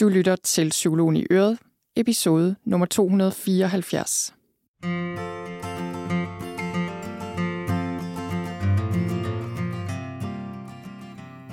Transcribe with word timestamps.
Du 0.00 0.08
lytter 0.08 0.36
til 0.36 0.68
Psykologen 0.68 1.16
i 1.16 1.26
Øret, 1.30 1.58
episode 1.96 2.56
nummer 2.64 2.86
274. 2.86 4.34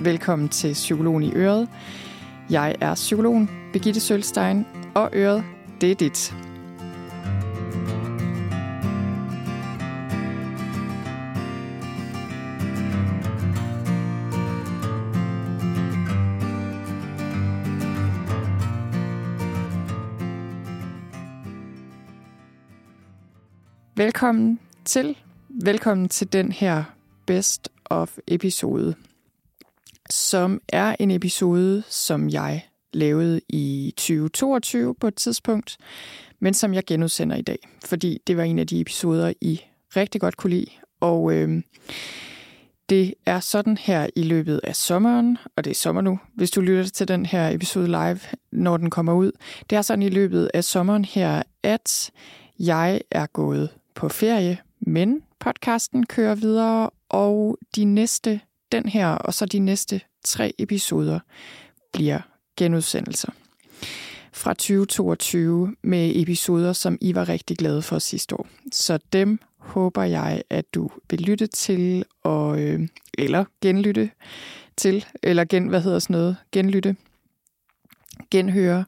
Velkommen 0.00 0.48
til 0.48 0.72
Psykologen 0.72 1.22
i 1.22 1.32
Øret. 1.34 1.68
Jeg 2.50 2.74
er 2.80 2.94
psykologen 2.94 3.50
Birgitte 3.72 4.00
Sølstein, 4.00 4.66
og 4.94 5.10
Øret, 5.12 5.44
det 5.80 5.90
er 5.90 5.94
dit. 5.94 6.34
Velkommen 24.06 24.60
til. 24.84 25.16
Velkommen 25.48 26.08
til 26.08 26.32
den 26.32 26.52
her 26.52 26.84
Best 27.26 27.68
of 27.84 28.18
episode, 28.26 28.94
som 30.10 30.60
er 30.68 30.96
en 31.00 31.10
episode, 31.10 31.82
som 31.88 32.28
jeg 32.28 32.66
lavede 32.92 33.40
i 33.48 33.94
2022 33.96 34.94
på 34.94 35.06
et 35.06 35.14
tidspunkt, 35.14 35.76
men 36.40 36.54
som 36.54 36.74
jeg 36.74 36.84
genudsender 36.84 37.36
i 37.36 37.42
dag, 37.42 37.58
fordi 37.84 38.18
det 38.26 38.36
var 38.36 38.42
en 38.42 38.58
af 38.58 38.66
de 38.66 38.80
episoder, 38.80 39.32
I 39.40 39.60
rigtig 39.96 40.20
godt 40.20 40.36
kunne 40.36 40.50
lide. 40.50 40.70
Og 41.00 41.32
øh, 41.32 41.62
det 42.88 43.14
er 43.26 43.40
sådan 43.40 43.76
her 43.76 44.06
i 44.16 44.22
løbet 44.22 44.60
af 44.64 44.76
sommeren, 44.76 45.38
og 45.56 45.64
det 45.64 45.70
er 45.70 45.74
sommer 45.74 46.02
nu, 46.02 46.18
hvis 46.34 46.50
du 46.50 46.60
lytter 46.60 46.90
til 46.90 47.08
den 47.08 47.26
her 47.26 47.48
episode 47.48 47.86
live, 47.86 48.20
når 48.52 48.76
den 48.76 48.90
kommer 48.90 49.12
ud. 49.12 49.32
Det 49.70 49.76
er 49.76 49.82
sådan 49.82 50.02
i 50.02 50.08
løbet 50.08 50.50
af 50.54 50.64
sommeren 50.64 51.04
her, 51.04 51.42
at 51.62 52.10
jeg 52.58 53.00
er 53.10 53.26
gået 53.26 53.70
på 53.96 54.08
ferie, 54.08 54.58
men 54.80 55.22
podcasten 55.40 56.06
kører 56.06 56.34
videre, 56.34 56.90
og 57.08 57.58
de 57.76 57.84
næste, 57.84 58.40
den 58.72 58.88
her 58.88 59.08
og 59.08 59.34
så 59.34 59.46
de 59.46 59.58
næste 59.58 60.00
tre 60.24 60.52
episoder 60.58 61.18
bliver 61.92 62.20
genudsendelser 62.56 63.32
fra 64.32 64.54
2022 64.54 65.76
med 65.82 66.12
episoder, 66.14 66.72
som 66.72 66.98
I 67.00 67.14
var 67.14 67.28
rigtig 67.28 67.58
glade 67.58 67.82
for 67.82 67.98
sidste 67.98 68.34
år. 68.34 68.46
Så 68.72 68.98
dem 69.12 69.38
håber 69.58 70.02
jeg, 70.02 70.42
at 70.50 70.74
du 70.74 70.90
vil 71.10 71.20
lytte 71.20 71.46
til, 71.46 72.04
og, 72.22 72.60
øh, 72.60 72.88
eller 73.18 73.44
genlytte 73.62 74.10
til, 74.76 75.04
eller 75.22 75.44
gen, 75.44 75.68
hvad 75.68 75.80
hedder 75.80 75.98
sådan 75.98 76.14
noget, 76.14 76.36
genlytte, 76.52 76.96
genhøre, 78.30 78.84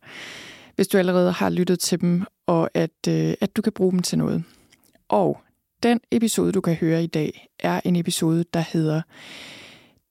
hvis 0.74 0.88
du 0.88 0.98
allerede 0.98 1.32
har 1.32 1.50
lyttet 1.50 1.80
til 1.80 2.00
dem, 2.00 2.24
og 2.46 2.70
at, 2.74 3.08
øh, 3.08 3.34
at 3.40 3.56
du 3.56 3.62
kan 3.62 3.72
bruge 3.72 3.92
dem 3.92 4.02
til 4.02 4.18
noget. 4.18 4.44
Og 5.08 5.40
den 5.82 6.00
episode, 6.10 6.52
du 6.52 6.60
kan 6.60 6.74
høre 6.74 7.04
i 7.04 7.06
dag, 7.06 7.48
er 7.58 7.80
en 7.84 7.96
episode, 7.96 8.44
der 8.54 8.60
hedder 8.60 9.02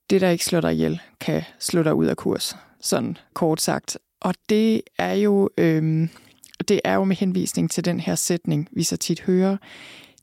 Det, 0.09 0.21
der 0.21 0.29
ikke 0.29 0.45
slår 0.45 0.61
dig 0.61 0.73
ihjel, 0.73 1.01
kan 1.19 1.43
slå 1.59 1.83
dig 1.83 1.95
ud 1.95 2.05
af 2.05 2.17
kurs. 2.17 2.55
Sådan 2.81 3.17
kort 3.33 3.61
sagt. 3.61 3.97
Og 4.21 4.33
det 4.49 4.81
er 4.97 5.13
jo, 5.13 5.49
øhm, 5.57 6.09
det 6.67 6.81
er 6.83 6.93
jo 6.93 7.03
med 7.03 7.15
henvisning 7.15 7.71
til 7.71 7.85
den 7.85 7.99
her 7.99 8.15
sætning, 8.15 8.69
vi 8.71 8.83
så 8.83 8.97
tit 8.97 9.21
hører. 9.21 9.57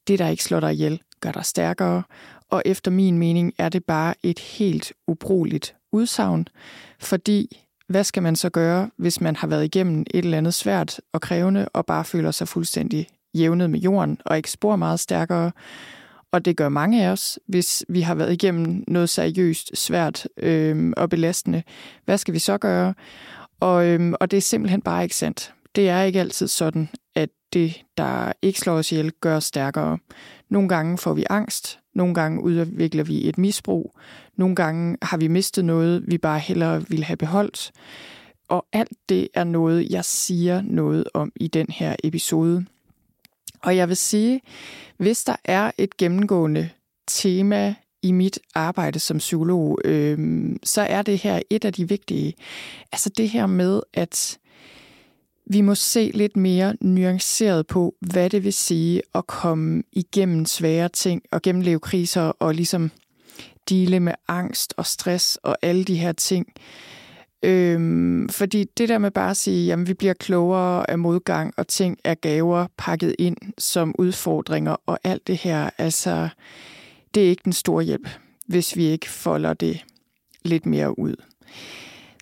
Det, 0.08 0.18
der 0.18 0.28
ikke 0.28 0.44
slår 0.44 0.60
dig 0.60 0.72
ihjel, 0.72 1.00
gør 1.20 1.32
dig 1.32 1.44
stærkere. 1.44 2.02
Og 2.50 2.62
efter 2.64 2.90
min 2.90 3.18
mening 3.18 3.52
er 3.58 3.68
det 3.68 3.84
bare 3.84 4.14
et 4.22 4.38
helt 4.38 4.92
ubrugeligt 5.06 5.74
udsagn, 5.92 6.48
fordi 7.00 7.60
hvad 7.88 8.04
skal 8.04 8.22
man 8.22 8.36
så 8.36 8.50
gøre, 8.50 8.90
hvis 8.96 9.20
man 9.20 9.36
har 9.36 9.46
været 9.46 9.64
igennem 9.64 10.00
et 10.00 10.24
eller 10.24 10.38
andet 10.38 10.54
svært 10.54 11.00
og 11.12 11.20
krævende, 11.20 11.68
og 11.68 11.86
bare 11.86 12.04
føler 12.04 12.30
sig 12.30 12.48
fuldstændig 12.48 13.06
jævnet 13.34 13.70
med 13.70 13.80
jorden 13.80 14.18
og 14.24 14.36
ikke 14.36 14.50
spor 14.50 14.76
meget 14.76 15.00
stærkere. 15.00 15.52
Og 16.32 16.44
det 16.44 16.56
gør 16.56 16.68
mange 16.68 17.04
af 17.04 17.08
os, 17.08 17.38
hvis 17.46 17.84
vi 17.88 18.00
har 18.00 18.14
været 18.14 18.32
igennem 18.32 18.84
noget 18.88 19.08
seriøst, 19.08 19.76
svært 19.78 20.28
øh, 20.36 20.92
og 20.96 21.10
belastende. 21.10 21.62
Hvad 22.04 22.18
skal 22.18 22.34
vi 22.34 22.38
så 22.38 22.58
gøre? 22.58 22.94
Og, 23.60 23.86
øh, 23.86 24.12
og 24.20 24.30
det 24.30 24.36
er 24.36 24.40
simpelthen 24.40 24.82
bare 24.82 25.02
ikke 25.02 25.16
sandt. 25.16 25.54
Det 25.74 25.88
er 25.88 26.02
ikke 26.02 26.20
altid 26.20 26.48
sådan, 26.48 26.88
at 27.14 27.28
det, 27.52 27.82
der 27.96 28.32
ikke 28.42 28.60
slår 28.60 28.74
os 28.74 28.92
ihjel, 28.92 29.12
gør 29.20 29.36
os 29.36 29.44
stærkere. 29.44 29.98
Nogle 30.48 30.68
gange 30.68 30.98
får 30.98 31.14
vi 31.14 31.24
angst, 31.30 31.78
nogle 31.94 32.14
gange 32.14 32.42
udvikler 32.42 33.04
vi 33.04 33.28
et 33.28 33.38
misbrug, 33.38 33.98
nogle 34.36 34.54
gange 34.54 34.96
har 35.02 35.16
vi 35.16 35.28
mistet 35.28 35.64
noget, 35.64 36.04
vi 36.06 36.18
bare 36.18 36.38
hellere 36.38 36.84
vil 36.88 37.04
have 37.04 37.16
beholdt. 37.16 37.72
Og 38.48 38.66
alt 38.72 38.92
det 39.08 39.28
er 39.34 39.44
noget, 39.44 39.90
jeg 39.90 40.04
siger 40.04 40.62
noget 40.62 41.04
om 41.14 41.32
i 41.36 41.48
den 41.48 41.66
her 41.70 41.96
episode. 42.04 42.64
Og 43.64 43.76
jeg 43.76 43.88
vil 43.88 43.96
sige, 43.96 44.40
hvis 44.96 45.24
der 45.24 45.36
er 45.44 45.70
et 45.78 45.96
gennemgående 45.96 46.70
tema 47.06 47.74
i 48.02 48.12
mit 48.12 48.38
arbejde 48.54 48.98
som 48.98 49.18
psykolog, 49.18 49.78
øh, 49.84 50.48
så 50.62 50.82
er 50.82 51.02
det 51.02 51.18
her 51.18 51.40
et 51.50 51.64
af 51.64 51.72
de 51.72 51.88
vigtige. 51.88 52.34
Altså 52.92 53.10
det 53.16 53.28
her 53.28 53.46
med, 53.46 53.80
at 53.94 54.38
vi 55.46 55.60
må 55.60 55.74
se 55.74 56.10
lidt 56.14 56.36
mere 56.36 56.76
nuanceret 56.80 57.66
på, 57.66 57.94
hvad 58.00 58.30
det 58.30 58.44
vil 58.44 58.52
sige 58.52 59.02
at 59.14 59.26
komme 59.26 59.82
igennem 59.92 60.46
svære 60.46 60.88
ting 60.88 61.22
og 61.32 61.42
gennemleve 61.42 61.80
kriser 61.80 62.22
og 62.22 62.54
ligesom 62.54 62.90
dele 63.68 64.00
med 64.00 64.14
angst 64.28 64.74
og 64.76 64.86
stress 64.86 65.38
og 65.42 65.56
alle 65.62 65.84
de 65.84 65.96
her 65.96 66.12
ting. 66.12 66.46
Øhm, 67.44 68.28
fordi 68.28 68.64
det 68.78 68.88
der 68.88 68.98
med 68.98 69.10
bare 69.10 69.30
at 69.30 69.36
sige, 69.36 69.72
at 69.72 69.88
vi 69.88 69.94
bliver 69.94 70.14
klogere 70.14 70.90
af 70.90 70.98
modgang, 70.98 71.54
og 71.56 71.68
ting 71.68 71.98
er 72.04 72.14
gaver 72.14 72.66
pakket 72.76 73.14
ind 73.18 73.36
som 73.58 73.94
udfordringer, 73.98 74.76
og 74.86 74.98
alt 75.04 75.26
det 75.26 75.36
her, 75.36 75.70
altså, 75.78 76.28
det 77.14 77.24
er 77.24 77.28
ikke 77.28 77.42
den 77.44 77.52
store 77.52 77.84
hjælp, 77.84 78.08
hvis 78.46 78.76
vi 78.76 78.84
ikke 78.84 79.10
folder 79.10 79.54
det 79.54 79.84
lidt 80.44 80.66
mere 80.66 80.98
ud. 80.98 81.16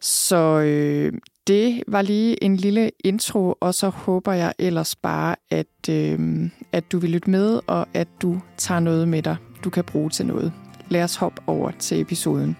Så 0.02 0.60
øh, 0.60 1.12
det 1.46 1.82
var 1.88 2.02
lige 2.02 2.44
en 2.44 2.56
lille 2.56 2.90
intro, 3.04 3.54
og 3.60 3.74
så 3.74 3.88
håber 3.88 4.32
jeg 4.32 4.52
ellers 4.58 4.96
bare, 4.96 5.36
at, 5.50 5.88
øh, 5.90 6.50
at 6.72 6.92
du 6.92 6.98
vil 6.98 7.10
lytte 7.10 7.30
med, 7.30 7.60
og 7.66 7.86
at 7.94 8.08
du 8.22 8.40
tager 8.56 8.80
noget 8.80 9.08
med 9.08 9.22
dig, 9.22 9.36
du 9.64 9.70
kan 9.70 9.84
bruge 9.84 10.10
til 10.10 10.26
noget. 10.26 10.52
Lad 10.88 11.04
os 11.04 11.16
hoppe 11.16 11.42
over 11.46 11.70
til 11.70 12.00
episoden. 12.00 12.56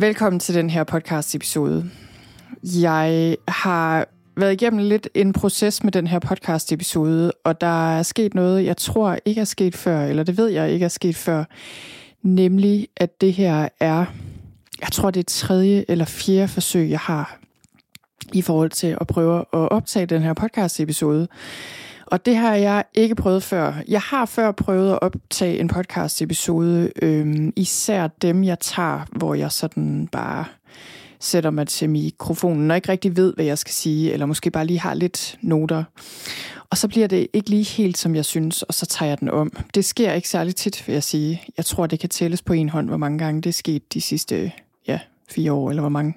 Velkommen 0.00 0.40
til 0.40 0.54
den 0.54 0.70
her 0.70 0.84
podcast 0.84 1.34
episode. 1.34 1.90
Jeg 2.62 3.36
har 3.48 4.06
været 4.36 4.52
igennem 4.52 4.88
lidt 4.88 5.08
en 5.14 5.32
proces 5.32 5.84
med 5.84 5.92
den 5.92 6.06
her 6.06 6.18
podcast 6.18 6.72
episode, 6.72 7.32
og 7.44 7.60
der 7.60 7.96
er 7.98 8.02
sket 8.02 8.34
noget, 8.34 8.64
jeg 8.64 8.76
tror 8.76 9.18
ikke 9.24 9.40
er 9.40 9.44
sket 9.44 9.74
før, 9.74 10.02
eller 10.02 10.22
det 10.22 10.38
ved 10.38 10.48
jeg 10.48 10.70
ikke 10.70 10.84
er 10.84 10.88
sket 10.88 11.16
før, 11.16 11.44
nemlig 12.22 12.88
at 12.96 13.20
det 13.20 13.32
her 13.32 13.68
er, 13.80 14.04
jeg 14.80 14.88
tror 14.92 15.10
det 15.10 15.20
er 15.20 15.24
tredje 15.28 15.84
eller 15.88 16.04
fjerde 16.04 16.48
forsøg, 16.48 16.90
jeg 16.90 17.00
har 17.00 17.38
i 18.32 18.42
forhold 18.42 18.70
til 18.70 18.96
at 19.00 19.06
prøve 19.06 19.38
at 19.38 19.46
optage 19.52 20.06
den 20.06 20.22
her 20.22 20.32
podcast 20.32 20.80
episode. 20.80 21.28
Og 22.10 22.26
det 22.26 22.36
har 22.36 22.54
jeg 22.54 22.84
ikke 22.94 23.14
prøvet 23.14 23.42
før. 23.42 23.74
Jeg 23.88 24.00
har 24.00 24.26
før 24.26 24.52
prøvet 24.52 24.92
at 24.92 24.98
optage 25.02 25.58
en 25.58 25.68
podcast 25.68 26.22
episode, 26.22 26.90
øhm, 27.02 27.52
især 27.56 28.06
dem 28.06 28.44
jeg 28.44 28.58
tager, 28.58 29.00
hvor 29.12 29.34
jeg 29.34 29.52
sådan 29.52 30.08
bare 30.12 30.44
sætter 31.20 31.50
mig 31.50 31.68
til 31.68 31.90
mikrofonen 31.90 32.70
og 32.70 32.76
ikke 32.76 32.88
rigtig 32.88 33.16
ved, 33.16 33.34
hvad 33.34 33.44
jeg 33.44 33.58
skal 33.58 33.72
sige, 33.72 34.12
eller 34.12 34.26
måske 34.26 34.50
bare 34.50 34.66
lige 34.66 34.80
har 34.80 34.94
lidt 34.94 35.38
noter. 35.42 35.84
Og 36.70 36.78
så 36.78 36.88
bliver 36.88 37.06
det 37.06 37.26
ikke 37.32 37.50
lige 37.50 37.64
helt, 37.64 37.98
som 37.98 38.14
jeg 38.14 38.24
synes, 38.24 38.62
og 38.62 38.74
så 38.74 38.86
tager 38.86 39.08
jeg 39.08 39.20
den 39.20 39.28
om. 39.28 39.52
Det 39.74 39.84
sker 39.84 40.12
ikke 40.12 40.28
særlig 40.28 40.56
tit, 40.56 40.86
vil 40.86 40.92
jeg 40.92 41.02
sige. 41.02 41.42
Jeg 41.56 41.64
tror, 41.64 41.86
det 41.86 42.00
kan 42.00 42.08
tælles 42.08 42.42
på 42.42 42.52
en 42.52 42.68
hånd, 42.68 42.88
hvor 42.88 42.96
mange 42.96 43.18
gange 43.18 43.42
det 43.42 43.48
er 43.48 43.52
sket 43.52 43.94
de 43.94 44.00
sidste 44.00 44.52
ja, 44.86 44.98
fire 45.30 45.52
år, 45.52 45.70
eller 45.70 45.82
hvor 45.82 45.88
mange 45.88 46.14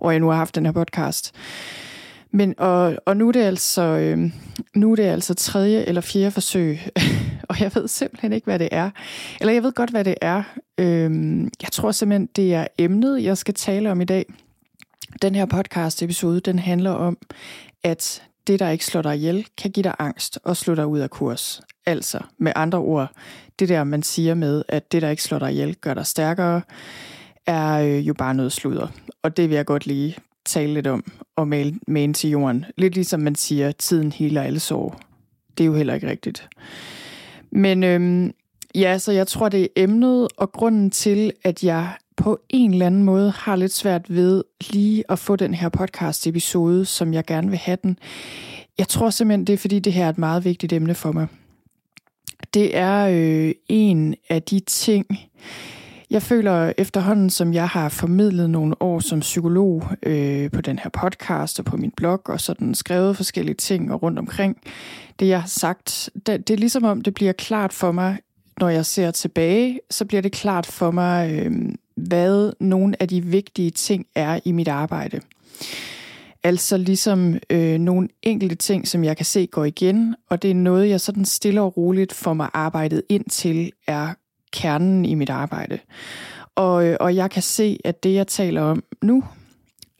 år 0.00 0.10
jeg 0.10 0.20
nu 0.20 0.28
har 0.28 0.36
haft 0.36 0.54
den 0.54 0.66
her 0.66 0.72
podcast. 0.72 1.34
Men, 2.30 2.54
og, 2.58 2.96
og 3.06 3.16
nu, 3.16 3.28
er 3.28 3.32
det 3.32 3.40
altså, 3.40 3.82
øh, 3.82 4.32
nu 4.74 4.92
er 4.92 4.96
det 4.96 5.02
altså 5.02 5.34
tredje 5.34 5.84
eller 5.84 6.00
fjerde 6.00 6.30
forsøg, 6.30 6.78
og 7.48 7.60
jeg 7.60 7.70
ved 7.74 7.88
simpelthen 7.88 8.32
ikke, 8.32 8.44
hvad 8.44 8.58
det 8.58 8.68
er. 8.72 8.90
Eller 9.40 9.52
jeg 9.52 9.62
ved 9.62 9.72
godt, 9.72 9.90
hvad 9.90 10.04
det 10.04 10.14
er. 10.20 10.42
Øh, 10.78 11.40
jeg 11.62 11.72
tror 11.72 11.92
simpelthen, 11.92 12.28
det 12.36 12.54
er 12.54 12.66
emnet, 12.78 13.22
jeg 13.22 13.38
skal 13.38 13.54
tale 13.54 13.90
om 13.90 14.00
i 14.00 14.04
dag. 14.04 14.26
Den 15.22 15.34
her 15.34 15.46
podcast-episode, 15.46 16.40
den 16.40 16.58
handler 16.58 16.90
om, 16.90 17.18
at 17.84 18.22
det, 18.46 18.60
der 18.60 18.70
ikke 18.70 18.84
slår 18.84 19.02
dig 19.02 19.16
ihjel, 19.16 19.46
kan 19.58 19.70
give 19.70 19.84
dig 19.84 19.94
angst 19.98 20.38
og 20.44 20.56
slå 20.56 20.74
dig 20.74 20.86
ud 20.86 20.98
af 20.98 21.10
kurs. 21.10 21.60
Altså, 21.86 22.20
med 22.38 22.52
andre 22.56 22.78
ord, 22.78 23.10
det 23.58 23.68
der, 23.68 23.84
man 23.84 24.02
siger 24.02 24.34
med, 24.34 24.62
at 24.68 24.92
det, 24.92 25.02
der 25.02 25.10
ikke 25.10 25.22
slår 25.22 25.38
dig 25.38 25.52
ihjel, 25.52 25.76
gør 25.76 25.94
dig 25.94 26.06
stærkere, 26.06 26.62
er 27.46 27.78
øh, 27.78 28.08
jo 28.08 28.14
bare 28.14 28.34
noget 28.34 28.52
sludder. 28.52 28.88
Og 29.22 29.36
det 29.36 29.48
vil 29.48 29.56
jeg 29.56 29.66
godt 29.66 29.86
lige 29.86 30.16
tale 30.48 30.74
lidt 30.74 30.86
om 30.86 31.04
og 31.36 31.48
male 31.48 31.74
med 31.86 32.14
til 32.14 32.30
jorden. 32.30 32.64
Lidt 32.76 32.94
ligesom 32.94 33.20
man 33.20 33.34
siger, 33.34 33.72
tiden 33.72 34.12
heler 34.12 34.42
alle 34.42 34.60
sår. 34.60 35.00
Det 35.58 35.64
er 35.64 35.66
jo 35.66 35.74
heller 35.74 35.94
ikke 35.94 36.10
rigtigt. 36.10 36.48
Men 37.50 37.84
øhm, 37.84 38.32
ja, 38.74 38.98
så 38.98 39.12
jeg 39.12 39.26
tror, 39.26 39.48
det 39.48 39.62
er 39.62 39.68
emnet 39.76 40.28
og 40.36 40.52
grunden 40.52 40.90
til, 40.90 41.32
at 41.44 41.64
jeg 41.64 41.92
på 42.16 42.40
en 42.48 42.72
eller 42.72 42.86
anden 42.86 43.02
måde 43.02 43.30
har 43.30 43.56
lidt 43.56 43.72
svært 43.72 44.14
ved 44.14 44.44
lige 44.70 45.04
at 45.08 45.18
få 45.18 45.36
den 45.36 45.54
her 45.54 45.68
podcast-episode, 45.68 46.84
som 46.84 47.14
jeg 47.14 47.24
gerne 47.24 47.48
vil 47.48 47.58
have 47.58 47.78
den. 47.82 47.98
Jeg 48.78 48.88
tror 48.88 49.10
simpelthen, 49.10 49.46
det 49.46 49.52
er 49.52 49.56
fordi, 49.58 49.78
det 49.78 49.92
her 49.92 50.04
er 50.04 50.08
et 50.08 50.18
meget 50.18 50.44
vigtigt 50.44 50.72
emne 50.72 50.94
for 50.94 51.12
mig. 51.12 51.26
Det 52.54 52.76
er 52.76 53.08
øh, 53.12 53.54
en 53.68 54.14
af 54.28 54.42
de 54.42 54.60
ting, 54.60 55.06
jeg 56.10 56.22
føler 56.22 56.72
efterhånden, 56.78 57.30
som 57.30 57.54
jeg 57.54 57.68
har 57.68 57.88
formidlet 57.88 58.50
nogle 58.50 58.82
år 58.82 58.98
som 58.98 59.20
psykolog 59.20 59.84
øh, 60.02 60.50
på 60.50 60.60
den 60.60 60.78
her 60.78 60.90
podcast 60.90 61.58
og 61.58 61.64
på 61.64 61.76
min 61.76 61.92
blog, 61.96 62.20
og 62.24 62.40
sådan 62.40 62.74
skrevet 62.74 63.16
forskellige 63.16 63.54
ting 63.54 63.92
og 63.92 64.02
rundt 64.02 64.18
omkring, 64.18 64.56
det 65.18 65.28
jeg 65.28 65.40
har 65.40 65.48
sagt, 65.48 66.10
det, 66.26 66.48
det 66.48 66.54
er 66.54 66.58
ligesom 66.58 66.84
om, 66.84 67.00
det 67.00 67.14
bliver 67.14 67.32
klart 67.32 67.72
for 67.72 67.92
mig, 67.92 68.18
når 68.60 68.68
jeg 68.68 68.86
ser 68.86 69.10
tilbage, 69.10 69.80
så 69.90 70.04
bliver 70.04 70.20
det 70.20 70.32
klart 70.32 70.66
for 70.66 70.90
mig, 70.90 71.32
øh, 71.32 71.52
hvad 71.96 72.52
nogle 72.60 73.02
af 73.02 73.08
de 73.08 73.24
vigtige 73.24 73.70
ting 73.70 74.06
er 74.14 74.40
i 74.44 74.52
mit 74.52 74.68
arbejde. 74.68 75.20
Altså 76.42 76.76
ligesom 76.76 77.38
øh, 77.50 77.78
nogle 77.78 78.08
enkelte 78.22 78.54
ting, 78.54 78.88
som 78.88 79.04
jeg 79.04 79.16
kan 79.16 79.26
se 79.26 79.46
går 79.46 79.64
igen, 79.64 80.14
og 80.30 80.42
det 80.42 80.50
er 80.50 80.54
noget, 80.54 80.88
jeg 80.88 81.00
sådan 81.00 81.24
stille 81.24 81.60
og 81.60 81.76
roligt 81.76 82.12
får 82.12 82.34
mig 82.34 82.48
arbejdet 82.54 83.02
ind 83.08 83.24
til, 83.30 83.72
er 83.86 84.14
kernen 84.52 85.04
i 85.04 85.14
mit 85.14 85.30
arbejde. 85.30 85.78
Og, 86.54 86.86
øh, 86.86 86.96
og 87.00 87.16
jeg 87.16 87.30
kan 87.30 87.42
se, 87.42 87.78
at 87.84 88.02
det, 88.02 88.14
jeg 88.14 88.26
taler 88.26 88.62
om 88.62 88.82
nu, 89.02 89.24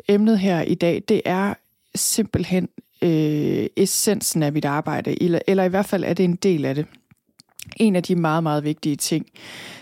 emnet 0.09 0.39
her 0.39 0.63
i 0.63 0.75
dag, 0.75 1.03
det 1.09 1.23
er 1.25 1.55
simpelthen 1.95 2.69
øh, 3.03 3.67
essensen 3.77 4.43
af 4.43 4.53
mit 4.53 4.65
arbejde, 4.65 5.23
eller, 5.23 5.39
eller 5.47 5.65
i 5.65 5.69
hvert 5.69 5.87
fald 5.87 6.05
er 6.05 6.15
det 6.15 6.25
en 6.25 6.37
del 6.37 6.65
af 6.65 6.75
det. 6.75 6.87
En 7.77 7.97
af 7.97 8.03
de 8.03 8.17
meget, 8.17 8.43
meget 8.43 8.65
vigtige 8.65 8.97
ting, 8.97 9.27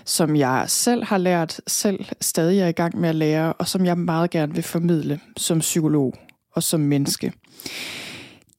som 0.05 0.37
jeg 0.37 0.65
selv 0.69 1.05
har 1.05 1.19
lært, 1.19 1.61
selv 1.67 2.05
stadig 2.21 2.61
er 2.61 2.69
i 2.69 2.73
gang 2.73 3.01
med 3.01 3.09
at 3.09 3.15
lære, 3.15 3.53
og 3.53 3.69
som 3.69 3.85
jeg 3.85 3.99
meget 3.99 4.31
gerne 4.31 4.55
vil 4.55 4.63
formidle 4.63 5.21
som 5.37 5.59
psykolog 5.59 6.15
og 6.53 6.63
som 6.63 6.81
menneske. 6.81 7.33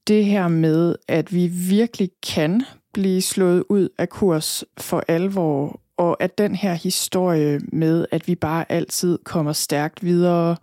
Det 0.06 0.24
her 0.24 0.48
med, 0.48 0.94
at 1.08 1.34
vi 1.34 1.46
virkelig 1.46 2.10
kan 2.34 2.64
blive 2.92 3.22
slået 3.22 3.64
ud 3.68 3.88
af 3.98 4.08
kurs 4.08 4.64
for 4.78 5.04
alvor, 5.08 5.80
og 5.98 6.22
at 6.22 6.38
den 6.38 6.54
her 6.54 6.74
historie 6.74 7.60
med, 7.72 8.06
at 8.10 8.28
vi 8.28 8.34
bare 8.34 8.72
altid 8.72 9.18
kommer 9.24 9.52
stærkt 9.52 10.04
videre, 10.04 10.56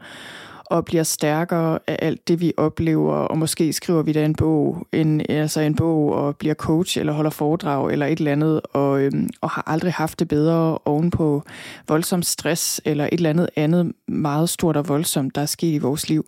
og 0.65 0.85
bliver 0.85 1.03
stærkere 1.03 1.79
af 1.87 1.97
alt 2.01 2.27
det, 2.27 2.41
vi 2.41 2.53
oplever, 2.57 3.13
og 3.13 3.37
måske 3.37 3.73
skriver 3.73 4.01
vi 4.01 4.13
da 4.13 4.25
en 4.25 4.35
bog, 4.35 4.87
en, 4.91 5.21
altså 5.29 5.61
en 5.61 5.75
bog, 5.75 6.13
og 6.13 6.37
bliver 6.37 6.53
coach, 6.53 6.99
eller 6.99 7.13
holder 7.13 7.29
foredrag, 7.29 7.91
eller 7.91 8.05
et 8.05 8.17
eller 8.17 8.31
andet, 8.31 8.61
og, 8.73 9.01
øhm, 9.01 9.29
og 9.41 9.49
har 9.49 9.63
aldrig 9.67 9.93
haft 9.93 10.19
det 10.19 10.27
bedre 10.27 10.77
oven 10.85 11.11
på 11.11 11.43
voldsom 11.87 12.23
stress, 12.23 12.81
eller 12.85 13.05
et 13.05 13.13
eller 13.13 13.29
andet 13.29 13.49
andet 13.55 13.91
meget 14.07 14.49
stort 14.49 14.77
og 14.77 14.87
voldsomt, 14.87 15.35
der 15.35 15.41
er 15.41 15.45
sket 15.45 15.73
i 15.73 15.77
vores 15.77 16.09
liv. 16.09 16.25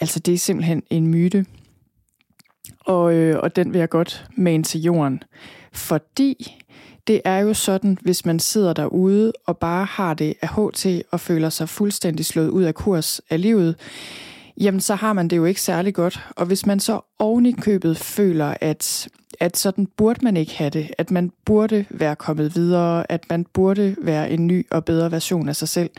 Altså 0.00 0.20
det 0.20 0.34
er 0.34 0.38
simpelthen 0.38 0.82
en 0.90 1.06
myte, 1.06 1.46
og, 2.86 3.14
øh, 3.14 3.40
og 3.42 3.56
den 3.56 3.72
vil 3.72 3.78
jeg 3.78 3.88
godt 3.88 4.26
mane 4.36 4.62
til 4.62 4.80
jorden, 4.80 5.22
fordi 5.74 6.60
det 7.06 7.20
er 7.24 7.38
jo 7.38 7.54
sådan, 7.54 7.98
hvis 8.02 8.24
man 8.24 8.38
sidder 8.38 8.72
derude 8.72 9.32
og 9.46 9.58
bare 9.58 9.84
har 9.84 10.14
det 10.14 10.34
af 10.42 10.48
HT 10.48 10.86
og 11.10 11.20
føler 11.20 11.50
sig 11.50 11.68
fuldstændig 11.68 12.26
slået 12.26 12.48
ud 12.48 12.62
af 12.62 12.74
kurs 12.74 13.20
af 13.30 13.40
livet, 13.40 13.76
jamen 14.60 14.80
så 14.80 14.94
har 14.94 15.12
man 15.12 15.28
det 15.28 15.36
jo 15.36 15.44
ikke 15.44 15.60
særlig 15.60 15.94
godt. 15.94 16.20
Og 16.36 16.46
hvis 16.46 16.66
man 16.66 16.80
så 16.80 17.00
oven 17.18 17.46
i 17.46 17.52
købet 17.52 17.96
føler, 17.96 18.54
at, 18.60 19.08
at 19.40 19.56
sådan 19.56 19.86
burde 19.96 20.24
man 20.24 20.36
ikke 20.36 20.56
have 20.56 20.70
det, 20.70 20.90
at 20.98 21.10
man 21.10 21.32
burde 21.44 21.84
være 21.90 22.16
kommet 22.16 22.56
videre, 22.56 23.12
at 23.12 23.24
man 23.30 23.46
burde 23.52 23.96
være 24.02 24.30
en 24.30 24.46
ny 24.46 24.66
og 24.70 24.84
bedre 24.84 25.10
version 25.10 25.48
af 25.48 25.56
sig 25.56 25.68
selv, 25.68 25.90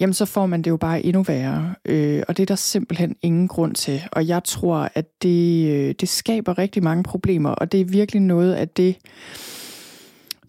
jamen 0.00 0.14
så 0.14 0.24
får 0.24 0.46
man 0.46 0.62
det 0.62 0.70
jo 0.70 0.76
bare 0.76 1.02
endnu 1.02 1.22
værre. 1.22 1.74
Øh, 1.84 2.22
og 2.28 2.36
det 2.36 2.42
er 2.42 2.46
der 2.46 2.54
simpelthen 2.54 3.16
ingen 3.22 3.48
grund 3.48 3.74
til. 3.74 4.02
Og 4.12 4.28
jeg 4.28 4.44
tror, 4.44 4.88
at 4.94 5.22
det, 5.22 5.68
øh, 5.70 5.94
det 6.00 6.08
skaber 6.08 6.58
rigtig 6.58 6.82
mange 6.82 7.02
problemer, 7.02 7.50
og 7.50 7.72
det 7.72 7.80
er 7.80 7.84
virkelig 7.84 8.22
noget 8.22 8.54
af 8.54 8.68
det, 8.68 8.96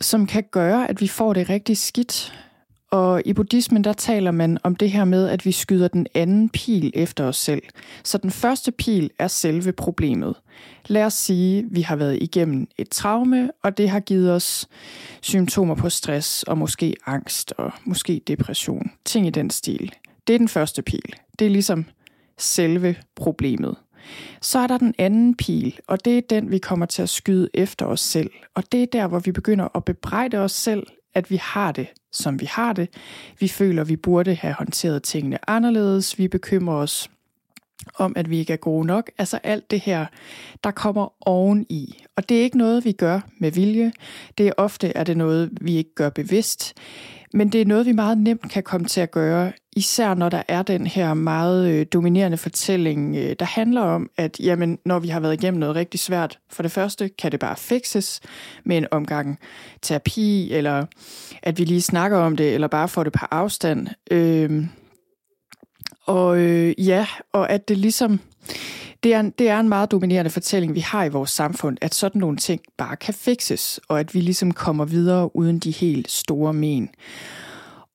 som 0.02 0.28
kan 0.28 0.44
gøre, 0.52 0.90
at 0.90 1.02
vi 1.02 1.08
får 1.08 1.34
det 1.34 1.50
rigtig 1.50 1.78
skidt. 1.78 2.34
Og 2.92 3.22
i 3.26 3.34
buddhismen, 3.34 3.84
der 3.84 3.94
taler 3.94 4.32
man 4.32 4.58
om 4.64 4.76
det 4.76 4.92
her 4.92 5.06
med, 5.06 5.28
at 5.28 5.46
vi 5.46 5.52
skyder 5.52 5.88
den 5.88 6.08
anden 6.14 6.50
pil 6.50 6.92
efter 6.96 7.26
os 7.26 7.38
selv. 7.38 7.62
Så 8.04 8.18
den 8.18 8.32
første 8.32 8.72
pil 8.72 9.12
er 9.20 9.28
selve 9.28 9.72
problemet. 9.72 10.36
Lad 10.88 11.04
os 11.04 11.14
sige, 11.14 11.60
at 11.60 11.66
vi 11.72 11.82
har 11.82 11.96
været 11.96 12.18
igennem 12.22 12.68
et 12.78 12.90
traume, 12.90 13.52
og 13.64 13.78
det 13.78 13.90
har 13.90 14.00
givet 14.00 14.32
os 14.32 14.68
symptomer 15.22 15.76
på 15.76 15.90
stress 15.90 16.44
og 16.44 16.58
måske 16.58 16.96
angst 17.06 17.54
og 17.58 17.72
måske 17.86 18.22
depression. 18.28 18.92
Ting 19.06 19.28
i 19.28 19.30
den 19.30 19.50
stil. 19.50 19.94
Det 20.28 20.34
er 20.34 20.38
den 20.38 20.48
første 20.48 20.82
pil. 20.82 21.14
Det 21.40 21.46
er 21.46 21.52
ligesom 21.52 21.86
selve 22.38 22.96
problemet. 23.16 23.76
Så 24.42 24.60
er 24.60 24.68
der 24.68 24.78
den 24.78 24.96
anden 24.98 25.36
pil, 25.36 25.80
og 25.88 26.06
det 26.06 26.18
er 26.18 26.22
den, 26.30 26.52
vi 26.52 26.58
kommer 26.58 26.86
til 26.86 27.02
at 27.02 27.10
skyde 27.10 27.50
efter 27.54 27.86
os 27.86 28.00
selv. 28.02 28.32
Og 28.56 28.72
det 28.72 28.84
er 28.84 28.88
der, 28.92 29.08
hvor 29.08 29.20
vi 29.20 29.32
begynder 29.32 29.68
at 29.76 29.86
bebrejde 29.86 30.38
os 30.38 30.52
selv, 30.52 30.88
at 31.14 31.32
vi 31.32 31.36
har 31.36 31.72
det, 31.72 31.88
som 32.12 32.40
vi 32.40 32.46
har 32.46 32.74
det. 32.74 32.90
Vi 33.40 33.48
føler, 33.48 33.84
vi 33.84 33.96
burde 33.96 34.36
have 34.36 34.54
håndteret 34.54 35.04
tingene 35.04 35.50
anderledes. 35.50 36.18
Vi 36.18 36.28
bekymrer 36.28 36.76
os 36.76 37.10
om, 37.96 38.14
at 38.16 38.30
vi 38.30 38.38
ikke 38.38 38.54
er 38.54 38.58
gode 38.58 38.88
nok. 38.88 39.12
Altså 39.18 39.40
alt 39.44 39.72
det 39.72 39.80
her, 39.80 40.06
der 40.64 40.72
kommer 40.72 41.28
oveni. 41.28 42.04
Og 42.16 42.30
det 42.30 42.38
er 42.38 42.42
ikke 42.42 42.58
noget, 42.58 42.86
vi 42.86 42.92
gør 42.92 43.20
med 43.40 43.52
vilje. 43.52 43.92
Det 44.38 44.48
er 44.48 44.52
ofte 44.58 44.98
er 44.98 45.04
det 45.04 45.18
noget, 45.18 45.50
vi 45.62 45.76
ikke 45.76 45.96
gør 45.96 46.10
bevidst. 46.10 46.74
Men 47.34 47.50
det 47.50 47.62
er 47.62 47.66
noget, 47.66 47.86
vi 47.86 47.92
meget 47.92 48.18
nemt 48.18 48.52
kan 48.52 48.64
komme 48.64 48.88
til 48.88 49.02
at 49.02 49.12
gøre, 49.12 49.52
især 49.76 50.14
når 50.14 50.30
der 50.30 50.44
er 50.48 50.62
den 50.62 50.88
her 50.88 51.14
meget 51.14 51.70
øh, 51.70 51.86
dominerende 51.94 52.38
fortælling, 52.38 53.16
øh, 53.16 53.36
der 53.40 53.46
handler 53.46 53.82
om, 53.82 54.10
at 54.18 54.40
jamen, 54.40 54.80
når 54.86 55.00
vi 55.00 55.08
har 55.08 55.20
været 55.20 55.34
igennem 55.34 55.60
noget 55.60 55.76
rigtig 55.76 56.00
svært, 56.00 56.40
for 56.50 56.64
det 56.64 56.72
første 56.72 57.10
kan 57.10 57.32
det 57.32 57.40
bare 57.40 57.56
fixes 57.56 58.22
med 58.66 58.78
en 58.78 58.88
omgang 58.92 59.40
terapi, 59.82 60.54
eller 60.54 60.86
at 61.44 61.60
vi 61.60 61.64
lige 61.64 61.82
snakker 61.82 62.18
om 62.18 62.38
det, 62.38 62.54
eller 62.54 62.68
bare 62.68 62.88
får 62.88 63.04
det 63.04 63.14
på 63.14 63.26
afstand. 63.32 63.88
Øh, 64.12 64.66
og 66.10 66.38
øh, 66.38 66.88
ja, 66.88 67.08
og 67.34 67.50
at 67.50 67.68
det 67.68 67.78
ligesom 67.78 68.20
det 69.04 69.14
er, 69.14 69.20
en, 69.20 69.34
det 69.40 69.50
er 69.50 69.60
en 69.60 69.70
meget 69.70 69.92
dominerende 69.92 70.32
fortælling, 70.32 70.76
vi 70.76 70.80
har 70.80 71.04
i 71.04 71.10
vores 71.10 71.32
samfund, 71.32 71.78
at 71.82 71.96
sådan 71.96 72.20
nogle 72.20 72.38
ting 72.38 72.62
bare 72.78 72.96
kan 72.96 73.14
fikses, 73.14 73.80
og 73.88 74.00
at 74.00 74.14
vi 74.14 74.22
ligesom 74.22 74.52
kommer 74.54 74.86
videre 74.86 75.36
uden 75.36 75.60
de 75.60 75.72
helt 75.72 76.12
store 76.12 76.54
men. 76.54 76.90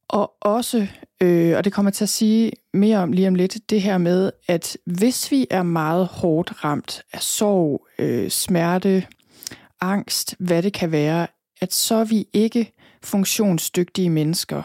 Og 0.09 0.33
også, 0.41 0.87
øh, 1.21 1.57
og 1.57 1.65
det 1.65 1.73
kommer 1.73 1.91
til 1.91 2.05
at 2.05 2.09
sige 2.09 2.53
mere 2.75 2.99
om 2.99 3.13
lige 3.13 3.29
om 3.29 3.35
lidt, 3.35 3.71
det 3.71 3.83
her 3.83 3.99
med, 3.99 4.31
at 4.49 4.77
hvis 4.87 5.31
vi 5.31 5.47
er 5.51 5.63
meget 5.63 6.07
hårdt 6.07 6.65
ramt 6.65 7.03
af 7.13 7.23
sorg, 7.23 7.87
øh, 7.99 8.31
smerte, 8.31 9.07
angst, 9.81 10.35
hvad 10.39 10.63
det 10.63 10.73
kan 10.73 10.93
være, 10.93 11.27
at 11.61 11.75
så 11.75 11.95
er 11.95 12.05
vi 12.05 12.27
ikke 12.33 12.73
funktionsdygtige 13.03 14.11
mennesker 14.11 14.63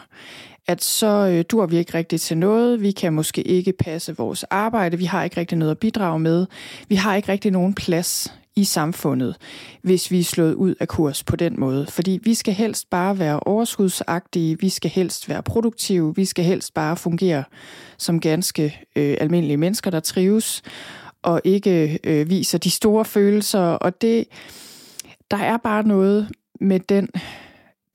at 0.70 0.84
så 0.84 1.28
øh, 1.32 1.44
dur 1.50 1.66
vi 1.66 1.76
ikke 1.76 1.94
rigtigt 1.94 2.22
til 2.22 2.38
noget, 2.38 2.82
vi 2.82 2.90
kan 2.90 3.12
måske 3.12 3.42
ikke 3.42 3.72
passe 3.72 4.16
vores 4.16 4.42
arbejde, 4.44 4.98
vi 4.98 5.04
har 5.04 5.24
ikke 5.24 5.36
rigtig 5.36 5.58
noget 5.58 5.70
at 5.70 5.78
bidrage 5.78 6.20
med, 6.20 6.46
vi 6.88 6.94
har 6.94 7.16
ikke 7.16 7.32
rigtig 7.32 7.50
nogen 7.50 7.74
plads 7.74 8.34
i 8.56 8.64
samfundet, 8.64 9.36
hvis 9.82 10.10
vi 10.10 10.20
er 10.20 10.24
slået 10.24 10.54
ud 10.54 10.74
af 10.80 10.88
kurs 10.88 11.24
på 11.24 11.36
den 11.36 11.60
måde. 11.60 11.86
Fordi 11.86 12.20
vi 12.22 12.34
skal 12.34 12.54
helst 12.54 12.90
bare 12.90 13.18
være 13.18 13.40
overskudsagtige, 13.40 14.60
vi 14.60 14.68
skal 14.68 14.90
helst 14.90 15.28
være 15.28 15.42
produktive, 15.42 16.16
vi 16.16 16.24
skal 16.24 16.44
helst 16.44 16.74
bare 16.74 16.96
fungere 16.96 17.44
som 17.98 18.20
ganske 18.20 18.80
øh, 18.96 19.16
almindelige 19.20 19.56
mennesker, 19.56 19.90
der 19.90 20.00
trives, 20.00 20.62
og 21.22 21.40
ikke 21.44 21.98
øh, 22.04 22.30
viser 22.30 22.58
de 22.58 22.70
store 22.70 23.04
følelser. 23.04 23.60
Og 23.60 24.02
det, 24.02 24.24
der 25.30 25.36
er 25.36 25.56
bare 25.56 25.82
noget 25.82 26.28
med 26.60 26.80
den 26.80 27.08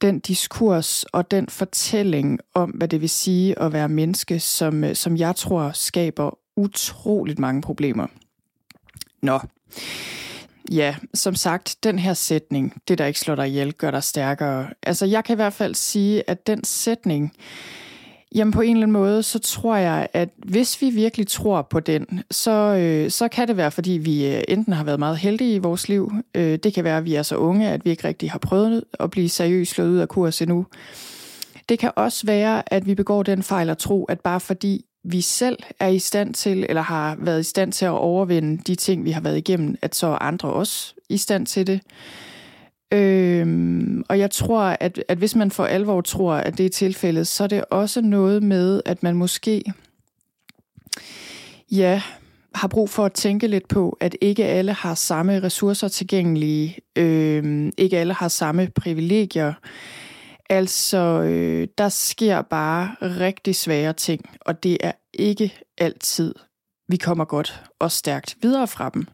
den 0.02 0.20
diskurs 0.20 1.04
og 1.04 1.32
den 1.32 1.50
fortælling 1.50 2.40
om, 2.54 2.70
hvad 2.70 2.88
det 2.88 3.02
vil 3.02 3.10
sige 3.10 3.60
at 3.60 3.74
være 3.74 3.90
menneske, 3.90 4.40
som, 4.40 4.84
øh, 4.84 4.96
som 4.96 5.18
jeg 5.18 5.36
tror 5.36 5.72
skaber 5.72 6.38
utroligt 6.56 7.40
mange 7.40 7.62
problemer. 7.62 8.08
Nå. 9.22 9.40
Ja, 10.72 10.96
som 11.14 11.36
sagt, 11.36 11.76
den 11.84 12.00
her 12.00 12.14
sætning, 12.14 12.82
det 12.88 12.98
der 12.98 13.06
ikke 13.06 13.20
slår 13.20 13.36
dig 13.36 13.48
ihjel, 13.48 13.74
gør 13.74 13.92
dig 13.92 14.04
stærkere. 14.04 14.68
Altså, 14.84 15.06
jeg 15.06 15.24
kan 15.24 15.34
i 15.34 15.36
hvert 15.36 15.54
fald 15.54 15.76
sige, 15.76 16.30
at 16.30 16.48
den 16.48 16.64
sætning, 16.64 17.34
Jamen 18.36 18.52
på 18.52 18.62
en 18.62 18.76
eller 18.76 18.84
anden 18.84 18.92
måde, 18.92 19.24
så 19.24 19.40
tror 19.40 19.76
jeg, 19.76 20.08
at 20.14 20.30
hvis 20.38 20.82
vi 20.82 20.90
virkelig 20.90 21.28
tror 21.28 21.62
på 21.62 21.80
den, 21.80 22.22
så, 22.32 22.52
øh, 22.52 23.12
så 23.12 23.28
kan 23.28 23.48
det 23.48 23.58
være, 23.58 23.72
fordi 23.72 23.92
vi 23.92 24.28
øh, 24.36 24.44
enten 24.48 24.74
har 24.74 24.84
været 24.84 25.00
meget 25.00 25.18
heldige 25.18 25.56
i 25.56 25.60
vores 25.60 25.90
liv. 25.90 26.12
Øh, 26.36 26.60
det 26.64 26.74
kan 26.74 26.84
være, 26.84 26.98
at 26.98 27.06
vi 27.06 27.16
er 27.16 27.24
så 27.24 27.36
unge, 27.36 27.70
at 27.70 27.86
vi 27.86 27.90
ikke 27.90 28.08
rigtig 28.08 28.32
har 28.32 28.40
prøvet 28.40 28.84
at 29.00 29.12
blive 29.12 29.30
seriøst 29.30 29.72
slået 29.72 29.90
ud 29.90 29.98
af 29.98 30.08
kurs 30.08 30.42
endnu. 30.42 30.66
Det 31.70 31.80
kan 31.80 31.92
også 31.96 32.26
være, 32.26 32.74
at 32.74 32.88
vi 32.88 32.96
begår 32.96 33.24
den 33.24 33.44
fejl 33.44 33.70
at 33.70 33.78
tro, 33.78 34.04
at 34.04 34.20
bare 34.20 34.40
fordi 34.40 34.86
vi 35.04 35.22
selv 35.22 35.58
er 35.80 35.88
i 35.88 36.00
stand 36.00 36.34
til, 36.34 36.66
eller 36.70 36.82
har 36.82 37.18
været 37.20 37.40
i 37.40 37.44
stand 37.44 37.72
til 37.72 37.86
at 37.86 37.92
overvinde 37.92 38.62
de 38.68 38.76
ting, 38.76 39.06
vi 39.06 39.12
har 39.12 39.22
været 39.22 39.38
igennem, 39.38 39.76
at 39.82 39.96
så 39.96 40.08
er 40.08 40.24
andre 40.24 40.50
også 40.50 40.94
i 41.10 41.18
stand 41.18 41.46
til 41.46 41.68
det. 41.68 41.82
Øhm, 42.92 44.04
og 44.10 44.20
jeg 44.20 44.32
tror, 44.32 44.62
at, 44.62 45.04
at 45.08 45.18
hvis 45.18 45.36
man 45.36 45.52
for 45.52 45.66
alvor 45.66 46.02
tror, 46.02 46.34
at 46.34 46.58
det 46.58 46.66
er 46.66 46.70
tilfældet, 46.70 47.28
så 47.28 47.44
er 47.44 47.48
det 47.48 47.66
også 47.66 48.02
noget 48.02 48.44
med, 48.44 48.82
at 48.86 49.04
man 49.04 49.16
måske 49.16 49.64
ja, 51.72 52.02
har 52.56 52.68
brug 52.68 52.90
for 52.90 53.06
at 53.06 53.14
tænke 53.14 53.48
lidt 53.48 53.68
på, 53.68 53.98
at 54.00 54.16
ikke 54.22 54.46
alle 54.46 54.74
har 54.74 54.96
samme 54.96 55.44
ressourcer 55.44 55.88
tilgængelige, 55.88 56.78
øhm, 56.96 57.72
ikke 57.78 57.98
alle 57.98 58.14
har 58.14 58.28
samme 58.28 58.70
privilegier. 58.76 59.54
Altså, 60.50 60.98
øh, 61.22 61.68
der 61.78 61.90
sker 61.90 62.42
bare 62.42 62.96
rigtig 63.02 63.56
svære 63.56 63.94
ting, 63.94 64.22
og 64.42 64.64
det 64.64 64.78
er 64.80 64.92
ikke 65.14 65.54
altid, 65.78 66.36
vi 66.88 66.98
kommer 66.98 67.26
godt 67.26 67.64
og 67.80 67.92
stærkt 67.92 68.36
videre 68.42 68.68
fra 68.68 68.90
dem. 68.90 69.08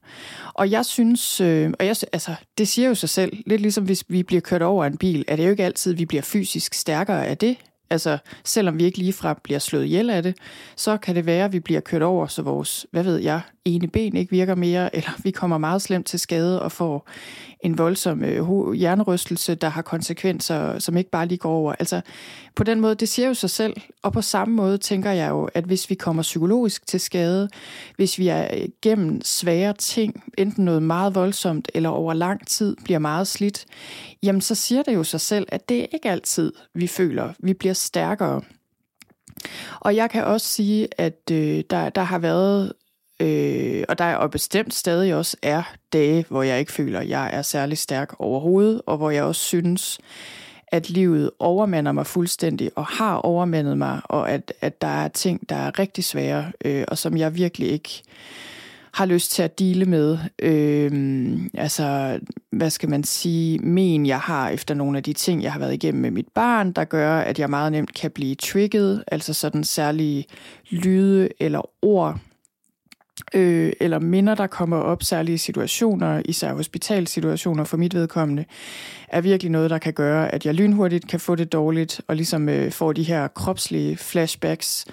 Og 0.53 0.71
jeg 0.71 0.85
synes, 0.85 1.41
øh, 1.41 1.71
og 1.79 1.85
jeg, 1.85 1.95
altså, 2.13 2.35
det 2.57 2.67
siger 2.67 2.87
jo 2.87 2.95
sig 2.95 3.09
selv, 3.09 3.37
lidt 3.45 3.61
ligesom 3.61 3.83
hvis 3.83 4.03
vi 4.07 4.23
bliver 4.23 4.41
kørt 4.41 4.61
over 4.61 4.85
en 4.85 4.97
bil, 4.97 5.25
er 5.27 5.35
det 5.35 5.45
jo 5.45 5.49
ikke 5.49 5.65
altid, 5.65 5.93
vi 5.93 6.05
bliver 6.05 6.23
fysisk 6.23 6.73
stærkere 6.73 7.27
af 7.27 7.37
det. 7.37 7.57
Altså, 7.89 8.17
selvom 8.45 8.79
vi 8.79 8.83
ikke 8.83 8.97
ligefrem 8.97 9.37
bliver 9.43 9.59
slået 9.59 9.85
ihjel 9.85 10.09
af 10.09 10.23
det, 10.23 10.37
så 10.75 10.97
kan 10.97 11.15
det 11.15 11.25
være, 11.25 11.45
at 11.45 11.53
vi 11.53 11.59
bliver 11.59 11.81
kørt 11.81 12.01
over, 12.01 12.27
så 12.27 12.41
vores, 12.41 12.85
hvad 12.91 13.03
ved 13.03 13.17
jeg, 13.17 13.41
ene 13.65 13.87
ben 13.87 14.15
ikke 14.15 14.31
virker 14.31 14.55
mere, 14.55 14.89
eller 14.95 15.11
vi 15.23 15.31
kommer 15.31 15.57
meget 15.57 15.81
slemt 15.81 16.05
til 16.05 16.19
skade 16.19 16.61
og 16.61 16.71
får 16.71 17.07
en 17.63 17.77
voldsom 17.77 18.23
øh, 18.23 18.73
hjernerystelse, 18.73 19.55
der 19.55 19.69
har 19.69 19.81
konsekvenser, 19.81 20.79
som 20.79 20.97
ikke 20.97 21.09
bare 21.09 21.25
lige 21.25 21.37
går 21.37 21.51
over. 21.51 21.73
Altså, 21.79 22.01
på 22.55 22.63
den 22.63 22.79
måde, 22.79 22.95
det 22.95 23.09
siger 23.09 23.27
jo 23.27 23.33
sig 23.33 23.49
selv, 23.49 23.73
og 24.01 24.13
på 24.13 24.21
samme 24.21 24.55
måde 24.55 24.77
tænker 24.77 25.11
jeg 25.11 25.29
jo, 25.29 25.49
at 25.53 25.63
hvis 25.63 25.89
vi 25.89 25.95
kommer 25.95 26.23
psykologisk 26.23 26.87
til 26.87 26.99
skade, 26.99 27.49
hvis 27.95 28.19
vi 28.19 28.27
er 28.27 28.47
øh, 28.53 28.69
gennem 28.81 29.21
svære 29.23 29.73
ting, 29.73 30.23
enten 30.37 30.65
noget 30.65 30.83
meget 30.83 31.15
voldsomt 31.15 31.71
eller 31.73 31.89
over 31.89 32.13
lang 32.13 32.47
tid 32.47 32.75
bliver 32.83 32.99
meget 32.99 33.27
slidt, 33.27 33.65
jamen 34.23 34.41
så 34.41 34.55
siger 34.55 34.83
det 34.83 34.95
jo 34.95 35.03
sig 35.03 35.21
selv, 35.21 35.47
at 35.49 35.69
det 35.69 35.81
er 35.81 35.85
ikke 35.93 36.09
altid, 36.09 36.53
vi 36.73 36.87
føler, 36.87 37.33
vi 37.39 37.53
bliver 37.53 37.73
stærkere. 37.73 38.41
Og 39.79 39.95
jeg 39.95 40.09
kan 40.09 40.23
også 40.23 40.47
sige, 40.47 40.87
at 40.97 41.31
øh, 41.31 41.63
der, 41.69 41.89
der 41.89 42.01
har 42.01 42.19
været 42.19 42.73
Øh, 43.21 43.83
og 43.89 43.97
der 43.97 44.05
er 44.05 44.15
og 44.15 44.31
bestemt 44.31 44.73
stadig 44.73 45.15
også 45.15 45.37
er 45.41 45.63
dage, 45.93 46.25
hvor 46.29 46.43
jeg 46.43 46.59
ikke 46.59 46.71
føler, 46.71 46.99
at 46.99 47.09
jeg 47.09 47.29
er 47.33 47.41
særlig 47.41 47.77
stærk 47.77 48.13
overhovedet, 48.19 48.81
og 48.85 48.97
hvor 48.97 49.09
jeg 49.09 49.23
også 49.23 49.41
synes, 49.41 49.99
at 50.67 50.89
livet 50.89 51.31
overmander 51.39 51.91
mig 51.91 52.07
fuldstændig, 52.07 52.71
og 52.75 52.85
har 52.85 53.15
overmandet 53.15 53.77
mig, 53.77 54.01
og 54.03 54.31
at, 54.31 54.53
at 54.61 54.81
der 54.81 54.87
er 54.87 55.07
ting, 55.07 55.49
der 55.49 55.55
er 55.55 55.79
rigtig 55.79 56.03
svære, 56.03 56.51
øh, 56.65 56.83
og 56.87 56.97
som 56.97 57.17
jeg 57.17 57.35
virkelig 57.35 57.71
ikke 57.71 58.03
har 58.93 59.05
lyst 59.05 59.31
til 59.31 59.43
at 59.43 59.59
dele 59.59 59.85
med. 59.85 60.17
Øh, 60.39 61.39
altså, 61.53 62.19
hvad 62.51 62.69
skal 62.69 62.89
man 62.89 63.03
sige, 63.03 63.59
men 63.59 64.05
jeg 64.05 64.19
har 64.19 64.49
efter 64.49 64.73
nogle 64.75 64.97
af 64.97 65.03
de 65.03 65.13
ting, 65.13 65.43
jeg 65.43 65.51
har 65.51 65.59
været 65.59 65.73
igennem 65.73 66.01
med 66.01 66.11
mit 66.11 66.27
barn, 66.35 66.71
der 66.71 66.83
gør, 66.83 67.19
at 67.19 67.39
jeg 67.39 67.49
meget 67.49 67.71
nemt 67.71 67.93
kan 67.93 68.11
blive 68.11 68.35
trigget, 68.35 69.03
altså 69.07 69.33
sådan 69.33 69.63
særlige 69.63 70.25
lyde 70.69 71.29
eller 71.39 71.69
ord, 71.81 72.19
øh, 73.33 73.73
eller 73.79 73.99
minder, 73.99 74.35
der 74.35 74.47
kommer 74.47 74.77
op, 74.77 75.03
særlige 75.03 75.37
situationer, 75.37 76.21
især 76.25 76.53
hospitalsituationer 76.53 77.63
for 77.63 77.77
mit 77.77 77.93
vedkommende, 77.93 78.45
er 79.07 79.21
virkelig 79.21 79.51
noget, 79.51 79.69
der 79.69 79.77
kan 79.77 79.93
gøre, 79.93 80.33
at 80.33 80.45
jeg 80.45 80.53
lynhurtigt 80.53 81.07
kan 81.07 81.19
få 81.19 81.35
det 81.35 81.51
dårligt, 81.51 82.01
og 82.07 82.15
ligesom 82.15 82.49
øh, 82.49 82.71
får 82.71 82.93
de 82.93 83.03
her 83.03 83.27
kropslige 83.27 83.97
flashbacks. 83.97 84.85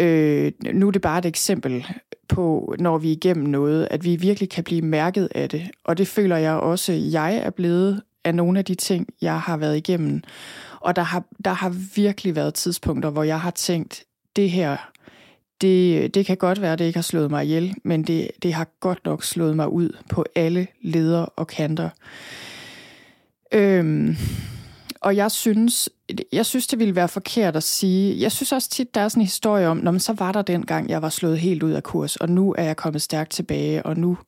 Øh, 0.00 0.52
nu 0.72 0.86
er 0.86 0.90
det 0.90 1.02
bare 1.02 1.18
et 1.18 1.26
eksempel 1.26 1.86
på, 2.28 2.74
når 2.78 2.98
vi 2.98 3.08
er 3.08 3.12
igennem 3.12 3.46
noget, 3.46 3.88
at 3.90 4.04
vi 4.04 4.16
virkelig 4.16 4.50
kan 4.50 4.64
blive 4.64 4.82
mærket 4.82 5.28
af 5.34 5.48
det. 5.48 5.70
Og 5.84 5.98
det 5.98 6.08
føler 6.08 6.36
jeg 6.36 6.52
også, 6.52 6.92
jeg 6.92 7.36
er 7.36 7.50
blevet 7.50 8.02
af 8.24 8.34
nogle 8.34 8.58
af 8.58 8.64
de 8.64 8.74
ting, 8.74 9.06
jeg 9.22 9.40
har 9.40 9.56
været 9.56 9.76
igennem. 9.76 10.22
Og 10.80 10.96
der 10.96 11.02
har, 11.02 11.24
der 11.44 11.52
har 11.52 11.74
virkelig 11.96 12.36
været 12.36 12.54
tidspunkter, 12.54 13.10
hvor 13.10 13.22
jeg 13.22 13.40
har 13.40 13.50
tænkt, 13.50 14.04
det 14.36 14.50
her 14.50 14.76
det, 15.60 16.14
det 16.14 16.26
kan 16.26 16.36
godt 16.36 16.60
være, 16.60 16.72
at 16.72 16.78
det 16.78 16.84
ikke 16.84 16.96
har 16.96 17.02
slået 17.02 17.30
mig 17.30 17.44
ihjel, 17.44 17.74
men 17.84 18.02
det, 18.02 18.30
det 18.42 18.54
har 18.54 18.66
godt 18.80 19.04
nok 19.04 19.24
slået 19.24 19.56
mig 19.56 19.68
ud 19.68 19.96
på 20.10 20.24
alle 20.34 20.66
leder 20.82 21.20
og 21.20 21.46
kanter. 21.46 21.90
Øhm, 23.52 24.16
og 25.00 25.16
jeg 25.16 25.30
synes, 25.30 25.88
jeg 26.32 26.46
synes, 26.46 26.66
det 26.66 26.78
ville 26.78 26.94
være 26.94 27.08
forkert 27.08 27.56
at 27.56 27.62
sige. 27.62 28.20
Jeg 28.20 28.32
synes 28.32 28.52
også 28.52 28.70
tit, 28.70 28.94
der 28.94 29.00
er 29.00 29.08
sådan 29.08 29.20
en 29.20 29.26
historie 29.26 29.68
om, 29.68 29.76
når 29.76 29.90
man 29.90 30.00
så 30.00 30.12
var 30.12 30.32
der 30.32 30.42
dengang, 30.42 30.90
jeg 30.90 31.02
var 31.02 31.08
slået 31.08 31.38
helt 31.38 31.62
ud 31.62 31.72
af 31.72 31.82
kurs, 31.82 32.16
og 32.16 32.28
nu 32.28 32.54
er 32.58 32.62
jeg 32.62 32.76
kommet 32.76 33.02
stærkt 33.02 33.30
tilbage, 33.30 33.86
og 33.86 33.96
nu 33.96 34.18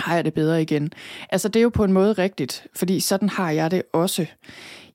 har 0.00 0.14
jeg 0.14 0.24
det 0.24 0.34
bedre 0.34 0.62
igen. 0.62 0.92
Altså, 1.30 1.48
det 1.48 1.60
er 1.60 1.62
jo 1.62 1.68
på 1.68 1.84
en 1.84 1.92
måde 1.92 2.12
rigtigt, 2.12 2.66
fordi 2.74 3.00
sådan 3.00 3.28
har 3.28 3.50
jeg 3.50 3.70
det 3.70 3.82
også. 3.92 4.26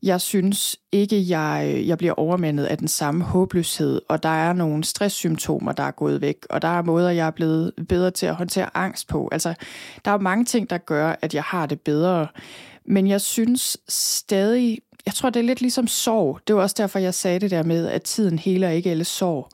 Jeg 0.04 0.22
synes 0.22 0.78
ikke, 0.92 1.30
jeg, 1.30 1.84
jeg 1.86 1.98
bliver 1.98 2.14
overmandet 2.14 2.66
af 2.66 2.78
den 2.78 2.88
samme 2.88 3.24
håbløshed, 3.24 4.02
og 4.10 4.24
der 4.24 4.30
er 4.30 4.54
nogle 4.54 4.84
stresssymptomer, 4.84 5.72
der 5.72 5.84
er 5.84 5.92
gået 5.92 6.22
væk, 6.22 6.38
og 6.50 6.62
der 6.62 6.68
er 6.68 6.82
måder, 6.82 7.10
jeg 7.10 7.28
er 7.28 7.32
blevet 7.32 7.74
bedre 7.90 8.12
til 8.12 8.26
at 8.26 8.36
håndtere 8.36 8.70
angst 8.74 9.08
på. 9.08 9.30
Altså, 9.32 9.54
der 10.06 10.12
er 10.12 10.18
mange 10.18 10.46
ting, 10.46 10.70
der 10.70 10.78
gør, 10.78 11.16
at 11.22 11.34
jeg 11.34 11.44
har 11.44 11.66
det 11.66 11.82
bedre. 11.82 12.28
Men 12.86 13.08
jeg 13.08 13.22
synes 13.22 13.78
stadig, 13.90 14.80
jeg 15.06 15.14
tror, 15.14 15.30
det 15.30 15.40
er 15.40 15.44
lidt 15.44 15.62
ligesom 15.62 15.88
sorg. 15.88 16.40
Det 16.48 16.56
var 16.56 16.62
også 16.62 16.76
derfor, 16.78 17.00
jeg 17.00 17.14
sagde 17.14 17.40
det 17.40 17.52
der 17.52 17.64
med, 17.64 17.88
at 17.88 18.04
tiden 18.04 18.40
heler 18.40 18.70
ikke 18.70 18.92
alle 18.92 19.04
sorg. 19.04 19.50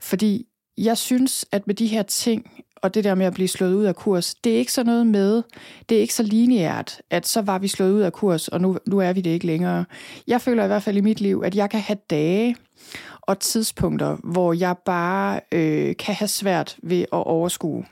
Fordi 0.00 0.46
jeg 0.78 0.98
synes, 0.98 1.44
at 1.52 1.66
med 1.66 1.74
de 1.74 1.86
her 1.86 2.02
ting, 2.02 2.50
og 2.82 2.94
det 2.94 3.04
der 3.04 3.14
med 3.14 3.26
at 3.26 3.34
blive 3.34 3.48
slået 3.48 3.74
ud 3.74 3.84
af 3.84 3.96
kurs, 3.96 4.34
det 4.34 4.52
er 4.54 4.58
ikke 4.58 4.72
så 4.72 4.84
noget 4.84 5.06
med, 5.06 5.42
det 5.88 5.96
er 5.96 6.00
ikke 6.00 6.14
så 6.14 6.22
lineært, 6.22 7.02
at 7.10 7.26
så 7.26 7.42
var 7.42 7.58
vi 7.58 7.68
slået 7.68 7.92
ud 7.92 8.00
af 8.00 8.12
kurs, 8.12 8.48
og 8.48 8.60
nu, 8.60 8.78
nu 8.86 8.98
er 8.98 9.12
vi 9.12 9.20
det 9.20 9.30
ikke 9.30 9.46
længere. 9.46 9.84
Jeg 10.26 10.40
føler 10.40 10.64
i 10.64 10.66
hvert 10.66 10.82
fald 10.82 10.96
i 10.96 11.00
mit 11.00 11.20
liv, 11.20 11.42
at 11.44 11.54
jeg 11.54 11.70
kan 11.70 11.80
have 11.80 11.98
dage 12.10 12.56
og 13.20 13.38
tidspunkter, 13.38 14.16
hvor 14.24 14.52
jeg 14.52 14.76
bare 14.84 15.40
øh, 15.52 15.96
kan 15.96 16.14
have 16.14 16.28
svært 16.28 16.76
ved 16.82 17.00
at 17.00 17.26
overskue 17.26 17.84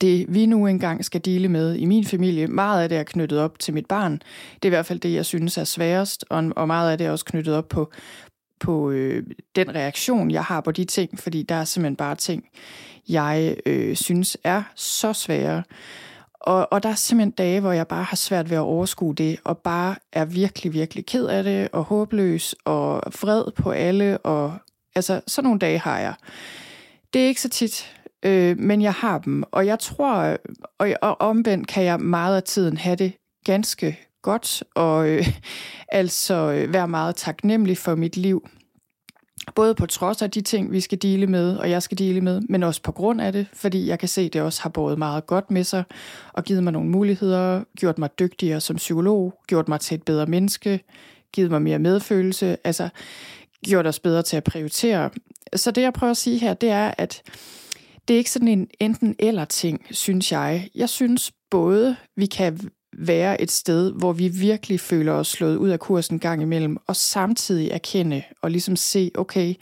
det, 0.00 0.26
vi 0.28 0.46
nu 0.46 0.66
engang 0.66 1.04
skal 1.04 1.24
dele 1.24 1.48
med 1.48 1.76
i 1.76 1.84
min 1.84 2.04
familie. 2.04 2.46
Meget 2.46 2.82
af 2.82 2.88
det 2.88 2.98
er 2.98 3.02
knyttet 3.02 3.38
op 3.38 3.58
til 3.58 3.74
mit 3.74 3.86
barn. 3.86 4.12
Det 4.54 4.64
er 4.64 4.68
i 4.68 4.68
hvert 4.68 4.86
fald 4.86 5.00
det, 5.00 5.14
jeg 5.14 5.26
synes 5.26 5.58
er 5.58 5.64
sværest, 5.64 6.24
og, 6.30 6.52
og 6.56 6.66
meget 6.66 6.90
af 6.92 6.98
det 6.98 7.06
er 7.06 7.10
også 7.10 7.24
knyttet 7.24 7.54
op 7.54 7.68
på, 7.68 7.92
på 8.60 8.90
øh, 8.90 9.26
den 9.56 9.74
reaktion, 9.74 10.30
jeg 10.30 10.44
har 10.44 10.60
på 10.60 10.72
de 10.72 10.84
ting, 10.84 11.18
fordi 11.18 11.42
der 11.42 11.54
er 11.54 11.64
simpelthen 11.64 11.96
bare 11.96 12.14
ting, 12.14 12.44
jeg 13.08 13.56
øh, 13.66 13.96
synes 13.96 14.36
er 14.44 14.62
så 14.74 15.12
svære. 15.12 15.62
Og, 16.40 16.72
og 16.72 16.82
der 16.82 16.88
er 16.88 16.94
simpelthen 16.94 17.30
dage, 17.30 17.60
hvor 17.60 17.72
jeg 17.72 17.88
bare 17.88 18.04
har 18.04 18.16
svært 18.16 18.50
ved 18.50 18.56
at 18.56 18.60
overskue 18.60 19.14
det, 19.14 19.38
og 19.44 19.58
bare 19.58 19.96
er 20.12 20.24
virkelig, 20.24 20.72
virkelig 20.72 21.06
ked 21.06 21.26
af 21.26 21.44
det, 21.44 21.68
og 21.72 21.84
håbløs, 21.84 22.54
og 22.64 23.02
vred 23.20 23.52
på 23.52 23.70
alle, 23.70 24.18
og 24.18 24.58
altså, 24.94 25.20
sådan 25.26 25.46
nogle 25.46 25.58
dage 25.58 25.78
har 25.78 25.98
jeg. 25.98 26.14
Det 27.12 27.22
er 27.22 27.26
ikke 27.26 27.40
så 27.40 27.48
tit, 27.48 27.96
øh, 28.22 28.58
men 28.58 28.82
jeg 28.82 28.92
har 28.92 29.18
dem, 29.18 29.42
og 29.52 29.66
jeg 29.66 29.78
tror, 29.78 30.36
og, 30.78 30.88
og 31.02 31.20
omvendt 31.20 31.68
kan 31.68 31.84
jeg 31.84 32.00
meget 32.00 32.36
af 32.36 32.42
tiden 32.42 32.76
have 32.76 32.96
det 32.96 33.12
ganske 33.44 34.07
godt, 34.22 34.64
og 34.74 35.08
øh, 35.08 35.28
altså 35.88 36.34
øh, 36.34 36.72
være 36.72 36.88
meget 36.88 37.16
taknemmelig 37.16 37.78
for 37.78 37.94
mit 37.94 38.16
liv. 38.16 38.48
Både 39.54 39.74
på 39.74 39.86
trods 39.86 40.22
af 40.22 40.30
de 40.30 40.40
ting, 40.40 40.72
vi 40.72 40.80
skal 40.80 41.02
dele 41.02 41.26
med, 41.26 41.56
og 41.56 41.70
jeg 41.70 41.82
skal 41.82 41.98
dele 41.98 42.20
med, 42.20 42.40
men 42.48 42.62
også 42.62 42.82
på 42.82 42.92
grund 42.92 43.20
af 43.20 43.32
det, 43.32 43.46
fordi 43.52 43.86
jeg 43.86 43.98
kan 43.98 44.08
se, 44.08 44.20
at 44.20 44.32
det 44.32 44.42
også 44.42 44.62
har 44.62 44.70
båret 44.70 44.98
meget 44.98 45.26
godt 45.26 45.50
med 45.50 45.64
sig, 45.64 45.84
og 46.32 46.44
givet 46.44 46.62
mig 46.64 46.72
nogle 46.72 46.90
muligheder, 46.90 47.64
gjort 47.78 47.98
mig 47.98 48.18
dygtigere 48.18 48.60
som 48.60 48.76
psykolog, 48.76 49.34
gjort 49.46 49.68
mig 49.68 49.80
til 49.80 49.94
et 49.94 50.02
bedre 50.02 50.26
menneske, 50.26 50.80
givet 51.32 51.50
mig 51.50 51.62
mere 51.62 51.78
medfølelse, 51.78 52.56
altså 52.64 52.88
gjort 53.66 53.86
os 53.86 54.00
bedre 54.00 54.22
til 54.22 54.36
at 54.36 54.44
prioritere. 54.44 55.10
Så 55.56 55.70
det, 55.70 55.82
jeg 55.82 55.92
prøver 55.92 56.10
at 56.10 56.16
sige 56.16 56.38
her, 56.38 56.54
det 56.54 56.70
er, 56.70 56.94
at 56.98 57.22
det 58.08 58.14
er 58.14 58.18
ikke 58.18 58.30
sådan 58.30 58.48
en 58.48 58.68
enten-eller 58.80 59.44
ting, 59.44 59.86
synes 59.90 60.32
jeg. 60.32 60.68
Jeg 60.74 60.88
synes 60.88 61.32
både, 61.50 61.96
vi 62.16 62.26
kan 62.26 62.70
være 62.98 63.40
et 63.40 63.50
sted, 63.50 63.92
hvor 63.92 64.12
vi 64.12 64.28
virkelig 64.28 64.80
føler 64.80 65.12
os 65.12 65.28
slået 65.28 65.56
ud 65.56 65.68
af 65.68 65.80
kursen 65.80 66.18
gang 66.18 66.42
imellem, 66.42 66.76
og 66.86 66.96
samtidig 66.96 67.70
erkende 67.70 68.22
og 68.42 68.50
ligesom 68.50 68.76
se, 68.76 69.10
okay, 69.14 69.54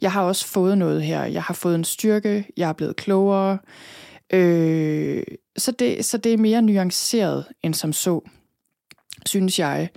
jeg 0.00 0.12
har 0.12 0.22
også 0.22 0.46
fået 0.46 0.78
noget 0.78 1.02
her. 1.02 1.24
Jeg 1.24 1.42
har 1.42 1.54
fået 1.54 1.74
en 1.74 1.84
styrke, 1.84 2.46
jeg 2.56 2.68
er 2.68 2.72
blevet 2.72 2.96
klogere. 2.96 3.58
Øh, 4.32 5.22
så, 5.56 5.72
det, 5.72 6.04
så 6.04 6.18
det 6.18 6.32
er 6.32 6.38
mere 6.38 6.62
nuanceret 6.62 7.44
end 7.62 7.74
som 7.74 7.92
så, 7.92 8.20
synes 9.26 9.58
jeg. 9.58 9.88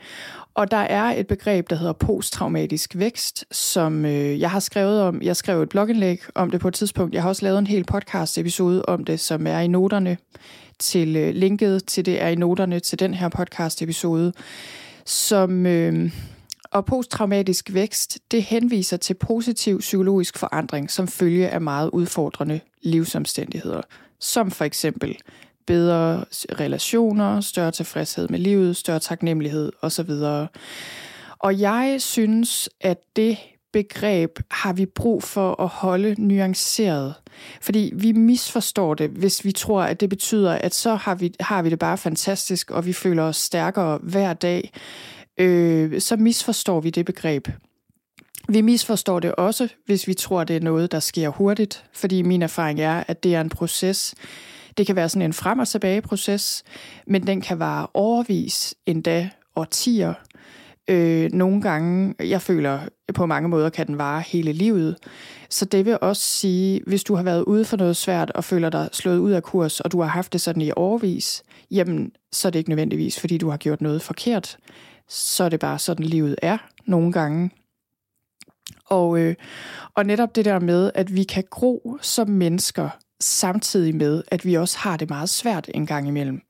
Og 0.55 0.71
der 0.71 0.77
er 0.77 1.03
et 1.03 1.27
begreb, 1.27 1.69
der 1.69 1.75
hedder 1.75 1.93
posttraumatisk 1.93 2.95
vækst, 2.95 3.45
som 3.51 4.05
øh, 4.05 4.39
jeg 4.39 4.51
har 4.51 4.59
skrevet 4.59 5.01
om. 5.01 5.21
Jeg 5.21 5.35
skrev 5.35 5.61
et 5.61 5.69
blogindlæg 5.69 6.21
om 6.35 6.51
det 6.51 6.59
på 6.59 6.67
et 6.67 6.73
tidspunkt. 6.73 7.13
Jeg 7.13 7.21
har 7.21 7.29
også 7.29 7.45
lavet 7.45 7.59
en 7.59 7.67
hel 7.67 7.83
podcast 7.83 8.37
episode 8.37 8.85
om 8.85 9.03
det, 9.03 9.19
som 9.19 9.47
er 9.47 9.59
i 9.59 9.67
noterne 9.67 10.17
til 10.83 11.15
øh, 11.15 11.33
linket 11.35 11.85
til 11.85 12.05
det 12.05 12.21
er 12.21 12.27
i 12.27 12.35
noterne 12.35 12.79
til 12.79 12.99
den 12.99 13.13
her 13.13 13.29
podcast 13.29 13.81
episode, 13.81 14.33
som 15.05 15.65
øh, 15.65 16.11
og 16.71 16.85
posttraumatisk 16.85 17.73
vækst, 17.73 18.19
det 18.31 18.43
henviser 18.43 18.97
til 18.97 19.13
positiv 19.13 19.79
psykologisk 19.79 20.37
forandring 20.37 20.91
som 20.91 21.07
følge 21.07 21.49
af 21.49 21.61
meget 21.61 21.89
udfordrende 21.89 22.59
livsomstændigheder, 22.81 23.81
som 24.19 24.51
for 24.51 24.65
eksempel 24.65 25.17
bedre 25.67 26.25
relationer, 26.59 27.41
større 27.41 27.71
tilfredshed 27.71 28.27
med 28.27 28.39
livet, 28.39 28.77
større 28.77 28.99
taknemmelighed 28.99 29.71
osv. 29.81 30.11
Og 31.39 31.59
jeg 31.59 31.95
synes, 31.99 32.69
at 32.81 32.97
det 33.15 33.37
begreb 33.73 34.39
har 34.51 34.73
vi 34.73 34.85
brug 34.85 35.23
for 35.23 35.61
at 35.61 35.67
holde 35.67 36.15
nuanceret. 36.17 37.13
Fordi 37.61 37.91
vi 37.95 38.11
misforstår 38.11 38.93
det, 38.93 39.09
hvis 39.09 39.45
vi 39.45 39.51
tror, 39.51 39.81
at 39.81 39.99
det 39.99 40.09
betyder, 40.09 40.51
at 40.51 40.73
så 40.73 40.95
har 40.95 41.15
vi, 41.15 41.33
har 41.39 41.61
vi 41.61 41.69
det 41.69 41.79
bare 41.79 41.97
fantastisk, 41.97 42.71
og 42.71 42.85
vi 42.85 42.93
føler 42.93 43.23
os 43.23 43.37
stærkere 43.37 43.99
hver 44.03 44.33
dag. 44.33 44.71
Øh, 45.37 46.01
så 46.01 46.15
misforstår 46.15 46.79
vi 46.79 46.89
det 46.89 47.05
begreb. 47.05 47.47
Vi 48.49 48.61
misforstår 48.61 49.19
det 49.19 49.35
også, 49.35 49.67
hvis 49.85 50.07
vi 50.07 50.13
tror, 50.13 50.43
det 50.43 50.55
er 50.55 50.59
noget, 50.59 50.91
der 50.91 50.99
sker 50.99 51.29
hurtigt, 51.29 51.85
fordi 51.93 52.21
min 52.21 52.41
erfaring 52.41 52.79
er, 52.79 53.03
at 53.07 53.23
det 53.23 53.35
er 53.35 53.41
en 53.41 53.49
proces. 53.49 54.15
Det 54.77 54.85
kan 54.85 54.95
være 54.95 55.09
sådan 55.09 55.21
en 55.21 55.33
frem- 55.33 55.59
og 55.59 55.67
tilbage 55.67 56.01
proces, 56.01 56.63
men 57.07 57.27
den 57.27 57.41
kan 57.41 57.59
vare 57.59 57.87
overvis, 57.93 58.75
endda 58.85 59.29
årtier. 59.55 60.13
Øh, 60.87 61.31
nogle 61.31 61.61
gange, 61.61 62.15
jeg 62.19 62.41
føler 62.41 62.79
på 63.13 63.25
mange 63.25 63.49
måder, 63.49 63.69
kan 63.69 63.87
den 63.87 63.97
vare 63.97 64.21
hele 64.21 64.53
livet. 64.53 64.97
Så 65.49 65.65
det 65.65 65.85
vil 65.85 65.97
også 66.01 66.21
sige, 66.21 66.81
hvis 66.87 67.03
du 67.03 67.15
har 67.15 67.23
været 67.23 67.43
ude 67.43 67.65
for 67.65 67.77
noget 67.77 67.97
svært 67.97 68.31
og 68.31 68.43
føler 68.43 68.69
dig 68.69 68.89
slået 68.91 69.17
ud 69.17 69.31
af 69.31 69.43
kurs, 69.43 69.79
og 69.79 69.91
du 69.91 70.01
har 70.01 70.07
haft 70.07 70.33
det 70.33 70.41
sådan 70.41 70.61
i 70.61 70.71
overvis, 70.75 71.43
jamen, 71.71 72.11
så 72.31 72.47
er 72.47 72.49
det 72.49 72.59
ikke 72.59 72.69
nødvendigvis, 72.69 73.19
fordi 73.19 73.37
du 73.37 73.49
har 73.49 73.57
gjort 73.57 73.81
noget 73.81 74.01
forkert. 74.01 74.57
Så 75.09 75.43
er 75.43 75.49
det 75.49 75.59
bare 75.59 75.79
sådan, 75.79 76.05
livet 76.05 76.35
er 76.41 76.57
nogle 76.85 77.11
gange. 77.11 77.51
Og, 78.85 79.19
øh, 79.19 79.35
og 79.95 80.05
netop 80.05 80.35
det 80.35 80.45
der 80.45 80.59
med, 80.59 80.91
at 80.95 81.15
vi 81.15 81.23
kan 81.23 81.43
gro 81.49 81.97
som 82.01 82.29
mennesker, 82.29 82.89
samtidig 83.19 83.95
med, 83.95 84.23
at 84.27 84.45
vi 84.45 84.53
også 84.53 84.77
har 84.77 84.97
det 84.97 85.09
meget 85.09 85.29
svært 85.29 85.69
en 85.73 85.85
gang 85.85 86.07
imellem. 86.07 86.41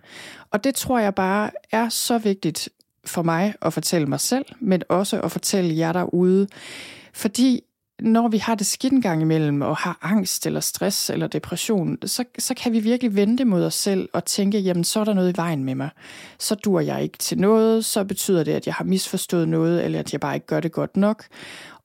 Og 0.52 0.64
det 0.64 0.76
tror 0.76 1.00
jeg 1.00 1.16
bare 1.16 1.52
er 1.72 1.90
så 1.90 2.18
vigtigt 2.18 2.70
for 3.06 3.22
mig 3.22 3.54
at 3.62 3.74
fortælle 3.74 4.08
mig 4.08 4.20
selv, 4.20 4.46
men 4.60 4.82
også 4.90 5.22
at 5.22 5.32
fortælle 5.32 5.78
jer 5.78 5.92
derude. 5.92 6.48
Fordi 7.14 7.62
når 8.02 8.28
vi 8.28 8.38
har 8.38 8.56
det 8.56 8.66
skidt 8.66 8.94
en 8.94 9.02
gang 9.02 9.22
imellem, 9.22 9.62
og 9.62 9.78
har 9.78 9.98
angst 10.02 10.46
eller 10.46 10.60
stress 10.60 11.10
eller 11.10 11.28
depression, 11.28 11.98
så, 12.06 12.24
så 12.40 12.54
kan 12.54 12.74
vi 12.74 12.80
virkelig 12.80 13.16
vente 13.16 13.46
mod 13.46 13.66
os 13.66 13.74
selv 13.74 14.10
og 14.14 14.26
tænke, 14.26 14.60
jamen 14.60 14.84
så 14.84 15.00
er 15.00 15.04
der 15.04 15.14
noget 15.14 15.34
i 15.34 15.38
vejen 15.38 15.64
med 15.64 15.76
mig. 15.76 15.90
Så 16.40 16.56
dur 16.56 16.80
jeg 16.80 17.04
ikke 17.04 17.18
til 17.18 17.40
noget, 17.40 17.86
så 17.86 18.04
betyder 18.04 18.44
det, 18.44 18.52
at 18.52 18.68
jeg 18.68 18.74
har 18.74 18.86
misforstået 18.86 19.50
noget, 19.50 19.86
eller 19.86 20.00
at 20.00 20.14
jeg 20.14 20.20
bare 20.22 20.36
ikke 20.36 20.48
gør 20.48 20.60
det 20.60 20.72
godt 20.72 20.98
nok. 20.98 21.26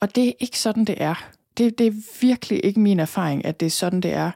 Og 0.01 0.15
det 0.15 0.29
er 0.29 0.33
ikke 0.41 0.59
sådan, 0.59 0.85
det 0.85 0.95
er. 0.99 1.29
Det, 1.59 1.79
det 1.79 1.87
er 1.87 1.93
virkelig 2.21 2.65
ikke 2.65 2.81
min 2.81 3.01
erfaring, 3.01 3.45
at 3.45 3.61
det 3.61 3.67
er 3.67 3.71
sådan, 3.71 4.01
det 4.01 4.13
er. 4.13 4.31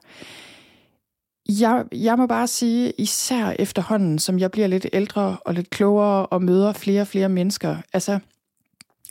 Jeg, 1.49 1.85
jeg 1.93 2.17
må 2.17 2.27
bare 2.27 2.47
sige, 2.47 2.93
især 2.99 3.55
efterhånden, 3.59 4.19
som 4.19 4.39
jeg 4.39 4.51
bliver 4.51 4.67
lidt 4.67 4.87
ældre 4.93 5.37
og 5.45 5.55
lidt 5.55 5.71
klogere 5.71 6.27
og 6.27 6.43
møder 6.43 6.73
flere 6.73 7.01
og 7.01 7.07
flere 7.07 7.29
mennesker, 7.29 7.77
altså 7.93 8.19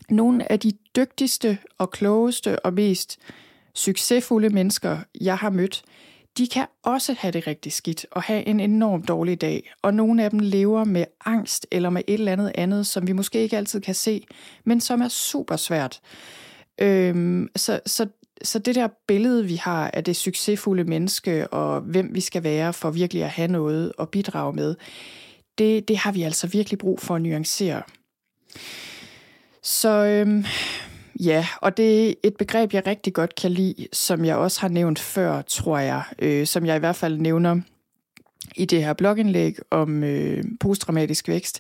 nogle 0.10 0.52
af 0.52 0.60
de 0.60 0.72
dygtigste 0.96 1.58
og 1.78 1.92
klogeste 1.92 2.66
og 2.66 2.74
mest 2.74 3.20
succesfulde 3.76 4.50
mennesker, 4.50 4.98
jeg 5.22 5.38
har 5.38 5.50
mødt, 5.50 5.84
de 6.38 6.48
kan 6.48 6.66
også 6.84 7.16
have 7.20 7.32
det 7.32 7.48
rigtig 7.48 7.72
skidt 7.72 8.06
og 8.12 8.22
have 8.22 8.48
en 8.48 8.60
enormt 8.60 9.08
dårlig 9.08 9.42
dag. 9.42 9.74
Og 9.82 9.94
nogle 9.94 10.24
af 10.24 10.30
dem 10.30 10.40
lever 10.40 10.84
med 10.84 11.06
angst 11.26 11.68
eller 11.72 11.90
med 11.90 12.02
et 12.08 12.14
eller 12.14 12.32
andet 12.32 12.52
andet, 12.56 12.88
som 12.88 13.08
vi 13.08 13.12
måske 13.12 13.40
ikke 13.40 13.58
altid 13.58 13.82
kan 13.82 13.96
se, 13.96 14.24
men 14.64 14.82
som 14.82 15.02
er 15.02 15.08
super 15.08 15.56
svært. 15.56 16.02
Øhm, 16.82 17.50
så, 17.56 17.80
så, 17.86 18.08
så 18.44 18.60
det 18.60 18.76
der 18.76 18.88
billede, 19.08 19.46
vi 19.46 19.56
har 19.56 19.92
af 19.94 20.04
det 20.04 20.16
succesfulde 20.16 20.84
menneske 20.84 21.48
og 21.48 21.82
hvem 21.82 22.16
vi 22.16 22.22
skal 22.22 22.44
være 22.44 22.74
for 22.74 22.92
virkelig 22.92 23.24
at 23.24 23.30
have 23.30 23.48
noget 23.48 23.92
at 24.00 24.10
bidrage 24.10 24.54
med, 24.54 24.76
det, 25.58 25.88
det 25.88 25.98
har 25.98 26.12
vi 26.12 26.24
altså 26.24 26.48
virkelig 26.48 26.80
brug 26.80 27.00
for 27.00 27.16
at 27.16 27.22
nuancere. 27.22 27.82
Så 29.64 30.06
øhm, 30.06 30.46
ja, 31.20 31.48
og 31.62 31.78
det 31.78 32.10
er 32.10 32.14
et 32.24 32.36
begreb, 32.38 32.74
jeg 32.74 32.88
rigtig 32.88 33.14
godt 33.14 33.36
kan 33.36 33.52
lide, 33.52 33.88
som 33.94 34.26
jeg 34.26 34.36
også 34.36 34.62
har 34.62 34.68
nævnt 34.68 35.00
før, 35.00 35.42
tror 35.42 35.78
jeg, 35.78 36.04
øh, 36.20 36.48
som 36.48 36.66
jeg 36.66 36.76
i 36.76 36.80
hvert 36.80 36.96
fald 36.96 37.18
nævner 37.18 37.62
i 38.56 38.66
det 38.66 38.84
her 38.84 38.94
blogindlæg 38.94 39.56
om 39.72 40.04
øh, 40.04 40.44
posttraumatisk 40.60 41.28
vækst. 41.28 41.60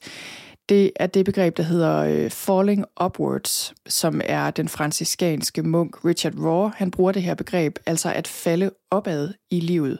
Det 0.72 0.92
er 0.96 1.08
det 1.08 1.26
begreb, 1.26 1.58
der 1.58 1.64
hedder 1.64 1.98
øh, 1.98 2.30
falling 2.30 2.86
upwards, 3.04 3.74
som 3.88 4.22
er 4.26 4.52
den 4.52 4.70
franciskanske 4.70 5.64
munk 5.64 6.06
Richard 6.06 6.34
Raw. 6.40 6.72
Han 6.76 6.92
bruger 6.92 7.12
det 7.12 7.22
her 7.22 7.36
begreb, 7.36 7.80
altså 7.86 8.14
at 8.14 8.28
falde 8.28 8.72
opad 8.92 9.34
i 9.50 9.60
livet. 9.60 10.00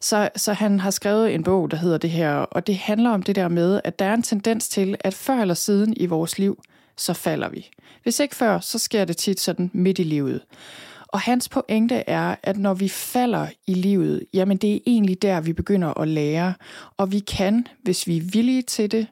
Så, 0.00 0.28
så 0.36 0.52
han 0.52 0.80
har 0.80 0.90
skrevet 0.90 1.34
en 1.34 1.42
bog, 1.42 1.70
der 1.70 1.76
hedder 1.76 1.98
det 1.98 2.10
her, 2.10 2.32
og 2.34 2.66
det 2.66 2.76
handler 2.76 3.10
om 3.10 3.22
det 3.22 3.36
der 3.36 3.48
med, 3.48 3.80
at 3.84 3.98
der 3.98 4.04
er 4.04 4.14
en 4.14 4.22
tendens 4.22 4.68
til, 4.68 4.96
at 5.00 5.14
før 5.14 5.40
eller 5.40 5.54
siden 5.54 5.94
i 5.96 6.06
vores 6.06 6.38
liv, 6.38 6.62
så 6.96 7.12
falder 7.12 7.48
vi. 7.48 7.70
Hvis 8.02 8.20
ikke 8.20 8.36
før, 8.36 8.60
så 8.60 8.78
sker 8.78 9.04
det 9.04 9.16
tit 9.16 9.40
sådan 9.40 9.70
midt 9.74 9.98
i 9.98 10.02
livet. 10.02 10.40
Og 11.08 11.20
hans 11.20 11.48
pointe 11.48 11.94
er, 11.94 12.34
at 12.42 12.58
når 12.58 12.74
vi 12.74 12.88
falder 12.88 13.46
i 13.66 13.74
livet, 13.74 14.24
jamen 14.34 14.56
det 14.56 14.74
er 14.74 14.78
egentlig 14.86 15.22
der, 15.22 15.40
vi 15.40 15.52
begynder 15.52 16.00
at 16.00 16.08
lære. 16.08 16.54
Og 16.96 17.12
vi 17.12 17.18
kan, 17.18 17.66
hvis 17.82 18.06
vi 18.06 18.16
er 18.16 18.22
villige 18.32 18.62
til 18.62 18.90
det, 18.90 19.06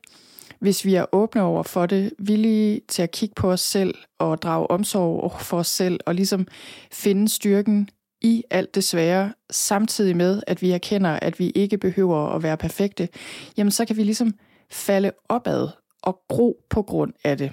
hvis 0.61 0.85
vi 0.85 0.95
er 0.95 1.07
åbne 1.13 1.43
over 1.43 1.63
for 1.63 1.87
det, 1.87 2.13
villige 2.19 2.81
til 2.89 3.03
at 3.03 3.11
kigge 3.11 3.35
på 3.35 3.53
os 3.53 3.61
selv 3.61 3.95
og 4.19 4.43
drage 4.43 4.71
omsorg 4.71 5.41
for 5.41 5.59
os 5.59 5.69
selv 5.69 6.01
og 6.07 6.15
ligesom 6.15 6.47
finde 6.93 7.29
styrken 7.29 7.89
i 8.21 8.45
alt 8.51 8.75
det 8.75 8.85
svære, 8.85 9.33
samtidig 9.51 10.17
med, 10.17 10.43
at 10.47 10.63
vi 10.63 10.71
erkender, 10.71 11.11
at 11.11 11.39
vi 11.39 11.51
ikke 11.51 11.79
behøver 11.79 12.29
at 12.29 12.43
være 12.43 12.57
perfekte, 12.57 13.09
jamen 13.57 13.71
så 13.71 13.85
kan 13.85 13.97
vi 13.97 14.03
ligesom 14.03 14.35
falde 14.71 15.13
opad 15.29 15.69
og 16.03 16.21
gro 16.29 16.65
på 16.71 16.83
grund 16.83 17.13
af 17.25 17.39
det. 17.39 17.53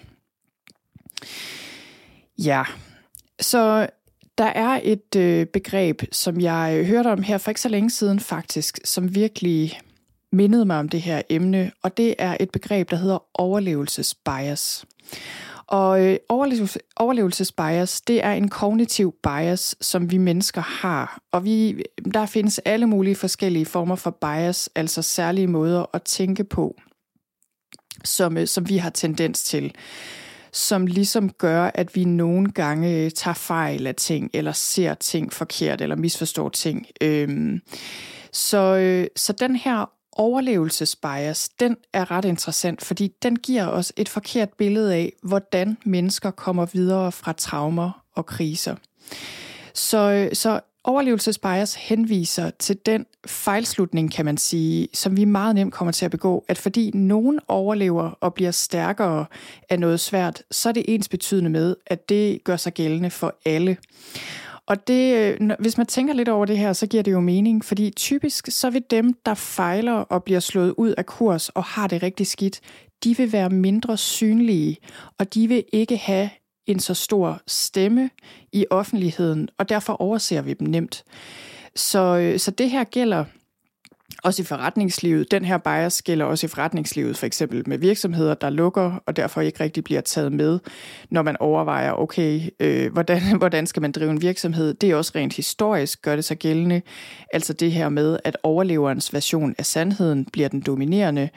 Ja, 2.37 2.63
så 3.39 3.87
der 4.37 4.45
er 4.45 4.79
et 4.83 5.15
øh, 5.15 5.45
begreb, 5.45 6.01
som 6.11 6.41
jeg 6.41 6.77
øh, 6.79 6.85
hørte 6.85 7.07
om 7.07 7.23
her 7.23 7.37
for 7.37 7.51
ikke 7.51 7.61
så 7.61 7.69
længe 7.69 7.89
siden 7.89 8.19
faktisk, 8.19 8.79
som 8.85 9.15
virkelig 9.15 9.79
mindede 10.31 10.65
mig 10.65 10.79
om 10.79 10.89
det 10.89 11.01
her 11.01 11.21
emne, 11.29 11.71
og 11.83 11.97
det 11.97 12.15
er 12.19 12.37
et 12.39 12.51
begreb, 12.51 12.89
der 12.91 12.97
hedder 12.97 13.23
overlevelsesbias. 13.33 14.85
Og 15.67 16.05
øh, 16.05 16.17
overlevelsesbias, 16.97 18.01
det 18.01 18.23
er 18.23 18.33
en 18.33 18.49
kognitiv 18.49 19.15
bias, 19.23 19.75
som 19.81 20.11
vi 20.11 20.17
mennesker 20.17 20.61
har. 20.61 21.19
Og 21.31 21.45
vi, 21.45 21.83
der 22.13 22.25
findes 22.25 22.59
alle 22.59 22.85
mulige 22.85 23.15
forskellige 23.15 23.65
former 23.65 23.95
for 23.95 24.17
bias, 24.21 24.69
altså 24.75 25.01
særlige 25.01 25.47
måder 25.47 25.85
at 25.93 26.03
tænke 26.03 26.43
på, 26.43 26.75
som, 28.03 28.37
øh, 28.37 28.47
som 28.47 28.69
vi 28.69 28.77
har 28.77 28.89
tendens 28.89 29.43
til 29.43 29.73
som 30.57 30.87
ligesom 30.87 31.29
gør, 31.29 31.71
at 31.73 31.95
vi 31.95 32.03
nogle 32.03 32.51
gange 32.51 32.89
øh, 32.89 33.11
tager 33.11 33.35
fejl 33.35 33.87
af 33.87 33.95
ting, 33.95 34.29
eller 34.33 34.51
ser 34.51 34.93
ting 34.93 35.33
forkert, 35.33 35.81
eller 35.81 35.95
misforstår 35.95 36.49
ting. 36.49 36.87
Øhm, 37.01 37.61
så, 38.31 38.57
øh, 38.57 39.07
så 39.15 39.33
den 39.33 39.55
her 39.55 39.89
overlevelsesbias, 40.17 41.49
den 41.49 41.77
er 41.93 42.11
ret 42.11 42.25
interessant, 42.25 42.81
fordi 42.81 43.11
den 43.23 43.35
giver 43.35 43.67
os 43.67 43.93
et 43.97 44.09
forkert 44.09 44.49
billede 44.53 44.95
af, 44.95 45.13
hvordan 45.23 45.77
mennesker 45.85 46.31
kommer 46.31 46.65
videre 46.65 47.11
fra 47.11 47.33
traumer 47.33 48.03
og 48.15 48.25
kriser. 48.25 48.75
Så, 49.73 50.29
så 50.33 50.59
overlevelsesbias 50.83 51.75
henviser 51.75 52.49
til 52.49 52.77
den 52.85 53.05
fejlslutning, 53.27 54.11
kan 54.11 54.25
man 54.25 54.37
sige, 54.37 54.87
som 54.93 55.17
vi 55.17 55.25
meget 55.25 55.55
nemt 55.55 55.73
kommer 55.73 55.91
til 55.91 56.05
at 56.05 56.11
begå, 56.11 56.45
at 56.47 56.57
fordi 56.57 56.91
nogen 56.93 57.39
overlever 57.47 58.11
og 58.21 58.33
bliver 58.33 58.51
stærkere 58.51 59.25
af 59.69 59.79
noget 59.79 59.99
svært, 59.99 60.43
så 60.51 60.69
er 60.69 60.73
det 60.73 60.85
ens 60.87 61.09
betydende 61.09 61.49
med, 61.49 61.75
at 61.85 62.09
det 62.09 62.43
gør 62.43 62.57
sig 62.57 62.73
gældende 62.73 63.09
for 63.09 63.35
alle. 63.45 63.77
Og 64.67 64.87
det, 64.87 65.35
øh, 65.41 65.51
hvis 65.59 65.77
man 65.77 65.87
tænker 65.87 66.13
lidt 66.13 66.29
over 66.29 66.45
det 66.45 66.57
her, 66.57 66.73
så 66.73 66.87
giver 66.87 67.03
det 67.03 67.11
jo 67.11 67.19
mening, 67.19 67.65
fordi 67.65 67.89
typisk 67.89 68.47
så 68.49 68.69
vil 68.69 68.83
dem, 68.89 69.13
der 69.25 69.33
fejler 69.33 69.93
og 69.93 70.23
bliver 70.23 70.39
slået 70.39 70.73
ud 70.77 70.93
af 70.97 71.05
kurs 71.05 71.49
og 71.49 71.63
har 71.63 71.87
det 71.87 72.03
rigtig 72.03 72.27
skidt, 72.27 72.59
de 73.03 73.17
vil 73.17 73.31
være 73.31 73.49
mindre 73.49 73.97
synlige, 73.97 74.77
og 75.17 75.33
de 75.33 75.47
vil 75.47 75.63
ikke 75.73 75.97
have 75.97 76.29
en 76.65 76.79
så 76.79 76.93
stor 76.93 77.41
stemme 77.47 78.09
i 78.53 78.65
offentligheden, 78.69 79.49
og 79.57 79.69
derfor 79.69 79.93
overser 79.93 80.41
vi 80.41 80.53
dem 80.53 80.67
nemt. 80.67 81.03
Så, 81.75 82.17
øh, 82.17 82.39
så 82.39 82.51
det 82.51 82.69
her 82.69 82.83
gælder 82.83 83.25
også 84.23 84.41
i 84.41 84.45
forretningslivet. 84.45 85.31
Den 85.31 85.45
her 85.45 85.57
bias 85.57 86.01
gælder 86.01 86.25
også 86.25 86.45
i 86.45 86.49
forretningslivet, 86.49 87.17
for 87.17 87.25
eksempel 87.25 87.63
med 87.69 87.77
virksomheder, 87.77 88.33
der 88.33 88.49
lukker, 88.49 89.03
og 89.05 89.15
derfor 89.15 89.41
ikke 89.41 89.63
rigtig 89.63 89.83
bliver 89.83 90.01
taget 90.01 90.33
med, 90.33 90.59
når 91.09 91.21
man 91.21 91.37
overvejer, 91.39 91.91
okay, 91.91 92.41
øh, 92.59 92.93
hvordan, 92.93 93.21
hvordan 93.37 93.67
skal 93.67 93.81
man 93.81 93.91
drive 93.91 94.11
en 94.11 94.21
virksomhed? 94.21 94.73
Det 94.73 94.91
er 94.91 94.95
også 94.95 95.11
rent 95.15 95.33
historisk, 95.33 96.01
gør 96.01 96.15
det 96.15 96.25
sig 96.25 96.37
gældende. 96.37 96.81
Altså 97.33 97.53
det 97.53 97.71
her 97.71 97.89
med, 97.89 98.17
at 98.23 98.37
overleverens 98.43 99.13
version 99.13 99.55
af 99.57 99.65
sandheden 99.65 100.25
bliver 100.25 100.47
den 100.47 100.61
dominerende. 100.61 101.29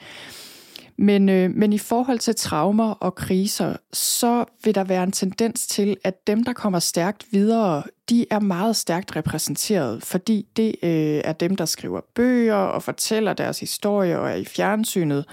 Men, 1.01 1.29
øh, 1.29 1.51
men 1.55 1.73
i 1.73 1.77
forhold 1.77 2.19
til 2.19 2.35
traumer 2.35 2.91
og 2.91 3.15
kriser, 3.15 3.75
så 3.93 4.45
vil 4.63 4.75
der 4.75 4.83
være 4.83 5.03
en 5.03 5.11
tendens 5.11 5.67
til, 5.67 5.97
at 6.03 6.27
dem, 6.27 6.43
der 6.43 6.53
kommer 6.53 6.79
stærkt 6.79 7.25
videre, 7.31 7.83
de 8.09 8.25
er 8.31 8.39
meget 8.39 8.75
stærkt 8.75 9.15
repræsenteret, 9.15 10.03
fordi 10.03 10.47
det 10.55 10.75
øh, 10.83 11.21
er 11.23 11.33
dem, 11.33 11.55
der 11.55 11.65
skriver 11.65 12.01
bøger 12.15 12.55
og 12.55 12.83
fortæller 12.83 13.33
deres 13.33 13.59
historie 13.59 14.19
og 14.19 14.29
er 14.29 14.35
i 14.35 14.45
fjernsynet 14.45 15.25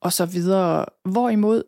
og 0.00 0.12
så 0.12 0.26
videre. 0.26 0.84
Hvorimod 1.04 1.62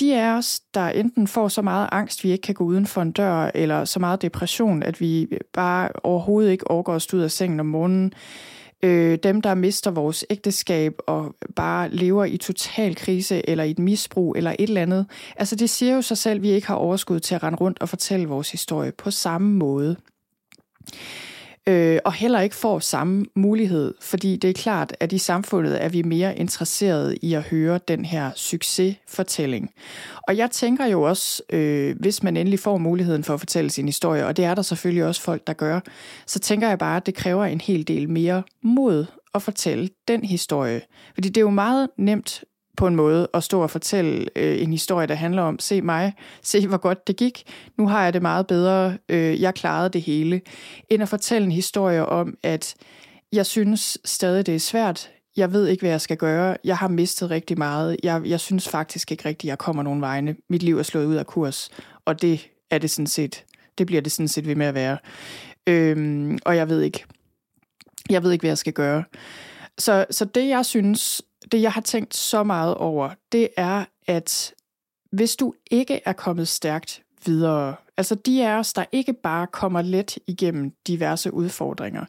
de 0.00 0.16
af 0.20 0.36
os, 0.36 0.60
der 0.74 0.88
enten 0.88 1.26
får 1.26 1.48
så 1.48 1.62
meget 1.62 1.88
angst, 1.92 2.24
vi 2.24 2.30
ikke 2.30 2.42
kan 2.42 2.54
gå 2.54 2.64
uden 2.64 2.86
for 2.86 3.02
en 3.02 3.12
dør, 3.12 3.50
eller 3.54 3.84
så 3.84 4.00
meget 4.00 4.22
depression, 4.22 4.82
at 4.82 5.00
vi 5.00 5.28
bare 5.52 5.88
overhovedet 6.02 6.50
ikke 6.50 6.70
overgår 6.70 6.94
at 6.94 7.02
stå 7.02 7.16
ud 7.16 7.22
af 7.22 7.30
sengen 7.30 7.60
om 7.60 7.66
morgenen, 7.66 8.12
øh, 8.82 9.18
dem, 9.22 9.40
der 9.40 9.54
mister 9.54 9.90
vores 9.90 10.24
ægteskab 10.30 10.92
og 11.06 11.34
bare 11.56 11.90
lever 11.90 12.24
i 12.24 12.36
total 12.36 12.94
krise 12.94 13.48
eller 13.50 13.64
i 13.64 13.70
et 13.70 13.78
misbrug 13.78 14.36
eller 14.36 14.50
et 14.58 14.68
eller 14.68 14.82
andet. 14.82 15.06
Altså 15.36 15.56
det 15.56 15.70
siger 15.70 15.94
jo 15.94 16.02
sig 16.02 16.18
selv, 16.18 16.36
at 16.36 16.42
vi 16.42 16.50
ikke 16.50 16.66
har 16.66 16.74
overskud 16.74 17.20
til 17.20 17.34
at 17.34 17.42
rende 17.42 17.58
rundt 17.58 17.80
og 17.80 17.88
fortælle 17.88 18.28
vores 18.28 18.50
historie 18.50 18.92
på 18.92 19.10
samme 19.10 19.52
måde 19.52 19.96
øh, 21.68 21.98
og 22.04 22.12
heller 22.12 22.40
ikke 22.40 22.56
får 22.56 22.78
samme 22.78 23.26
mulighed, 23.34 23.94
fordi 24.00 24.36
det 24.36 24.50
er 24.50 24.54
klart, 24.54 24.96
at 25.00 25.12
i 25.12 25.18
samfundet 25.18 25.84
er 25.84 25.88
vi 25.88 26.02
mere 26.02 26.36
interesserede 26.36 27.16
i 27.16 27.34
at 27.34 27.42
høre 27.42 27.80
den 27.88 28.04
her 28.04 28.30
succesfortælling. 28.36 29.70
Og 30.28 30.36
jeg 30.36 30.50
tænker 30.50 30.86
jo 30.86 31.02
også, 31.02 31.42
øh, 31.52 31.96
hvis 32.00 32.22
man 32.22 32.36
endelig 32.36 32.60
får 32.60 32.78
muligheden 32.78 33.24
for 33.24 33.34
at 33.34 33.40
fortælle 33.40 33.70
sin 33.70 33.86
historie, 33.86 34.26
og 34.26 34.36
det 34.36 34.44
er 34.44 34.54
der 34.54 34.62
selvfølgelig 34.62 35.04
også 35.04 35.20
folk, 35.20 35.46
der 35.46 35.52
gør, 35.52 35.80
så 36.26 36.38
tænker 36.38 36.68
jeg 36.68 36.78
bare, 36.78 36.96
at 36.96 37.06
det 37.06 37.14
kræver 37.14 37.44
en 37.44 37.60
hel 37.60 37.88
del 37.88 38.10
mere 38.10 38.42
mod 38.62 39.06
at 39.34 39.42
fortælle 39.42 39.88
den 40.08 40.24
historie. 40.24 40.80
Fordi 41.14 41.28
det 41.28 41.36
er 41.36 41.44
jo 41.44 41.50
meget 41.50 41.88
nemt 41.98 42.44
på 42.78 42.86
en 42.86 42.96
måde 42.96 43.28
at 43.34 43.44
stå 43.44 43.60
og 43.62 43.70
fortælle 43.70 44.26
øh, 44.36 44.62
en 44.62 44.72
historie, 44.72 45.06
der 45.06 45.14
handler 45.14 45.42
om, 45.42 45.58
se 45.58 45.82
mig, 45.82 46.14
se 46.42 46.66
hvor 46.66 46.76
godt 46.76 47.06
det 47.06 47.16
gik, 47.16 47.42
nu 47.78 47.88
har 47.88 48.04
jeg 48.04 48.12
det 48.12 48.22
meget 48.22 48.46
bedre, 48.46 48.98
øh, 49.08 49.40
jeg 49.40 49.54
klarede 49.54 49.88
det 49.88 50.02
hele, 50.02 50.40
end 50.88 51.02
at 51.02 51.08
fortælle 51.08 51.46
en 51.46 51.52
historie 51.52 52.06
om, 52.06 52.36
at 52.42 52.74
jeg 53.32 53.46
synes 53.46 53.98
stadig, 54.04 54.46
det 54.46 54.54
er 54.54 54.58
svært, 54.58 55.10
jeg 55.36 55.52
ved 55.52 55.66
ikke, 55.66 55.80
hvad 55.80 55.90
jeg 55.90 56.00
skal 56.00 56.16
gøre, 56.16 56.56
jeg 56.64 56.76
har 56.76 56.88
mistet 56.88 57.30
rigtig 57.30 57.58
meget, 57.58 57.96
jeg, 58.02 58.22
jeg 58.24 58.40
synes 58.40 58.68
faktisk 58.68 59.12
ikke 59.12 59.28
rigtigt, 59.28 59.48
jeg 59.48 59.58
kommer 59.58 59.82
nogen 59.82 60.00
vegne, 60.00 60.36
mit 60.50 60.62
liv 60.62 60.78
er 60.78 60.82
slået 60.82 61.06
ud 61.06 61.14
af 61.14 61.26
kurs, 61.26 61.70
og 62.04 62.22
det 62.22 62.48
er 62.70 62.78
det 62.78 62.90
sådan 62.90 63.06
set, 63.06 63.44
det 63.78 63.86
bliver 63.86 64.02
det 64.02 64.12
sådan 64.12 64.28
set 64.28 64.46
ved 64.46 64.54
med 64.54 64.66
at 64.66 64.74
være. 64.74 64.98
Øhm, 65.66 66.38
og 66.44 66.56
jeg 66.56 66.68
ved 66.68 66.82
ikke, 66.82 67.04
jeg 68.10 68.22
ved 68.22 68.32
ikke, 68.32 68.42
hvad 68.42 68.50
jeg 68.50 68.58
skal 68.58 68.72
gøre. 68.72 69.04
Så, 69.78 70.06
så 70.10 70.24
det, 70.24 70.48
jeg 70.48 70.66
synes, 70.66 71.22
det 71.52 71.62
jeg 71.62 71.72
har 71.72 71.80
tænkt 71.80 72.16
så 72.16 72.42
meget 72.42 72.74
over, 72.74 73.10
det 73.32 73.48
er, 73.56 73.84
at 74.06 74.54
hvis 75.12 75.36
du 75.36 75.54
ikke 75.70 76.00
er 76.04 76.12
kommet 76.12 76.48
stærkt 76.48 77.02
videre, 77.26 77.74
altså 77.96 78.14
de 78.14 78.46
af 78.46 78.58
os, 78.58 78.72
der 78.72 78.84
ikke 78.92 79.12
bare 79.12 79.46
kommer 79.46 79.82
let 79.82 80.18
igennem 80.26 80.72
diverse 80.86 81.34
udfordringer, 81.34 82.04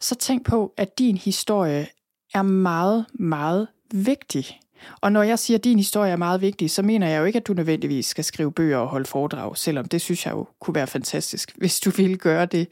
så 0.00 0.14
tænk 0.14 0.46
på, 0.46 0.74
at 0.76 0.98
din 0.98 1.16
historie 1.16 1.86
er 2.34 2.42
meget, 2.42 3.06
meget 3.14 3.68
vigtig. 3.92 4.60
Og 5.00 5.12
når 5.12 5.22
jeg 5.22 5.38
siger, 5.38 5.58
at 5.58 5.64
din 5.64 5.78
historie 5.78 6.12
er 6.12 6.16
meget 6.16 6.40
vigtig, 6.40 6.70
så 6.70 6.82
mener 6.82 7.08
jeg 7.08 7.20
jo 7.20 7.24
ikke, 7.24 7.36
at 7.36 7.46
du 7.46 7.52
nødvendigvis 7.52 8.06
skal 8.06 8.24
skrive 8.24 8.52
bøger 8.52 8.78
og 8.78 8.88
holde 8.88 9.06
foredrag, 9.06 9.56
selvom 9.56 9.84
det 9.84 10.00
synes 10.00 10.26
jeg 10.26 10.32
jo 10.32 10.46
kunne 10.60 10.74
være 10.74 10.86
fantastisk, 10.86 11.52
hvis 11.58 11.80
du 11.80 11.90
ville 11.90 12.16
gøre 12.16 12.46
det. 12.46 12.68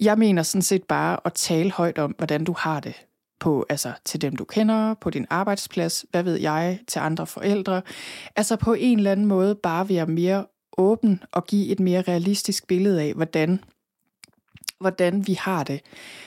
Jeg 0.00 0.18
mener 0.18 0.42
sådan 0.42 0.62
set 0.62 0.84
bare 0.84 1.18
at 1.24 1.32
tale 1.32 1.70
højt 1.70 1.98
om, 1.98 2.14
hvordan 2.18 2.44
du 2.44 2.54
har 2.58 2.80
det 2.80 2.94
på, 3.42 3.66
altså 3.68 3.92
til 4.04 4.20
dem, 4.20 4.36
du 4.36 4.44
kender, 4.44 4.94
på 4.94 5.10
din 5.10 5.26
arbejdsplads, 5.30 6.04
hvad 6.10 6.22
ved 6.22 6.36
jeg, 6.36 6.78
til 6.88 6.98
andre 6.98 7.26
forældre. 7.26 7.82
Altså 8.36 8.56
på 8.56 8.74
en 8.74 8.98
eller 8.98 9.12
anden 9.12 9.26
måde 9.26 9.54
bare 9.54 9.88
være 9.88 10.06
mere 10.06 10.46
åben 10.78 11.22
og 11.32 11.46
give 11.46 11.68
et 11.68 11.80
mere 11.80 12.02
realistisk 12.02 12.66
billede 12.66 13.02
af, 13.02 13.12
hvordan, 13.14 13.60
hvordan 14.80 15.26
vi 15.26 15.32
har 15.32 15.64
det. 15.64 15.80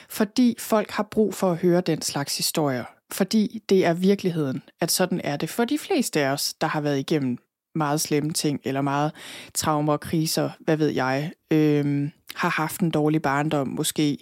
Fordi 0.08 0.56
folk 0.58 0.90
har 0.90 1.02
brug 1.02 1.34
for 1.34 1.50
at 1.50 1.56
høre 1.56 1.80
den 1.80 2.02
slags 2.02 2.36
historier. 2.36 2.84
Fordi 3.12 3.62
det 3.68 3.86
er 3.86 3.92
virkeligheden, 3.92 4.62
at 4.80 4.90
sådan 4.90 5.20
er 5.24 5.36
det 5.36 5.48
for 5.48 5.64
de 5.64 5.78
fleste 5.78 6.20
af 6.20 6.32
os, 6.32 6.54
der 6.54 6.66
har 6.66 6.80
været 6.80 6.98
igennem 6.98 7.38
meget 7.74 8.00
slemme 8.00 8.32
ting, 8.32 8.60
eller 8.64 8.80
meget 8.80 9.12
traumer 9.54 9.92
og 9.92 10.00
kriser, 10.00 10.50
hvad 10.60 10.76
ved 10.76 10.88
jeg, 10.88 11.32
øhm, 11.50 12.10
har 12.34 12.48
haft 12.48 12.80
en 12.80 12.90
dårlig 12.90 13.22
barndom 13.22 13.68
måske. 13.68 14.18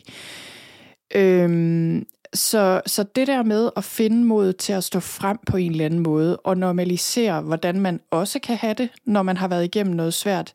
Øhm, 1.15 2.07
så, 2.35 2.83
så 2.87 3.03
det 3.03 3.27
der 3.27 3.43
med 3.43 3.71
at 3.77 3.85
finde 3.85 4.25
mod 4.25 4.53
til 4.53 4.73
at 4.73 4.85
stå 4.85 5.01
frem 5.01 5.39
på 5.47 5.57
en 5.57 5.71
eller 5.71 5.85
anden 5.85 6.01
måde, 6.01 6.37
og 6.37 6.57
normalisere, 6.57 7.41
hvordan 7.41 7.81
man 7.81 8.01
også 8.11 8.39
kan 8.39 8.57
have 8.57 8.75
det, 8.75 8.89
når 9.05 9.23
man 9.23 9.37
har 9.37 9.49
været 9.49 9.65
igennem 9.65 9.95
noget 9.95 10.15
svært, 10.15 10.53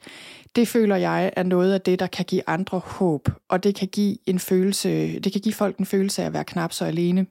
det 0.55 0.67
føler 0.67 0.95
jeg 0.95 1.31
er 1.35 1.43
noget 1.43 1.73
af 1.73 1.81
det, 1.81 1.99
der 1.99 2.07
kan 2.07 2.25
give 2.25 2.41
andre 2.47 2.79
håb, 2.79 3.29
og 3.49 3.63
det 3.63 3.75
kan 3.75 3.87
give 3.87 4.17
en 4.25 4.39
følelse, 4.39 5.19
det 5.19 5.31
kan 5.31 5.41
give 5.41 5.53
folk 5.53 5.77
en 5.77 5.85
følelse 5.85 6.21
af 6.21 6.25
at 6.25 6.33
være 6.33 6.43
knap 6.43 6.73
så 6.73 6.85
alene. 6.85 7.25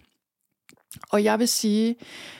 Og 1.10 1.24
jeg 1.24 1.38
vil 1.38 1.48
sige 1.48 1.96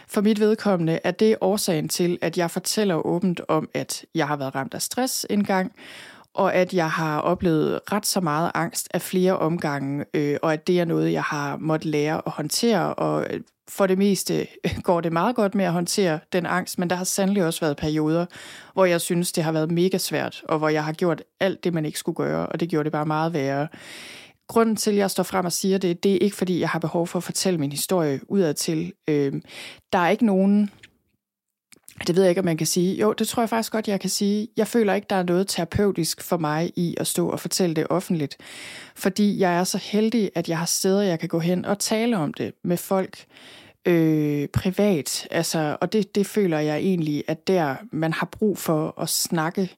for 0.09 0.21
mit 0.21 0.40
vedkommende, 0.40 1.01
at 1.05 1.21
det 1.21 1.33
er 1.33 1.37
årsagen 1.40 1.88
til, 1.88 2.18
at 2.23 2.38
jeg 2.38 2.51
fortæller 2.51 3.07
åbent 3.07 3.40
om, 3.49 3.68
at 3.75 4.05
jeg 4.14 4.27
har 4.27 4.37
været 4.37 4.55
ramt 4.55 4.75
af 4.75 4.83
stress 4.83 5.27
engang, 5.31 5.73
og 6.38 6.55
at 6.55 6.74
jeg 6.74 6.90
har 6.90 7.20
oplevet 7.20 7.81
ret 7.92 8.07
så 8.07 8.20
meget 8.20 8.51
angst 8.55 8.88
af 8.94 9.03
flere 9.03 9.38
omgange, 9.38 10.05
øh, 10.14 10.37
og 10.42 10.53
at 10.53 10.66
det 10.66 10.81
er 10.81 10.85
noget, 10.85 11.12
jeg 11.12 11.22
har 11.22 11.57
måttet 11.57 11.90
lære 11.90 12.22
at 12.27 12.33
håndtere, 12.33 12.94
og 12.94 13.27
øh, 13.31 13.40
for 13.68 13.87
det 13.87 13.98
meste 13.98 14.46
går 14.83 15.01
det 15.01 15.12
meget 15.12 15.37
godt 15.37 15.55
med 15.55 15.64
at 15.64 15.72
håndtere 15.72 16.18
den 16.33 16.46
angst, 16.46 16.79
men 16.79 16.90
der 16.90 16.96
har 16.96 17.05
sandelig 17.05 17.44
også 17.44 17.61
været 17.61 17.77
perioder, 17.77 18.27
hvor 18.72 18.85
jeg 18.85 19.01
synes, 19.01 19.33
det 19.33 19.44
har 19.44 19.53
været 19.53 19.70
mega 19.70 19.98
svært, 19.98 20.42
og 20.48 20.59
hvor 20.59 20.68
jeg 20.68 20.85
har 20.85 20.92
gjort 20.92 21.22
alt 21.40 21.64
det, 21.64 21.74
man 21.74 21.85
ikke 21.85 21.98
skulle 21.98 22.16
gøre, 22.16 22.46
og 22.46 22.61
det 22.61 22.68
gjorde 22.68 22.85
det 22.85 22.92
bare 22.92 23.07
meget 23.07 23.33
værre. 23.33 23.68
Grunden 24.48 24.77
til, 24.77 24.90
at 24.90 24.96
jeg 24.96 25.11
står 25.11 25.22
frem 25.22 25.44
og 25.44 25.53
siger 25.53 25.79
det, 25.79 26.03
det 26.03 26.14
er 26.14 26.18
ikke, 26.18 26.37
fordi 26.37 26.61
jeg 26.61 26.68
har 26.68 26.79
behov 26.79 27.07
for 27.07 27.18
at 27.18 27.22
fortælle 27.22 27.61
min 27.61 27.72
historie 27.72 28.20
udadtil. 28.29 28.92
Øh, 29.09 29.33
der 29.92 29.98
er 29.98 30.09
ikke 30.09 30.27
nogen 30.27 30.70
det 32.06 32.16
ved 32.16 32.22
jeg 32.22 32.30
ikke, 32.30 32.38
om 32.38 32.44
man 32.44 32.56
kan 32.56 32.66
sige. 32.66 33.00
Jo, 33.00 33.12
det 33.12 33.28
tror 33.28 33.42
jeg 33.42 33.48
faktisk 33.48 33.72
godt, 33.72 33.88
jeg 33.88 34.00
kan 34.00 34.11
sige. 34.11 34.48
Jeg 34.56 34.66
føler 34.66 34.94
ikke, 34.94 35.06
der 35.11 35.16
er 35.16 35.22
noget 35.22 35.48
terapeutisk 35.48 36.22
for 36.22 36.37
mig 36.37 36.72
i 36.76 36.94
at 37.00 37.06
stå 37.06 37.28
og 37.28 37.40
fortælle 37.40 37.76
det 37.76 37.87
offentligt. 37.90 38.37
Fordi 38.94 39.38
jeg 39.38 39.58
er 39.58 39.64
så 39.64 39.78
heldig, 39.78 40.30
at 40.34 40.48
jeg 40.48 40.58
har 40.58 40.66
steder, 40.66 41.02
jeg 41.02 41.20
kan 41.20 41.28
gå 41.28 41.38
hen 41.38 41.64
og 41.64 41.78
tale 41.78 42.16
om 42.16 42.34
det 42.34 42.52
med 42.64 42.76
folk 42.76 43.26
øh, 43.87 44.48
privat. 44.48 45.28
Altså, 45.30 45.76
og 45.80 45.92
det, 45.92 46.14
det 46.14 46.26
føler 46.26 46.58
jeg 46.58 46.78
egentlig, 46.78 47.24
at 47.28 47.48
der 47.48 47.76
man 47.92 48.12
har 48.12 48.26
brug 48.26 48.58
for 48.58 49.00
at 49.00 49.08
snakke 49.08 49.70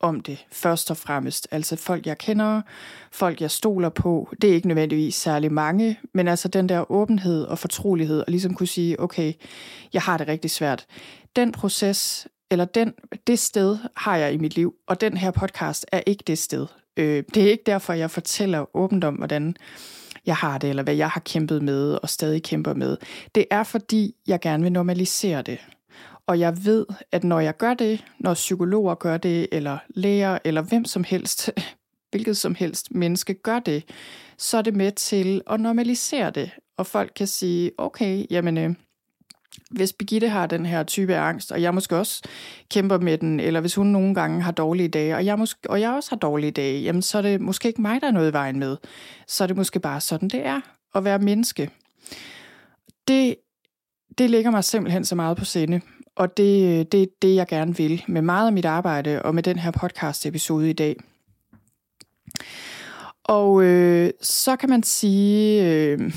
om 0.00 0.20
det, 0.20 0.46
først 0.52 0.90
og 0.90 0.96
fremmest. 0.96 1.48
Altså 1.50 1.76
folk, 1.76 2.06
jeg 2.06 2.18
kender, 2.18 2.62
folk, 3.12 3.40
jeg 3.40 3.50
stoler 3.50 3.88
på. 3.88 4.34
Det 4.42 4.50
er 4.50 4.54
ikke 4.54 4.68
nødvendigvis 4.68 5.14
særlig 5.14 5.52
mange, 5.52 5.98
men 6.14 6.28
altså 6.28 6.48
den 6.48 6.68
der 6.68 6.92
åbenhed 6.92 7.44
og 7.44 7.58
fortrolighed, 7.58 8.20
og 8.20 8.26
ligesom 8.28 8.54
kunne 8.54 8.66
sige, 8.66 9.00
okay, 9.00 9.32
jeg 9.92 10.02
har 10.02 10.18
det 10.18 10.28
rigtig 10.28 10.50
svært. 10.50 10.86
Den 11.36 11.52
proces, 11.52 12.28
eller 12.50 12.64
den, 12.64 12.94
det 13.26 13.38
sted 13.38 13.78
har 13.96 14.16
jeg 14.16 14.32
i 14.32 14.38
mit 14.38 14.56
liv, 14.56 14.74
og 14.86 15.00
den 15.00 15.16
her 15.16 15.30
podcast 15.30 15.86
er 15.92 16.00
ikke 16.06 16.24
det 16.26 16.38
sted. 16.38 16.66
Øh, 16.96 17.24
det 17.34 17.42
er 17.42 17.50
ikke 17.50 17.64
derfor, 17.66 17.92
jeg 17.92 18.10
fortæller 18.10 18.76
åbent 18.76 19.04
om, 19.04 19.14
hvordan 19.14 19.56
jeg 20.26 20.36
har 20.36 20.58
det, 20.58 20.70
eller 20.70 20.82
hvad 20.82 20.94
jeg 20.94 21.08
har 21.08 21.20
kæmpet 21.20 21.62
med 21.62 21.98
og 22.02 22.08
stadig 22.08 22.42
kæmper 22.42 22.74
med. 22.74 22.96
Det 23.34 23.44
er 23.50 23.62
fordi, 23.62 24.14
jeg 24.26 24.40
gerne 24.40 24.62
vil 24.62 24.72
normalisere 24.72 25.42
det. 25.42 25.58
Og 26.26 26.40
jeg 26.40 26.64
ved, 26.64 26.86
at 27.12 27.24
når 27.24 27.40
jeg 27.40 27.56
gør 27.56 27.74
det, 27.74 28.04
når 28.18 28.34
psykologer 28.34 28.94
gør 28.94 29.16
det, 29.16 29.48
eller 29.52 29.78
læger, 29.88 30.38
eller 30.44 30.62
hvem 30.62 30.84
som 30.84 31.04
helst, 31.04 31.50
hvilket 32.10 32.36
som 32.36 32.54
helst 32.54 32.94
menneske 32.94 33.34
gør 33.34 33.58
det, 33.58 33.84
så 34.38 34.58
er 34.58 34.62
det 34.62 34.74
med 34.74 34.92
til 34.92 35.42
at 35.50 35.60
normalisere 35.60 36.30
det. 36.30 36.50
Og 36.76 36.86
folk 36.86 37.12
kan 37.16 37.26
sige, 37.26 37.70
okay, 37.78 38.26
jamen, 38.30 38.58
øh, 38.58 38.74
hvis 39.70 39.92
Birgitte 39.92 40.28
har 40.28 40.46
den 40.46 40.66
her 40.66 40.82
type 40.82 41.14
af 41.14 41.20
angst, 41.20 41.52
og 41.52 41.62
jeg 41.62 41.74
måske 41.74 41.96
også 41.96 42.22
kæmper 42.70 42.98
med 42.98 43.18
den, 43.18 43.40
eller 43.40 43.60
hvis 43.60 43.74
hun 43.74 43.86
nogle 43.86 44.14
gange 44.14 44.42
har 44.42 44.52
dårlige 44.52 44.88
dage, 44.88 45.16
og 45.16 45.24
jeg, 45.24 45.38
måske, 45.38 45.70
og 45.70 45.80
jeg 45.80 45.90
også 45.90 46.10
har 46.10 46.16
dårlige 46.16 46.50
dage, 46.50 46.82
jamen 46.82 47.02
så 47.02 47.18
er 47.18 47.22
det 47.22 47.40
måske 47.40 47.68
ikke 47.68 47.82
mig, 47.82 48.00
der 48.00 48.06
er 48.06 48.12
noget 48.12 48.30
i 48.30 48.32
vejen 48.32 48.58
med. 48.58 48.76
Så 49.26 49.44
er 49.44 49.46
det 49.46 49.56
måske 49.56 49.80
bare 49.80 50.00
sådan, 50.00 50.28
det 50.28 50.46
er 50.46 50.60
at 50.94 51.04
være 51.04 51.18
menneske. 51.18 51.70
Det, 53.08 53.36
det 54.18 54.30
ligger 54.30 54.50
mig 54.50 54.64
simpelthen 54.64 55.04
så 55.04 55.14
meget 55.14 55.36
på 55.36 55.44
sinde, 55.44 55.80
og 56.16 56.36
det, 56.36 56.92
det 56.92 57.08
det, 57.22 57.34
jeg 57.34 57.46
gerne 57.46 57.76
vil 57.76 58.04
med 58.08 58.22
meget 58.22 58.46
af 58.46 58.52
mit 58.52 58.64
arbejde 58.64 59.22
og 59.22 59.34
med 59.34 59.42
den 59.42 59.58
her 59.58 59.70
podcast-episode 59.70 60.70
i 60.70 60.72
dag. 60.72 60.96
Og 63.24 63.62
øh, 63.62 64.10
så 64.22 64.56
kan 64.56 64.68
man 64.68 64.82
sige, 64.82 65.64
øh, 65.64 66.12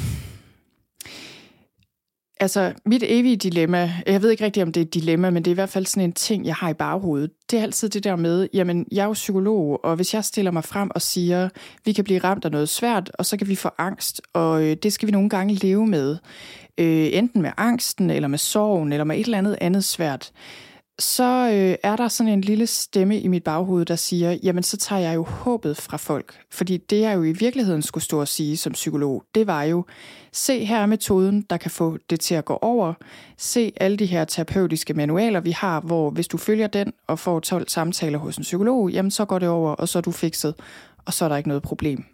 Altså, 2.44 2.74
mit 2.86 3.04
evige 3.08 3.36
dilemma, 3.36 3.94
jeg 4.08 4.22
ved 4.22 4.32
ikke 4.32 4.46
rigtigt, 4.46 4.64
om 4.64 4.72
det 4.72 4.82
er 4.82 4.86
et 4.86 4.94
dilemma, 4.94 5.30
men 5.30 5.46
det 5.46 5.52
er 5.52 5.54
i 5.54 5.62
hvert 5.62 5.70
fald 5.70 5.86
sådan 5.86 6.04
en 6.04 6.14
ting, 6.14 6.46
jeg 6.46 6.56
har 6.56 6.70
i 6.70 6.74
baghovedet. 6.74 7.32
Det 7.52 7.60
er 7.60 7.64
altid 7.64 7.90
det 7.90 8.04
der 8.04 8.16
med, 8.16 8.48
jamen, 8.54 8.86
jeg 8.92 9.02
er 9.02 9.06
jo 9.06 9.14
psykolog, 9.14 9.86
og 9.86 9.96
hvis 9.96 10.14
jeg 10.14 10.24
stiller 10.24 10.52
mig 10.52 10.64
frem 10.64 10.92
og 10.96 11.02
siger, 11.02 11.50
vi 11.86 11.94
kan 11.94 12.04
blive 12.04 12.20
ramt 12.20 12.46
af 12.46 12.52
noget 12.52 12.70
svært, 12.70 13.12
og 13.14 13.26
så 13.26 13.38
kan 13.38 13.48
vi 13.48 13.56
få 13.56 13.70
angst, 13.78 14.22
og 14.34 14.64
øh, 14.64 14.76
det 14.84 14.94
skal 14.94 15.08
vi 15.08 15.12
nogle 15.12 15.30
gange 15.30 15.54
leve 15.54 15.88
med. 15.88 16.18
Øh, 16.78 17.10
enten 17.14 17.42
med 17.42 17.52
angsten, 17.58 18.10
eller 18.10 18.28
med 18.28 18.38
sorgen, 18.38 18.94
eller 18.94 19.04
med 19.04 19.18
et 19.18 19.26
eller 19.26 19.38
andet 19.38 19.58
andet 19.62 19.84
svært 19.84 20.32
så 21.00 21.50
øh, 21.54 21.76
er 21.84 21.96
der 21.96 22.08
sådan 22.08 22.34
en 22.34 22.42
lille 22.42 22.68
stemme 22.68 23.20
i 23.20 23.28
mit 23.28 23.44
baghoved, 23.44 23.86
der 23.86 23.96
siger, 23.96 24.38
jamen 24.44 24.64
så 24.64 24.78
tager 24.78 25.02
jeg 25.02 25.16
jo 25.16 25.24
håbet 25.24 25.78
fra 25.78 25.98
folk. 25.98 26.40
Fordi 26.52 26.78
det 26.78 27.00
jeg 27.00 27.16
jo 27.16 27.24
i 27.24 27.32
virkeligheden 27.32 27.82
skulle 27.82 28.04
stå 28.04 28.20
og 28.20 28.28
sige 28.28 28.58
som 28.58 28.74
psykolog, 28.74 29.24
det 29.36 29.48
var 29.48 29.64
jo, 29.64 29.86
se 30.32 30.66
her 30.66 30.80
er 30.80 30.86
metoden, 30.86 31.42
der 31.50 31.58
kan 31.58 31.72
få 31.72 31.98
det 32.10 32.20
til 32.20 32.36
at 32.36 32.46
gå 32.46 32.60
over. 32.62 32.94
Se 33.38 33.72
alle 33.78 33.98
de 33.98 34.06
her 34.06 34.26
terapeutiske 34.26 34.94
manualer, 34.94 35.40
vi 35.40 35.52
har, 35.52 35.82
hvor 35.82 36.10
hvis 36.10 36.28
du 36.28 36.38
følger 36.38 36.68
den 36.68 36.94
og 37.08 37.20
får 37.20 37.40
12 37.40 37.68
samtaler 37.70 38.20
hos 38.20 38.38
en 38.38 38.44
psykolog, 38.44 38.90
jamen 38.92 39.12
så 39.12 39.26
går 39.26 39.40
det 39.40 39.50
over, 39.50 39.72
og 39.72 39.90
så 39.90 40.00
er 40.00 40.02
du 40.02 40.12
fikset, 40.12 40.56
og 41.06 41.14
så 41.14 41.26
er 41.26 41.30
der 41.30 41.38
ikke 41.38 41.50
noget 41.50 41.64
problem. 41.64 42.06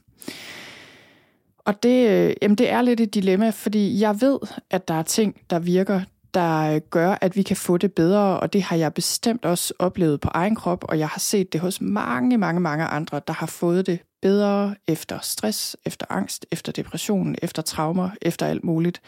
Og 1.59 1.83
det, 1.83 2.09
øh, 2.09 2.33
jamen 2.41 2.55
det 2.55 2.69
er 2.69 2.81
lidt 2.81 2.99
et 2.99 3.13
dilemma, 3.13 3.49
fordi 3.49 4.01
jeg 4.01 4.21
ved, 4.21 4.39
at 4.69 4.87
der 4.87 4.93
er 4.93 5.03
ting, 5.03 5.35
der 5.49 5.59
virker 5.59 6.01
der 6.33 6.75
øh, 6.75 6.81
gør, 6.89 7.17
at 7.21 7.35
vi 7.35 7.43
kan 7.43 7.57
få 7.57 7.77
det 7.77 7.93
bedre, 7.93 8.39
og 8.39 8.53
det 8.53 8.63
har 8.63 8.75
jeg 8.75 8.93
bestemt 8.93 9.45
også 9.45 9.73
oplevet 9.79 10.21
på 10.21 10.29
egen 10.33 10.55
krop, 10.55 10.85
og 10.89 10.99
jeg 10.99 11.07
har 11.07 11.19
set 11.19 11.53
det 11.53 11.61
hos 11.61 11.81
mange, 11.81 12.37
mange, 12.37 12.59
mange 12.61 12.85
andre, 12.85 13.21
der 13.27 13.33
har 13.33 13.45
fået 13.47 13.87
det 13.87 13.99
bedre 14.21 14.75
efter 14.87 15.19
stress, 15.21 15.77
efter 15.85 16.05
angst, 16.09 16.45
efter 16.51 16.71
depression, 16.71 17.35
efter 17.41 17.61
traumer, 17.61 18.09
efter 18.21 18.45
alt 18.45 18.63
muligt. 18.63 19.01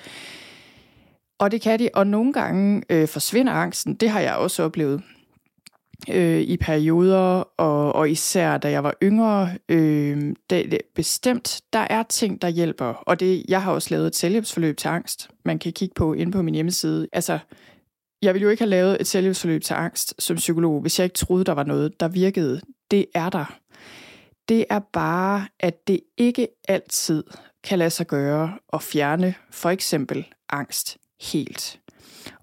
Og 1.40 1.52
det 1.52 1.62
kan 1.62 1.80
de, 1.80 1.90
og 1.94 2.08
nogle 2.08 2.34
gange 2.34 2.84
øh, 2.90 3.08
forsvinder 3.08 3.54
angsten, 3.54 3.96
det 3.96 4.10
har 4.10 4.20
jeg 4.20 4.36
også 4.36 4.64
oplevet 4.64 5.02
øh, 6.10 6.42
i 6.42 6.58
perioder, 6.58 7.44
og, 7.58 7.96
og 7.96 8.10
især 8.10 8.58
da 8.58 8.72
jeg 8.72 8.84
var 8.84 8.94
yngre. 9.04 9.50
Øh, 9.70 10.34
det, 10.50 10.72
det, 10.72 10.80
bestemt, 10.96 11.62
der 11.74 11.88
er 11.90 12.04
ting, 12.04 12.42
der 12.42 12.48
hjælper. 12.48 12.86
Og 12.86 13.20
det, 13.20 13.46
jeg 13.48 13.64
har 13.64 13.72
også 13.72 13.88
lavet 13.92 14.08
et 14.08 14.16
selvhjælpsforløb 14.16 14.78
til 14.78 14.88
angst, 14.88 15.30
man 15.46 15.60
kan 15.60 15.74
kigge 15.74 15.94
på 15.96 16.14
inde 16.14 16.32
på 16.32 16.42
min 16.42 16.54
hjemmeside. 16.54 17.08
Altså, 17.14 17.40
jeg 18.22 18.34
ville 18.34 18.44
jo 18.44 18.50
ikke 18.50 18.62
have 18.62 18.70
lavet 18.70 18.98
et 19.02 19.08
selvhjælpsforløb 19.08 19.64
til 19.64 19.74
angst 19.74 20.16
som 20.20 20.36
psykolog, 20.36 20.82
hvis 20.82 21.00
jeg 21.00 21.06
ikke 21.06 21.16
troede, 21.16 21.44
der 21.44 21.54
var 21.54 21.64
noget, 21.64 22.00
der 22.00 22.08
virkede. 22.08 22.62
Det 22.92 23.06
er 23.16 23.30
der. 23.30 23.58
Det 24.50 24.66
er 24.70 24.80
bare, 24.94 25.48
at 25.60 25.88
det 25.88 26.00
ikke 26.18 26.48
altid 26.68 27.24
kan 27.64 27.80
lade 27.80 27.90
sig 27.90 28.08
gøre 28.08 28.58
at 28.74 28.82
fjerne 28.82 29.34
for 29.52 29.70
eksempel 29.70 30.26
angst 30.50 30.98
helt. 31.22 31.81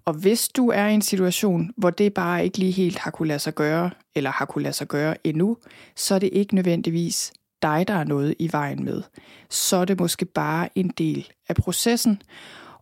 Og 0.09 0.15
hvis 0.15 0.49
du 0.49 0.69
er 0.69 0.87
i 0.87 0.93
en 0.93 1.01
situation, 1.01 1.71
hvor 1.77 1.89
det 1.89 2.13
bare 2.13 2.43
ikke 2.43 2.57
lige 2.57 2.71
helt 2.71 2.99
har 2.99 3.11
kunne 3.11 3.27
lade 3.27 3.39
sig 3.39 3.55
gøre, 3.55 3.91
eller 4.15 4.31
har 4.31 4.45
kunne 4.45 4.63
lade 4.63 4.73
sig 4.73 4.87
gøre 4.87 5.15
endnu, 5.23 5.57
så 5.95 6.15
er 6.15 6.19
det 6.19 6.29
ikke 6.33 6.55
nødvendigvis 6.55 7.33
dig, 7.61 7.87
der 7.87 7.93
er 7.93 8.03
noget 8.03 8.35
i 8.39 8.51
vejen 8.51 8.83
med. 8.83 9.01
Så 9.49 9.77
er 9.77 9.85
det 9.85 9.99
måske 9.99 10.25
bare 10.25 10.69
en 10.75 10.89
del 10.97 11.27
af 11.49 11.55
processen. 11.55 12.21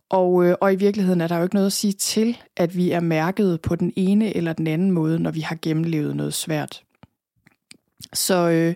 Og, 0.08 0.44
øh, 0.44 0.54
og 0.60 0.72
i 0.72 0.76
virkeligheden 0.76 1.20
er 1.20 1.28
der 1.28 1.36
jo 1.36 1.42
ikke 1.42 1.54
noget 1.54 1.66
at 1.66 1.72
sige 1.72 1.92
til, 1.92 2.36
at 2.56 2.76
vi 2.76 2.90
er 2.90 3.00
mærket 3.00 3.60
på 3.60 3.76
den 3.76 3.92
ene 3.96 4.36
eller 4.36 4.52
den 4.52 4.66
anden 4.66 4.90
måde, 4.90 5.18
når 5.18 5.30
vi 5.30 5.40
har 5.40 5.58
gennemlevet 5.62 6.16
noget 6.16 6.34
svært. 6.34 6.82
Så, 8.12 8.48
øh, 8.48 8.74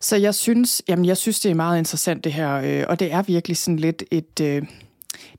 så 0.00 0.16
jeg 0.16 0.34
synes, 0.34 0.82
jamen 0.88 1.04
jeg 1.04 1.16
synes, 1.16 1.40
det 1.40 1.50
er 1.50 1.54
meget 1.54 1.78
interessant 1.78 2.24
det 2.24 2.32
her, 2.32 2.54
øh, 2.54 2.84
og 2.88 3.00
det 3.00 3.12
er 3.12 3.22
virkelig 3.22 3.56
sådan 3.56 3.78
lidt 3.78 4.02
et, 4.10 4.40
øh, 4.40 4.62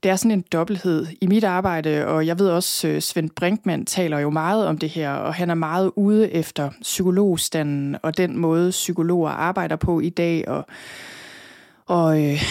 det 0.02 0.10
er 0.10 0.16
sådan 0.16 0.30
en 0.30 0.44
dobbelthed 0.52 1.06
i 1.20 1.26
mit 1.26 1.44
arbejde, 1.44 2.06
og 2.06 2.26
jeg 2.26 2.38
ved 2.38 2.48
også, 2.48 2.88
øh, 2.88 3.00
Svend 3.02 3.30
Brinkmann 3.30 3.86
taler 3.86 4.18
jo 4.18 4.30
meget 4.30 4.66
om 4.66 4.78
det 4.78 4.88
her, 4.88 5.10
og 5.10 5.34
han 5.34 5.50
er 5.50 5.54
meget 5.54 5.92
ude 5.96 6.32
efter 6.32 6.70
psykologstanden 6.82 7.96
og 8.02 8.16
den 8.16 8.36
måde, 8.36 8.70
psykologer 8.70 9.30
arbejder 9.30 9.76
på 9.76 10.00
i 10.00 10.08
dag, 10.08 10.48
og, 10.48 10.66
og 11.86 12.24
øh, 12.24 12.42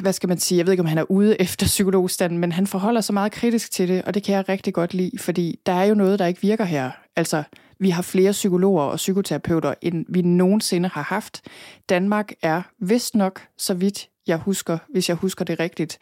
hvad 0.00 0.12
skal 0.12 0.28
man 0.28 0.38
sige, 0.38 0.58
jeg 0.58 0.66
ved 0.66 0.72
ikke, 0.72 0.82
om 0.82 0.86
han 0.86 0.98
er 0.98 1.10
ude 1.10 1.40
efter 1.40 1.66
psykologstanden, 1.66 2.38
men 2.38 2.52
han 2.52 2.66
forholder 2.66 3.00
sig 3.00 3.14
meget 3.14 3.32
kritisk 3.32 3.70
til 3.70 3.88
det, 3.88 4.02
og 4.02 4.14
det 4.14 4.22
kan 4.22 4.34
jeg 4.34 4.48
rigtig 4.48 4.74
godt 4.74 4.94
lide, 4.94 5.18
fordi 5.18 5.58
der 5.66 5.72
er 5.72 5.84
jo 5.84 5.94
noget, 5.94 6.18
der 6.18 6.26
ikke 6.26 6.40
virker 6.40 6.64
her. 6.64 6.90
Altså, 7.16 7.42
vi 7.78 7.90
har 7.90 8.02
flere 8.02 8.32
psykologer 8.32 8.82
og 8.82 8.96
psykoterapeuter, 8.96 9.74
end 9.82 10.04
vi 10.08 10.22
nogensinde 10.22 10.88
har 10.88 11.02
haft. 11.02 11.42
Danmark 11.88 12.32
er 12.42 12.62
vist 12.78 13.14
nok, 13.14 13.42
så 13.58 13.74
vidt 13.74 14.08
jeg 14.26 14.36
husker, 14.36 14.78
hvis 14.88 15.08
jeg 15.08 15.16
husker 15.16 15.44
det 15.44 15.60
rigtigt, 15.60 15.98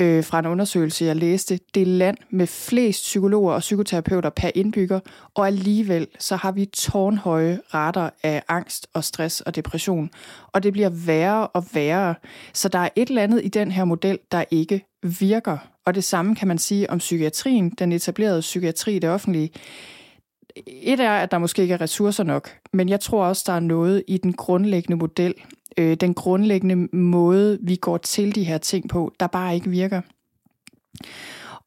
øh, 0.00 0.24
fra 0.24 0.38
en 0.38 0.46
undersøgelse, 0.46 1.04
jeg 1.04 1.16
læste, 1.16 1.60
det 1.74 1.86
land 1.86 2.16
med 2.30 2.46
flest 2.46 3.02
psykologer 3.02 3.54
og 3.54 3.60
psykoterapeuter 3.60 4.30
per 4.30 4.50
indbygger, 4.54 5.00
og 5.34 5.46
alligevel 5.46 6.06
så 6.18 6.36
har 6.36 6.52
vi 6.52 6.64
tårnhøje 6.64 7.60
rater 7.74 8.10
af 8.22 8.42
angst 8.48 8.86
og 8.94 9.04
stress 9.04 9.40
og 9.40 9.56
depression, 9.56 10.10
og 10.52 10.62
det 10.62 10.72
bliver 10.72 10.88
værre 10.88 11.46
og 11.46 11.64
værre. 11.74 12.14
Så 12.52 12.68
der 12.68 12.78
er 12.78 12.88
et 12.96 13.08
eller 13.08 13.22
andet 13.22 13.44
i 13.44 13.48
den 13.48 13.70
her 13.70 13.84
model, 13.84 14.18
der 14.32 14.44
ikke 14.50 14.84
virker. 15.02 15.58
Og 15.84 15.94
det 15.94 16.04
samme 16.04 16.34
kan 16.34 16.48
man 16.48 16.58
sige 16.58 16.90
om 16.90 16.98
psykiatrien, 16.98 17.70
den 17.70 17.92
etablerede 17.92 18.40
psykiatri 18.40 18.96
i 18.96 18.98
det 18.98 19.10
offentlige. 19.10 19.50
Et 20.66 21.00
er, 21.00 21.10
at 21.10 21.30
der 21.30 21.38
måske 21.38 21.62
ikke 21.62 21.74
er 21.74 21.80
ressourcer 21.80 22.24
nok, 22.24 22.50
men 22.72 22.88
jeg 22.88 23.00
tror 23.00 23.24
også, 23.24 23.44
der 23.46 23.52
er 23.52 23.60
noget 23.60 24.04
i 24.08 24.18
den 24.18 24.32
grundlæggende 24.32 24.96
model, 24.96 25.34
øh, 25.78 25.96
den 25.96 26.14
grundlæggende 26.14 26.96
måde, 26.96 27.58
vi 27.62 27.76
går 27.76 27.98
til 27.98 28.34
de 28.34 28.44
her 28.44 28.58
ting 28.58 28.88
på, 28.88 29.12
der 29.20 29.26
bare 29.26 29.54
ikke 29.54 29.70
virker. 29.70 30.00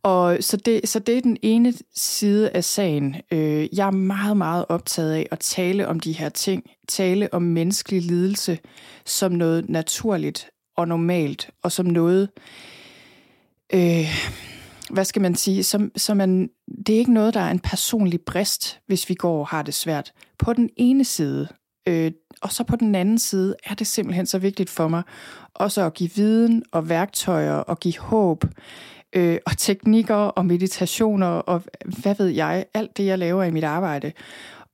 Og 0.04 0.38
så 0.42 0.58
det, 0.58 0.89
så 0.89 1.00
det 1.00 1.18
er 1.18 1.22
den 1.22 1.38
ene 1.42 1.74
side 1.96 2.50
af 2.50 2.63
sagen. 2.63 3.16
Øh, 3.32 3.78
jeg 3.78 3.88
er 3.88 3.92
meget, 3.92 4.38
meget 4.38 4.66
optaget 4.70 5.13
af 5.13 5.28
at 5.32 5.39
tale 5.39 5.88
om 5.88 6.00
de 6.00 6.12
her 6.12 6.30
ting, 6.30 6.63
tale 6.88 7.34
om 7.34 7.42
menneskelig 7.42 8.02
lidelse 8.02 8.60
som 9.06 9.32
noget 9.32 9.70
naturligt 9.70 10.50
og 10.78 10.88
normalt, 10.88 11.50
og 11.63 11.72
som 11.72 11.86
noget, 11.86 12.30
øh, 13.74 14.08
hvad 14.89 15.06
skal 15.06 15.22
man 15.22 15.36
sige, 15.36 15.63
som, 15.63 15.92
som 15.96 16.18
man, 16.18 16.50
det 16.88 16.96
er 16.96 17.00
ikke 17.00 17.13
noget, 17.13 17.34
der 17.34 17.39
er 17.39 17.52
en 17.52 17.60
personlig 17.60 18.22
brist, 18.22 18.80
hvis 18.88 19.10
vi 19.10 19.13
går 19.13 19.39
og 19.39 19.48
har 19.48 19.62
det 19.62 19.74
svært. 19.74 20.13
På 20.39 20.54
den 20.54 20.70
ene 20.78 21.06
side, 21.06 21.48
øh, 21.88 22.12
og 22.41 22.52
så 22.52 22.63
på 22.63 22.76
den 22.76 22.96
anden 22.96 23.19
side 23.19 23.56
er 23.65 23.74
det 23.74 23.88
simpelthen 23.88 24.26
så 24.26 24.38
vigtigt 24.38 24.69
for 24.69 24.88
mig 24.88 25.04
også 25.54 25.86
at 25.86 25.93
give 25.93 26.10
viden 26.15 26.63
og 26.72 26.89
værktøjer 26.89 27.56
og 27.56 27.80
give 27.80 28.00
håb 28.00 28.46
øh, 29.13 29.38
og 29.46 29.58
teknikker 29.58 30.15
og 30.15 30.46
meditationer 30.46 31.28
og 31.28 31.63
hvad 32.02 32.15
ved 32.15 32.28
jeg, 32.28 32.65
alt 32.74 32.98
det 32.98 33.06
jeg 33.06 33.19
laver 33.19 33.43
i 33.43 33.52
mit 33.52 33.63
arbejde 33.63 34.12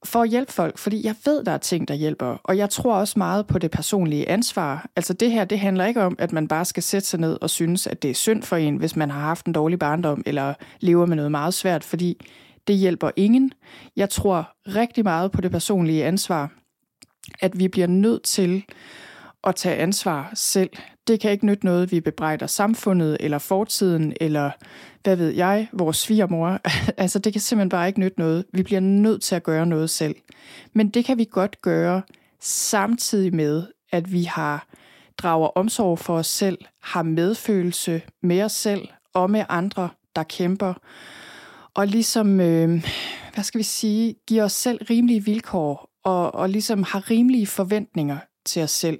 for 0.05 0.21
at 0.21 0.29
hjælpe 0.29 0.51
folk, 0.51 0.77
fordi 0.77 1.05
jeg 1.05 1.15
ved, 1.25 1.43
der 1.43 1.51
er 1.51 1.57
ting, 1.57 1.87
der 1.87 1.93
hjælper, 1.93 2.37
og 2.43 2.57
jeg 2.57 2.69
tror 2.69 2.95
også 2.95 3.13
meget 3.17 3.47
på 3.47 3.59
det 3.59 3.71
personlige 3.71 4.29
ansvar. 4.29 4.89
Altså 4.95 5.13
det 5.13 5.31
her, 5.31 5.45
det 5.45 5.59
handler 5.59 5.85
ikke 5.85 6.01
om, 6.01 6.15
at 6.19 6.31
man 6.31 6.47
bare 6.47 6.65
skal 6.65 6.83
sætte 6.83 7.07
sig 7.07 7.19
ned 7.19 7.37
og 7.41 7.49
synes, 7.49 7.87
at 7.87 8.03
det 8.03 8.09
er 8.09 8.15
synd 8.15 8.43
for 8.43 8.55
en, 8.55 8.75
hvis 8.75 8.95
man 8.95 9.11
har 9.11 9.19
haft 9.19 9.45
en 9.45 9.53
dårlig 9.53 9.79
barndom, 9.79 10.23
eller 10.25 10.53
lever 10.79 11.05
med 11.05 11.15
noget 11.15 11.31
meget 11.31 11.53
svært, 11.53 11.83
fordi 11.83 12.25
det 12.67 12.75
hjælper 12.75 13.11
ingen. 13.15 13.51
Jeg 13.95 14.09
tror 14.09 14.49
rigtig 14.67 15.03
meget 15.03 15.31
på 15.31 15.41
det 15.41 15.51
personlige 15.51 16.05
ansvar, 16.05 16.51
at 17.39 17.59
vi 17.59 17.67
bliver 17.67 17.87
nødt 17.87 18.23
til 18.23 18.63
at 19.43 19.55
tage 19.55 19.75
ansvar 19.75 20.31
selv. 20.33 20.69
Det 21.07 21.19
kan 21.19 21.31
ikke 21.31 21.45
nytte 21.45 21.65
noget, 21.65 21.91
vi 21.91 21.99
bebrejder 21.99 22.47
samfundet, 22.47 23.17
eller 23.19 23.37
fortiden, 23.37 24.13
eller 24.21 24.51
hvad 25.03 25.15
ved 25.15 25.29
jeg, 25.29 25.67
vores 25.73 25.97
svigermor. 25.97 26.59
altså 27.03 27.19
det 27.19 27.33
kan 27.33 27.41
simpelthen 27.41 27.69
bare 27.69 27.87
ikke 27.87 27.99
nytte 27.99 28.19
noget. 28.19 28.45
Vi 28.53 28.63
bliver 28.63 28.81
nødt 28.81 29.21
til 29.21 29.35
at 29.35 29.43
gøre 29.43 29.65
noget 29.65 29.89
selv. 29.89 30.15
Men 30.73 30.89
det 30.89 31.05
kan 31.05 31.17
vi 31.17 31.27
godt 31.31 31.61
gøre 31.61 32.01
samtidig 32.39 33.35
med, 33.35 33.63
at 33.91 34.11
vi 34.11 34.23
har 34.23 34.67
drager 35.17 35.47
omsorg 35.47 35.99
for 35.99 36.17
os 36.17 36.27
selv, 36.27 36.57
har 36.81 37.03
medfølelse 37.03 38.01
med 38.23 38.41
os 38.41 38.51
selv 38.51 38.87
og 39.13 39.31
med 39.31 39.45
andre, 39.49 39.89
der 40.15 40.23
kæmper, 40.23 40.73
og 41.73 41.87
ligesom, 41.87 42.39
øh, 42.39 42.85
hvad 43.33 43.43
skal 43.43 43.57
vi 43.57 43.63
sige, 43.63 44.15
giver 44.27 44.43
os 44.43 44.53
selv 44.53 44.83
rimelige 44.89 45.23
vilkår 45.23 45.88
og, 46.09 46.35
og 46.35 46.49
ligesom 46.49 46.83
har 46.83 47.09
rimelige 47.11 47.47
forventninger 47.47 48.17
til 48.45 48.63
os 48.63 48.71
selv, 48.71 48.99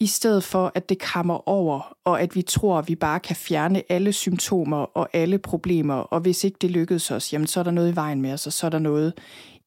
i 0.00 0.06
stedet 0.06 0.44
for 0.44 0.72
at 0.74 0.88
det 0.88 0.98
kammer 0.98 1.48
over, 1.48 1.96
og 2.04 2.22
at 2.22 2.34
vi 2.34 2.42
tror, 2.42 2.78
at 2.78 2.88
vi 2.88 2.94
bare 2.94 3.20
kan 3.20 3.36
fjerne 3.36 3.82
alle 3.88 4.12
symptomer 4.12 4.76
og 4.76 5.08
alle 5.12 5.38
problemer, 5.38 5.94
og 5.94 6.20
hvis 6.20 6.44
ikke 6.44 6.58
det 6.60 6.70
lykkedes 6.70 7.10
os, 7.10 7.32
jamen 7.32 7.46
så 7.46 7.60
er 7.60 7.64
der 7.64 7.70
noget 7.70 7.92
i 7.92 7.96
vejen 7.96 8.22
med 8.22 8.32
os, 8.32 8.46
og 8.46 8.52
så 8.52 8.66
er 8.66 8.70
der 8.70 8.78
noget 8.78 9.12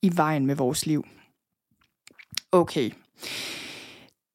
i 0.02 0.17
vejen 0.17 0.45
med 0.45 0.56
vores 0.56 0.86
liv. 0.86 1.06
Okay. 2.52 2.91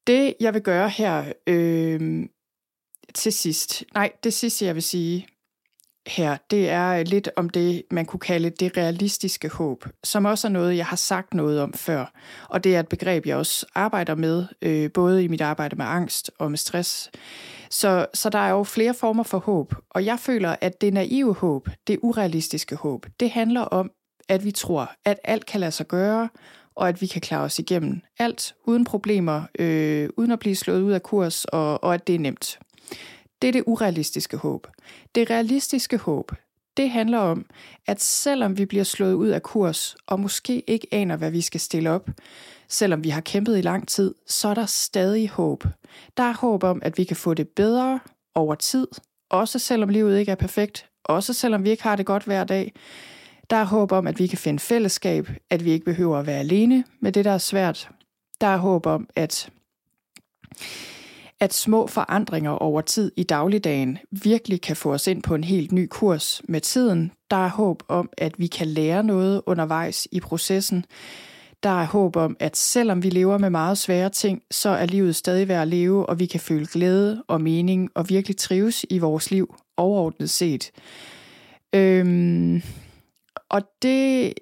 Det, 0.07 0.33
jeg 0.39 0.53
vil 0.53 0.61
gøre 0.61 0.89
her 0.89 1.33
øh, 1.47 2.25
til 3.13 3.33
sidst, 3.33 3.83
nej, 3.93 4.11
det 4.23 4.33
sidste, 4.33 4.65
jeg 4.65 4.75
vil 4.75 4.83
sige, 4.83 5.27
her, 6.07 6.37
det 6.51 6.69
er 6.69 6.89
øh, 6.89 7.05
lidt 7.07 7.29
om 7.35 7.49
det, 7.49 7.83
man 7.91 8.05
kunne 8.05 8.19
kalde 8.19 8.49
det 8.49 8.77
realistiske 8.77 9.49
håb, 9.49 9.85
som 10.03 10.25
også 10.25 10.47
er 10.47 10.51
noget, 10.51 10.77
jeg 10.77 10.85
har 10.85 10.95
sagt 10.95 11.33
noget 11.33 11.61
om 11.61 11.73
før. 11.73 12.11
Og 12.49 12.63
det 12.63 12.75
er 12.75 12.79
et 12.79 12.87
begreb, 12.87 13.25
jeg 13.25 13.37
også 13.37 13.65
arbejder 13.75 14.15
med, 14.15 14.45
øh, 14.61 14.91
både 14.91 15.23
i 15.23 15.27
mit 15.27 15.41
arbejde 15.41 15.75
med 15.75 15.85
angst 15.85 16.31
og 16.39 16.51
med 16.51 16.57
stress. 16.57 17.11
Så, 17.69 18.05
så 18.13 18.29
der 18.29 18.39
er 18.39 18.49
jo 18.49 18.63
flere 18.63 18.93
former 18.93 19.23
for 19.23 19.37
håb, 19.37 19.75
og 19.89 20.05
jeg 20.05 20.19
føler, 20.19 20.55
at 20.61 20.81
det 20.81 20.93
naive 20.93 21.33
håb, 21.33 21.69
det 21.87 21.99
urealistiske 22.01 22.75
håb, 22.75 23.05
det 23.19 23.31
handler 23.31 23.61
om, 23.61 23.91
at 24.29 24.45
vi 24.45 24.51
tror, 24.51 24.91
at 25.05 25.19
alt 25.23 25.45
kan 25.45 25.59
lade 25.59 25.71
sig 25.71 25.87
gøre, 25.87 26.29
og 26.75 26.89
at 26.89 27.01
vi 27.01 27.07
kan 27.07 27.21
klare 27.21 27.43
os 27.43 27.59
igennem 27.59 28.01
alt 28.19 28.55
uden 28.65 28.83
problemer, 28.83 29.43
øh, 29.59 30.09
uden 30.17 30.31
at 30.31 30.39
blive 30.39 30.55
slået 30.55 30.81
ud 30.81 30.91
af 30.91 31.03
kurs, 31.03 31.45
og, 31.45 31.83
og 31.83 31.93
at 31.93 32.07
det 32.07 32.15
er 32.15 32.19
nemt. 32.19 32.59
Det 33.41 33.47
er 33.47 33.51
det 33.51 33.63
urealistiske 33.67 34.37
håb. 34.37 34.67
Det 35.15 35.29
realistiske 35.29 35.97
håb, 35.97 36.31
det 36.77 36.89
handler 36.89 37.17
om, 37.17 37.45
at 37.87 38.01
selvom 38.01 38.57
vi 38.57 38.65
bliver 38.65 38.83
slået 38.83 39.13
ud 39.13 39.27
af 39.27 39.43
kurs, 39.43 39.95
og 40.07 40.19
måske 40.19 40.63
ikke 40.67 40.87
aner, 40.91 41.15
hvad 41.15 41.31
vi 41.31 41.41
skal 41.41 41.59
stille 41.59 41.89
op, 41.89 42.09
selvom 42.67 43.03
vi 43.03 43.09
har 43.09 43.21
kæmpet 43.21 43.57
i 43.57 43.61
lang 43.61 43.87
tid, 43.87 44.15
så 44.27 44.47
er 44.47 44.53
der 44.53 44.65
stadig 44.65 45.29
håb. 45.29 45.63
Der 46.17 46.23
er 46.23 46.33
håb 46.33 46.63
om, 46.63 46.79
at 46.83 46.97
vi 46.97 47.03
kan 47.03 47.17
få 47.17 47.33
det 47.33 47.47
bedre 47.47 47.99
over 48.35 48.55
tid, 48.55 48.87
også 49.29 49.59
selvom 49.59 49.89
livet 49.89 50.19
ikke 50.19 50.31
er 50.31 50.35
perfekt, 50.35 50.89
også 51.03 51.33
selvom 51.33 51.63
vi 51.63 51.69
ikke 51.69 51.83
har 51.83 51.95
det 51.95 52.05
godt 52.05 52.23
hver 52.23 52.43
dag. 52.43 52.73
Der 53.49 53.55
er 53.55 53.63
håb 53.63 53.91
om, 53.91 54.07
at 54.07 54.19
vi 54.19 54.27
kan 54.27 54.37
finde 54.37 54.59
fællesskab, 54.59 55.29
at 55.49 55.65
vi 55.65 55.71
ikke 55.71 55.85
behøver 55.85 56.19
at 56.19 56.27
være 56.27 56.39
alene 56.39 56.83
med 56.99 57.11
det, 57.11 57.25
der 57.25 57.31
er 57.31 57.37
svært. 57.37 57.89
Der 58.41 58.47
er 58.47 58.57
håb 58.57 58.85
om, 58.85 59.09
at 59.15 59.49
at 61.39 61.53
små 61.53 61.87
forandringer 61.87 62.51
over 62.51 62.81
tid 62.81 63.11
i 63.17 63.23
dagligdagen 63.23 63.97
virkelig 64.11 64.61
kan 64.61 64.75
få 64.75 64.93
os 64.93 65.07
ind 65.07 65.23
på 65.23 65.35
en 65.35 65.43
helt 65.43 65.71
ny 65.71 65.87
kurs 65.89 66.41
med 66.47 66.61
tiden. 66.61 67.11
Der 67.31 67.45
er 67.45 67.49
håb 67.49 67.83
om, 67.87 68.09
at 68.17 68.33
vi 68.37 68.47
kan 68.47 68.67
lære 68.67 69.03
noget 69.03 69.41
undervejs 69.45 70.07
i 70.11 70.19
processen. 70.19 70.85
Der 71.63 71.81
er 71.81 71.85
håb 71.85 72.15
om, 72.15 72.37
at 72.39 72.57
selvom 72.57 73.03
vi 73.03 73.09
lever 73.09 73.37
med 73.37 73.49
meget 73.49 73.77
svære 73.77 74.09
ting, 74.09 74.41
så 74.51 74.69
er 74.69 74.85
livet 74.85 75.15
stadig 75.15 75.47
værd 75.47 75.61
at 75.61 75.67
leve, 75.67 76.05
og 76.05 76.19
vi 76.19 76.25
kan 76.25 76.39
føle 76.39 76.67
glæde 76.73 77.23
og 77.27 77.41
mening 77.41 77.89
og 77.95 78.09
virkelig 78.09 78.37
trives 78.37 78.85
i 78.89 78.97
vores 78.97 79.31
liv 79.31 79.55
overordnet 79.77 80.29
set. 80.29 80.71
Øhm, 81.75 82.61
og 83.49 83.61
det, 83.81 84.33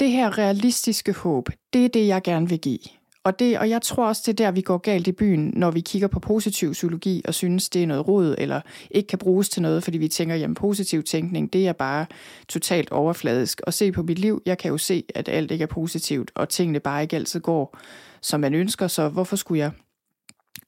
det 0.00 0.10
her 0.10 0.38
realistiske 0.38 1.12
håb, 1.12 1.48
det 1.72 1.84
er 1.84 1.88
det, 1.88 2.06
jeg 2.06 2.22
gerne 2.22 2.48
vil 2.48 2.60
give. 2.60 2.95
Og, 3.26 3.38
det, 3.38 3.58
og 3.58 3.70
jeg 3.70 3.82
tror 3.82 4.06
også, 4.06 4.22
det 4.26 4.32
er 4.32 4.44
der, 4.44 4.50
vi 4.50 4.60
går 4.60 4.78
galt 4.78 5.06
i 5.06 5.12
byen, 5.12 5.52
når 5.56 5.70
vi 5.70 5.80
kigger 5.80 6.08
på 6.08 6.20
positiv 6.20 6.72
psykologi 6.72 7.22
og 7.24 7.34
synes, 7.34 7.68
det 7.68 7.82
er 7.82 7.86
noget 7.86 8.08
rod, 8.08 8.34
eller 8.38 8.60
ikke 8.90 9.06
kan 9.06 9.18
bruges 9.18 9.48
til 9.48 9.62
noget, 9.62 9.82
fordi 9.82 9.98
vi 9.98 10.08
tænker, 10.08 10.34
jamen 10.34 10.54
positiv 10.54 11.02
tænkning, 11.02 11.52
det 11.52 11.68
er 11.68 11.72
bare 11.72 12.06
totalt 12.48 12.90
overfladisk. 12.90 13.60
Og 13.60 13.74
se 13.74 13.92
på 13.92 14.02
mit 14.02 14.18
liv, 14.18 14.42
jeg 14.46 14.58
kan 14.58 14.70
jo 14.70 14.78
se, 14.78 15.04
at 15.14 15.28
alt 15.28 15.50
ikke 15.50 15.62
er 15.62 15.66
positivt, 15.66 16.30
og 16.34 16.48
tingene 16.48 16.80
bare 16.80 17.02
ikke 17.02 17.16
altid 17.16 17.40
går, 17.40 17.78
som 18.20 18.40
man 18.40 18.54
ønsker, 18.54 18.88
så 18.88 19.08
hvorfor 19.08 19.36
skulle 19.36 19.58
jeg 19.58 19.70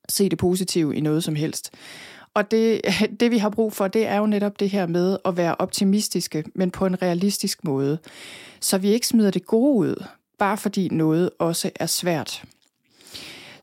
se 0.08 0.28
det 0.28 0.38
positive 0.38 0.96
i 0.96 1.00
noget 1.00 1.24
som 1.24 1.34
helst? 1.34 1.70
Og 2.34 2.50
det, 2.50 2.80
det, 3.20 3.30
vi 3.30 3.38
har 3.38 3.50
brug 3.50 3.72
for, 3.72 3.88
det 3.88 4.06
er 4.06 4.16
jo 4.16 4.26
netop 4.26 4.60
det 4.60 4.70
her 4.70 4.86
med 4.86 5.18
at 5.24 5.36
være 5.36 5.54
optimistiske, 5.58 6.44
men 6.54 6.70
på 6.70 6.86
en 6.86 7.02
realistisk 7.02 7.64
måde. 7.64 7.98
Så 8.60 8.78
vi 8.78 8.88
ikke 8.88 9.06
smider 9.06 9.30
det 9.30 9.46
gode 9.46 9.78
ud, 9.78 10.04
bare 10.38 10.56
fordi 10.56 10.88
noget 10.88 11.30
også 11.38 11.70
er 11.76 11.86
svært. 11.86 12.42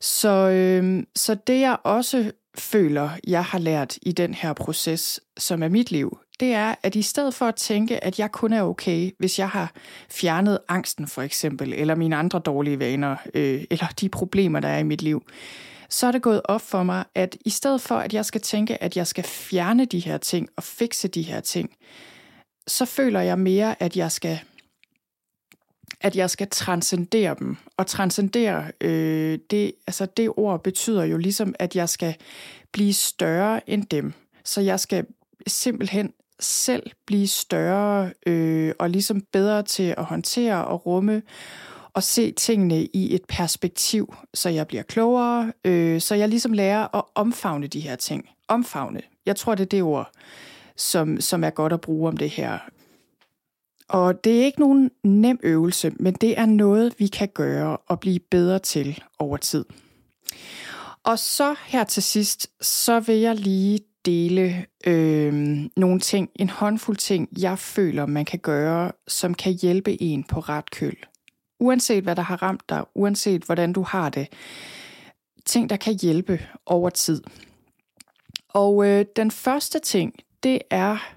Så, 0.02 0.50
øh, 0.50 1.04
så 1.16 1.36
det 1.48 1.60
jeg 1.60 1.78
også 1.84 2.32
føler, 2.58 3.10
jeg 3.28 3.44
har 3.44 3.60
lært 3.60 3.98
i 4.02 4.12
den 4.12 4.34
her 4.34 4.54
proces, 4.54 5.20
som 5.38 5.64
er 5.64 5.68
mit 5.68 5.92
liv, 5.92 6.20
det 6.40 6.54
er, 6.54 6.76
at 6.84 6.96
i 6.96 7.02
stedet 7.02 7.34
for 7.34 7.46
at 7.46 7.56
tænke, 7.56 8.04
at 8.04 8.20
jeg 8.20 8.32
kun 8.32 8.54
er 8.54 8.64
okay, 8.64 9.12
hvis 9.20 9.40
jeg 9.40 9.50
har 9.50 9.72
fjernet 10.10 10.60
angsten 10.68 11.08
for 11.08 11.22
eksempel, 11.22 11.74
eller 11.74 11.96
mine 11.96 12.16
andre 12.16 12.40
dårlige 12.40 12.80
vaner, 12.80 13.16
øh, 13.34 13.64
eller 13.70 13.88
de 14.02 14.10
problemer, 14.10 14.60
der 14.60 14.68
er 14.68 14.80
i 14.80 14.84
mit 14.84 15.02
liv, 15.02 15.24
så 15.90 16.08
er 16.08 16.12
det 16.12 16.22
gået 16.22 16.42
op 16.46 16.62
for 16.62 16.84
mig, 16.84 17.04
at 17.16 17.38
i 17.46 17.50
stedet 17.50 17.82
for, 17.82 17.96
at 17.96 18.14
jeg 18.14 18.26
skal 18.26 18.42
tænke, 18.42 18.84
at 18.84 18.98
jeg 18.98 19.08
skal 19.08 19.24
fjerne 19.24 19.86
de 19.86 20.00
her 20.00 20.18
ting 20.18 20.50
og 20.56 20.64
fikse 20.64 21.08
de 21.08 21.22
her 21.22 21.40
ting, 21.40 21.70
så 22.68 22.86
føler 22.86 23.20
jeg 23.20 23.40
mere, 23.40 23.84
at 23.84 23.98
jeg 23.98 24.12
skal 24.12 24.40
at 26.06 26.16
jeg 26.16 26.30
skal 26.30 26.48
transcendere 26.52 27.36
dem. 27.40 27.58
Og 27.78 27.88
transcendere, 27.88 28.72
øh, 28.82 29.40
det, 29.50 29.72
altså 29.88 30.06
det 30.06 30.32
ord 30.38 30.64
betyder 30.64 31.04
jo 31.04 31.18
ligesom, 31.18 31.56
at 31.60 31.76
jeg 31.76 31.90
skal 31.90 32.16
blive 32.72 32.94
større 32.94 33.70
end 33.70 33.86
dem. 33.86 34.14
Så 34.44 34.62
jeg 34.62 34.80
skal 34.80 35.06
simpelthen 35.48 36.14
selv 36.40 36.92
blive 37.06 37.28
større 37.28 38.12
øh, 38.26 38.74
og 38.80 38.90
ligesom 38.90 39.22
bedre 39.22 39.64
til 39.64 39.96
at 39.98 40.06
håndtere 40.06 40.66
og 40.66 40.86
rumme 40.86 41.22
og 41.94 42.04
se 42.04 42.32
tingene 42.32 42.86
i 42.86 43.16
et 43.16 43.22
perspektiv, 43.30 44.16
så 44.34 44.50
jeg 44.50 44.68
bliver 44.68 44.84
klogere, 44.84 45.54
øh, 45.66 46.02
så 46.02 46.16
jeg 46.16 46.30
ligesom 46.30 46.54
lærer 46.54 46.96
at 46.96 47.04
omfavne 47.16 47.68
de 47.68 47.80
her 47.80 47.96
ting. 47.96 48.30
Omfavne. 48.48 49.02
Jeg 49.26 49.36
tror, 49.36 49.56
det 49.56 49.64
er 49.64 49.68
det 49.70 49.84
ord, 49.84 50.12
som, 50.76 51.22
som 51.22 51.44
er 51.44 51.50
godt 51.50 51.74
at 51.74 51.82
bruge 51.82 52.08
om 52.08 52.18
det 52.18 52.30
her. 52.30 52.60
Og 53.88 54.24
det 54.24 54.42
er 54.42 54.46
ikke 54.46 54.60
nogen 54.60 54.92
nem 55.04 55.40
øvelse, 55.44 55.92
men 56.00 56.14
det 56.14 56.40
er 56.40 56.46
noget, 56.46 56.94
vi 56.98 57.08
kan 57.08 57.28
gøre 57.34 57.78
og 57.78 58.00
blive 58.00 58.20
bedre 58.20 58.60
til 58.60 59.04
over 59.20 59.38
tid. 59.38 59.66
Og 61.04 61.20
så 61.20 61.56
her 61.66 61.84
til 61.84 62.04
sidst, 62.04 62.48
så 62.62 63.00
vil 63.00 63.16
jeg 63.16 63.36
lige 63.36 63.80
dele 64.06 64.66
øh, 64.88 65.34
nogle 65.78 66.00
ting, 66.00 66.30
en 66.36 66.50
håndfuld 66.50 66.98
ting, 66.98 67.30
jeg 67.42 67.60
føler, 67.60 68.06
man 68.06 68.26
kan 68.26 68.40
gøre, 68.40 68.92
som 69.08 69.34
kan 69.34 69.54
hjælpe 69.54 70.02
en 70.02 70.24
på 70.24 70.40
ret 70.40 70.72
køl. 70.72 70.98
Uanset 71.60 72.04
hvad 72.04 72.16
der 72.16 72.22
har 72.22 72.44
ramt 72.44 72.70
dig, 72.70 72.84
uanset 72.96 73.44
hvordan 73.44 73.74
du 73.74 73.82
har 73.82 74.10
det. 74.10 74.28
Ting, 75.46 75.70
der 75.70 75.78
kan 75.78 75.94
hjælpe 76.02 76.42
over 76.66 76.90
tid. 76.90 77.24
Og 78.50 78.88
øh, 78.88 79.06
den 79.16 79.32
første 79.32 79.80
ting, 79.80 80.14
det 80.44 80.62
er 80.70 81.16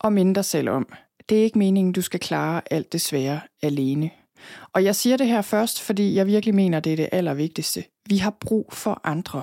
og 0.00 0.12
minde 0.12 0.34
dig 0.34 0.44
selv 0.44 0.68
om. 0.68 0.92
Det 1.28 1.38
er 1.38 1.42
ikke 1.42 1.58
meningen, 1.58 1.92
du 1.92 2.02
skal 2.02 2.20
klare 2.20 2.62
alt 2.70 2.92
det 2.92 3.00
svære 3.00 3.40
alene. 3.62 4.10
Og 4.72 4.84
jeg 4.84 4.96
siger 4.96 5.16
det 5.16 5.26
her 5.26 5.42
først, 5.42 5.82
fordi 5.82 6.14
jeg 6.14 6.26
virkelig 6.26 6.54
mener, 6.54 6.80
det 6.80 6.92
er 6.92 6.96
det 6.96 7.08
allervigtigste. 7.12 7.84
Vi 8.08 8.16
har 8.16 8.36
brug 8.40 8.70
for 8.72 9.00
andre. 9.04 9.42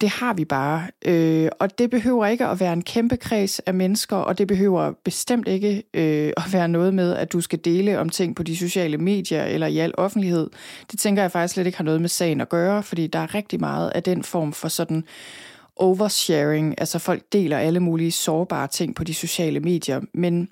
Det 0.00 0.08
har 0.08 0.34
vi 0.34 0.44
bare. 0.44 0.86
Øh, 1.04 1.48
og 1.60 1.78
det 1.78 1.90
behøver 1.90 2.26
ikke 2.26 2.46
at 2.46 2.60
være 2.60 2.72
en 2.72 2.82
kæmpe 2.82 3.16
kreds 3.16 3.58
af 3.58 3.74
mennesker, 3.74 4.16
og 4.16 4.38
det 4.38 4.48
behøver 4.48 4.92
bestemt 5.04 5.48
ikke 5.48 5.82
øh, 5.94 6.32
at 6.36 6.52
være 6.52 6.68
noget 6.68 6.94
med, 6.94 7.14
at 7.14 7.32
du 7.32 7.40
skal 7.40 7.58
dele 7.64 7.98
om 7.98 8.08
ting 8.08 8.36
på 8.36 8.42
de 8.42 8.56
sociale 8.56 8.98
medier 8.98 9.44
eller 9.44 9.66
i 9.66 9.78
al 9.78 9.94
offentlighed. 9.98 10.50
Det 10.90 10.98
tænker 10.98 11.22
jeg 11.22 11.32
faktisk 11.32 11.54
slet 11.54 11.66
ikke 11.66 11.78
har 11.78 11.84
noget 11.84 12.00
med 12.00 12.08
sagen 12.08 12.40
at 12.40 12.48
gøre, 12.48 12.82
fordi 12.82 13.06
der 13.06 13.18
er 13.18 13.34
rigtig 13.34 13.60
meget 13.60 13.90
af 13.94 14.02
den 14.02 14.22
form 14.22 14.52
for 14.52 14.68
sådan 14.68 15.04
oversharing, 15.80 16.74
altså 16.78 16.98
folk 16.98 17.22
deler 17.32 17.58
alle 17.58 17.80
mulige 17.80 18.12
sårbare 18.12 18.68
ting 18.68 18.94
på 18.94 19.04
de 19.04 19.14
sociale 19.14 19.60
medier, 19.60 20.00
men, 20.14 20.48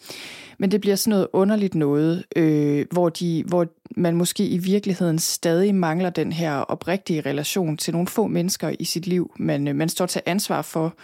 men 0.59 0.71
det 0.71 0.81
bliver 0.81 0.97
sådan 0.97 1.11
noget 1.11 1.29
underligt 1.33 1.75
noget, 1.75 2.25
øh, 2.37 2.87
hvor, 2.91 3.09
de, 3.09 3.45
hvor 3.47 3.67
man 3.97 4.17
måske 4.17 4.47
i 4.47 4.59
virkeligheden 4.59 5.19
stadig 5.19 5.75
mangler 5.75 6.11
den 6.11 6.33
her 6.33 6.53
oprigtige 6.53 7.21
relation 7.21 7.77
til 7.77 7.93
nogle 7.93 8.09
få 8.09 8.27
mennesker 8.27 8.73
i 8.79 8.85
sit 8.85 9.07
liv, 9.07 9.33
man, 9.39 9.69
øh, 9.69 9.77
man 9.77 9.89
står 9.89 10.07
til 10.07 10.23
ansvar 10.27 10.63
for. 10.63 10.95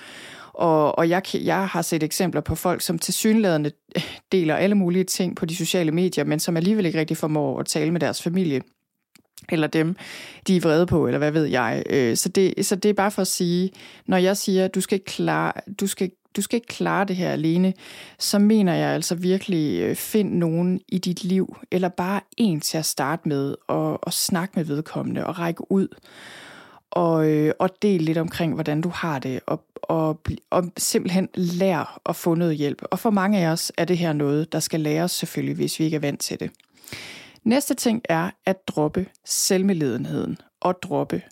Og, 0.54 0.98
og 0.98 1.08
jeg, 1.08 1.22
jeg 1.34 1.68
har 1.68 1.82
set 1.82 2.02
eksempler 2.02 2.40
på 2.40 2.54
folk, 2.54 2.80
som 2.80 2.98
til 2.98 3.14
synlædende 3.14 3.70
deler 4.32 4.56
alle 4.56 4.74
mulige 4.74 5.04
ting 5.04 5.36
på 5.36 5.46
de 5.46 5.56
sociale 5.56 5.92
medier, 5.92 6.24
men 6.24 6.40
som 6.40 6.56
alligevel 6.56 6.86
ikke 6.86 6.98
rigtig 6.98 7.16
formår 7.16 7.60
at 7.60 7.66
tale 7.66 7.90
med 7.90 8.00
deres 8.00 8.22
familie 8.22 8.60
eller 9.48 9.66
dem, 9.66 9.96
de 10.46 10.56
er 10.56 10.60
vrede 10.60 10.86
på, 10.86 11.06
eller 11.06 11.18
hvad 11.18 11.30
ved 11.30 11.44
jeg. 11.44 11.82
Øh, 11.90 12.16
så 12.16 12.28
det, 12.28 12.66
så 12.66 12.76
det 12.76 12.88
er 12.88 12.94
bare 12.94 13.10
for 13.10 13.22
at 13.22 13.28
sige, 13.28 13.70
når 14.06 14.16
jeg 14.16 14.36
siger, 14.36 14.64
at 14.64 14.74
du 14.74 14.80
skal, 14.80 15.00
klare, 15.00 15.52
du 15.80 15.86
skal, 15.86 16.10
du 16.36 16.42
skal 16.42 16.56
ikke 16.56 16.66
klare 16.66 17.04
det 17.04 17.16
her 17.16 17.30
alene, 17.30 17.72
så 18.18 18.38
mener 18.38 18.74
jeg 18.74 18.88
altså 18.88 19.14
virkelig, 19.14 19.80
øh, 19.80 19.96
find 19.96 20.32
nogen 20.32 20.80
i 20.88 20.98
dit 20.98 21.24
liv, 21.24 21.56
eller 21.70 21.88
bare 21.88 22.20
en 22.36 22.60
til 22.60 22.78
at 22.78 22.86
starte 22.86 23.28
med, 23.28 23.54
og, 23.68 24.04
og 24.06 24.12
snakke 24.12 24.52
med 24.56 24.64
vedkommende, 24.64 25.26
og 25.26 25.38
række 25.38 25.72
ud, 25.72 25.88
og, 26.90 27.30
øh, 27.30 27.52
og 27.58 27.70
del 27.82 28.02
lidt 28.02 28.18
omkring, 28.18 28.54
hvordan 28.54 28.80
du 28.80 28.88
har 28.88 29.18
det, 29.18 29.40
og, 29.46 29.64
og, 29.82 30.20
og 30.50 30.64
simpelthen 30.76 31.28
lær 31.34 32.00
at 32.06 32.16
få 32.16 32.34
noget 32.34 32.56
hjælp. 32.56 32.82
Og 32.90 32.98
for 32.98 33.10
mange 33.10 33.38
af 33.38 33.48
os 33.48 33.72
er 33.76 33.84
det 33.84 33.98
her 33.98 34.12
noget, 34.12 34.52
der 34.52 34.60
skal 34.60 34.80
læres 34.80 35.12
selvfølgelig, 35.12 35.56
hvis 35.56 35.78
vi 35.78 35.84
ikke 35.84 35.94
er 35.94 36.00
vant 36.00 36.20
til 36.20 36.40
det. 36.40 36.50
Næste 37.44 37.74
ting 37.74 38.02
er 38.04 38.30
at 38.46 38.68
droppe 38.68 39.06
selvmedledenheden 39.24 40.38
og 40.60 40.74
droppe 40.82 41.22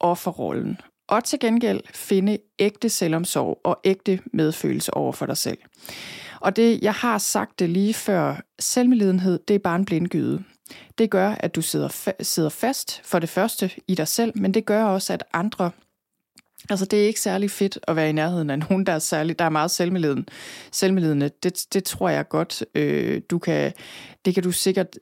offerrollen. 0.00 0.80
Og 1.08 1.24
til 1.24 1.38
gengæld 1.40 1.80
finde 1.94 2.38
ægte 2.58 2.88
selvomsorg 2.88 3.60
og 3.64 3.80
ægte 3.84 4.20
medfølelse 4.32 4.94
over 4.94 5.12
for 5.12 5.26
dig 5.26 5.36
selv. 5.36 5.58
Og 6.40 6.56
det, 6.56 6.82
jeg 6.82 6.92
har 6.94 7.18
sagt 7.18 7.58
det 7.58 7.70
lige 7.70 7.94
før, 7.94 8.36
selvmedledenhed, 8.60 9.38
det 9.48 9.54
er 9.54 9.58
bare 9.58 9.76
en 9.76 9.84
blindgyde. 9.84 10.44
Det 10.98 11.10
gør, 11.10 11.30
at 11.30 11.54
du 11.54 11.62
sidder, 11.62 11.88
fa- 11.88 12.22
sidder 12.22 12.48
fast 12.48 13.00
for 13.04 13.18
det 13.18 13.28
første 13.28 13.70
i 13.88 13.94
dig 13.94 14.08
selv, 14.08 14.32
men 14.34 14.54
det 14.54 14.64
gør 14.64 14.84
også, 14.84 15.12
at 15.12 15.24
andre 15.32 15.70
Altså, 16.70 16.86
det 16.86 17.02
er 17.02 17.06
ikke 17.06 17.20
særlig 17.20 17.50
fedt 17.50 17.78
at 17.88 17.96
være 17.96 18.08
i 18.08 18.12
nærheden 18.12 18.50
af 18.50 18.58
nogen, 18.58 18.86
der 18.86 18.92
er, 18.92 18.98
særlig, 18.98 19.38
der 19.38 19.44
er 19.44 19.48
meget 19.48 19.70
selvmedleden. 19.70 20.26
selvmedledende. 20.72 21.30
Det, 21.42 21.66
det 21.72 21.84
tror 21.84 22.08
jeg 22.08 22.28
godt, 22.28 22.64
øh, 22.74 23.22
du 23.30 23.38
kan, 23.38 23.72
det 24.24 24.34
kan 24.34 24.42
du 24.42 24.52
sikkert 24.52 24.98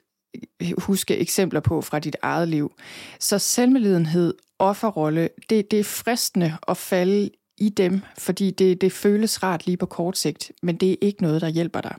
huske 0.79 1.17
eksempler 1.17 1.61
på 1.61 1.81
fra 1.81 1.99
dit 1.99 2.17
eget 2.23 2.49
liv. 2.49 2.73
Så 3.21 3.39
selvmedlidenhed, 3.39 4.35
offerrolle, 4.59 5.29
det, 5.51 5.71
det 5.71 5.81
er 5.81 5.85
fristende 5.85 6.59
at 6.69 6.77
falde 6.77 7.31
i 7.59 7.69
dem, 7.69 8.01
fordi 8.19 8.51
det, 8.51 8.81
det 8.81 8.93
føles 8.93 9.43
rart 9.43 9.67
lige 9.67 9.77
på 9.77 9.87
kort 9.87 10.19
sigt, 10.19 10.53
men 10.63 10.77
det 10.77 10.93
er 10.93 10.97
ikke 11.01 11.23
noget, 11.23 11.41
der 11.41 11.49
hjælper 11.49 11.81
dig. 11.81 11.95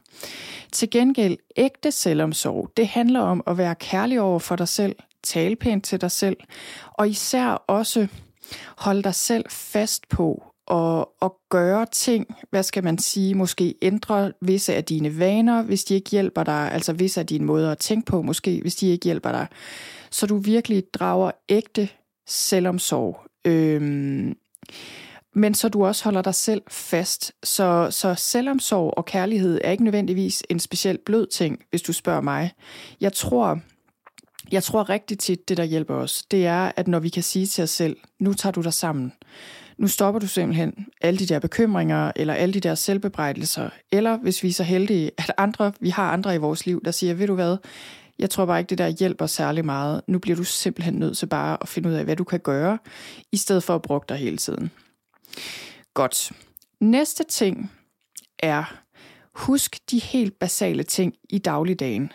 Til 0.72 0.90
gengæld, 0.90 1.38
ægte 1.58 1.92
selvomsorg, 1.92 2.72
det 2.78 2.88
handler 2.88 3.20
om 3.20 3.44
at 3.48 3.58
være 3.58 3.76
kærlig 3.76 4.22
over 4.22 4.40
for 4.40 4.56
dig 4.56 4.68
selv, 4.68 4.96
tale 5.24 5.56
pænt 5.56 5.84
til 5.84 6.02
dig 6.02 6.12
selv, 6.12 6.38
og 6.94 7.10
især 7.10 7.48
også 7.48 8.08
holde 8.78 9.04
dig 9.04 9.16
selv 9.16 9.46
fast 9.50 10.10
på 10.10 10.51
at, 10.72 11.06
at 11.22 11.32
gøre 11.50 11.86
ting, 11.92 12.36
hvad 12.50 12.64
skal 12.64 12.84
man 12.84 12.98
sige, 12.98 13.36
måske 13.36 13.76
ændre 13.82 14.32
visse 14.42 14.76
af 14.76 14.84
dine 14.84 15.20
vaner, 15.20 15.62
hvis 15.62 15.84
de 15.84 15.94
ikke 15.94 16.10
hjælper 16.10 16.44
dig, 16.44 16.72
altså 16.72 16.94
visse 16.94 17.20
af 17.20 17.28
dine 17.28 17.46
måder 17.46 17.72
at 17.72 17.78
tænke 17.78 18.06
på, 18.06 18.22
måske, 18.22 18.62
hvis 18.62 18.76
de 18.76 18.88
ikke 18.88 19.06
hjælper 19.06 19.32
dig, 19.32 19.48
så 20.12 20.28
du 20.28 20.38
virkelig 20.38 20.84
drager 20.94 21.32
ægte 21.50 21.90
selvomsorg. 22.28 23.26
Øhm, 23.46 24.36
men 25.36 25.54
så 25.54 25.70
du 25.70 25.86
også 25.86 26.04
holder 26.04 26.22
dig 26.22 26.36
selv 26.36 26.62
fast. 26.68 27.32
Så, 27.44 27.88
så 27.92 28.16
selvomsorg 28.16 28.94
og 28.98 29.06
kærlighed 29.06 29.62
er 29.64 29.72
ikke 29.72 29.84
nødvendigvis 29.84 30.44
en 30.50 30.60
specielt 30.60 31.06
blød 31.06 31.28
ting, 31.28 31.60
hvis 31.70 31.82
du 31.82 31.94
spørger 31.94 32.22
mig. 32.22 32.52
Jeg 33.02 33.14
tror, 33.14 33.60
jeg 34.52 34.64
tror 34.64 34.90
rigtig 34.90 35.20
tit, 35.20 35.50
det 35.50 35.58
der 35.58 35.64
hjælper 35.64 35.96
os, 35.96 36.24
det 36.32 36.46
er, 36.46 36.72
at 36.76 36.88
når 36.88 37.00
vi 37.00 37.10
kan 37.10 37.24
sige 37.24 37.46
til 37.46 37.64
os 37.64 37.70
selv, 37.70 37.98
nu 38.20 38.34
tager 38.34 38.54
du 38.54 38.62
dig 38.62 38.74
sammen. 38.74 39.14
Nu 39.82 39.88
stopper 39.88 40.20
du 40.20 40.28
simpelthen 40.28 40.88
alle 41.02 41.20
de 41.20 41.26
der 41.26 41.40
bekymringer, 41.40 42.12
eller 42.16 42.34
alle 42.34 42.54
de 42.54 42.60
der 42.60 42.76
selvbebrejdelser. 42.76 43.70
Eller 43.92 44.18
hvis 44.18 44.44
vi 44.44 44.48
er 44.48 44.54
så 44.54 44.64
heldige, 44.64 45.12
at 45.18 45.34
andre, 45.38 45.74
vi 45.80 45.90
har 45.90 46.12
andre 46.12 46.36
i 46.36 46.38
vores 46.38 46.66
liv, 46.66 46.82
der 46.86 46.92
siger, 46.92 47.14
ved 47.14 47.28
du 47.28 47.36
hvad, 47.36 47.58
jeg 48.20 48.30
tror 48.30 48.46
bare 48.46 48.60
ikke, 48.60 48.70
det 48.70 48.78
der 48.78 48.88
hjælper 48.88 49.26
særlig 49.26 49.66
meget. 49.66 50.02
Nu 50.08 50.20
bliver 50.20 50.36
du 50.36 50.44
simpelthen 50.44 50.94
nødt 50.94 51.18
til 51.18 51.26
bare 51.26 51.58
at 51.62 51.68
finde 51.68 51.90
ud 51.90 51.94
af, 51.94 52.04
hvad 52.04 52.16
du 52.16 52.24
kan 52.24 52.40
gøre, 52.40 52.78
i 53.32 53.38
stedet 53.38 53.64
for 53.64 53.76
at 53.76 53.82
bruge 53.82 54.02
dig 54.10 54.18
hele 54.18 54.38
tiden. 54.38 54.72
Godt. 55.94 56.32
Næste 56.80 57.24
ting 57.24 57.72
er, 58.40 58.82
husk 59.36 59.78
de 59.92 60.00
helt 60.00 60.40
basale 60.40 60.84
ting 60.84 61.14
i 61.30 61.38
dagligdagen, 61.38 62.12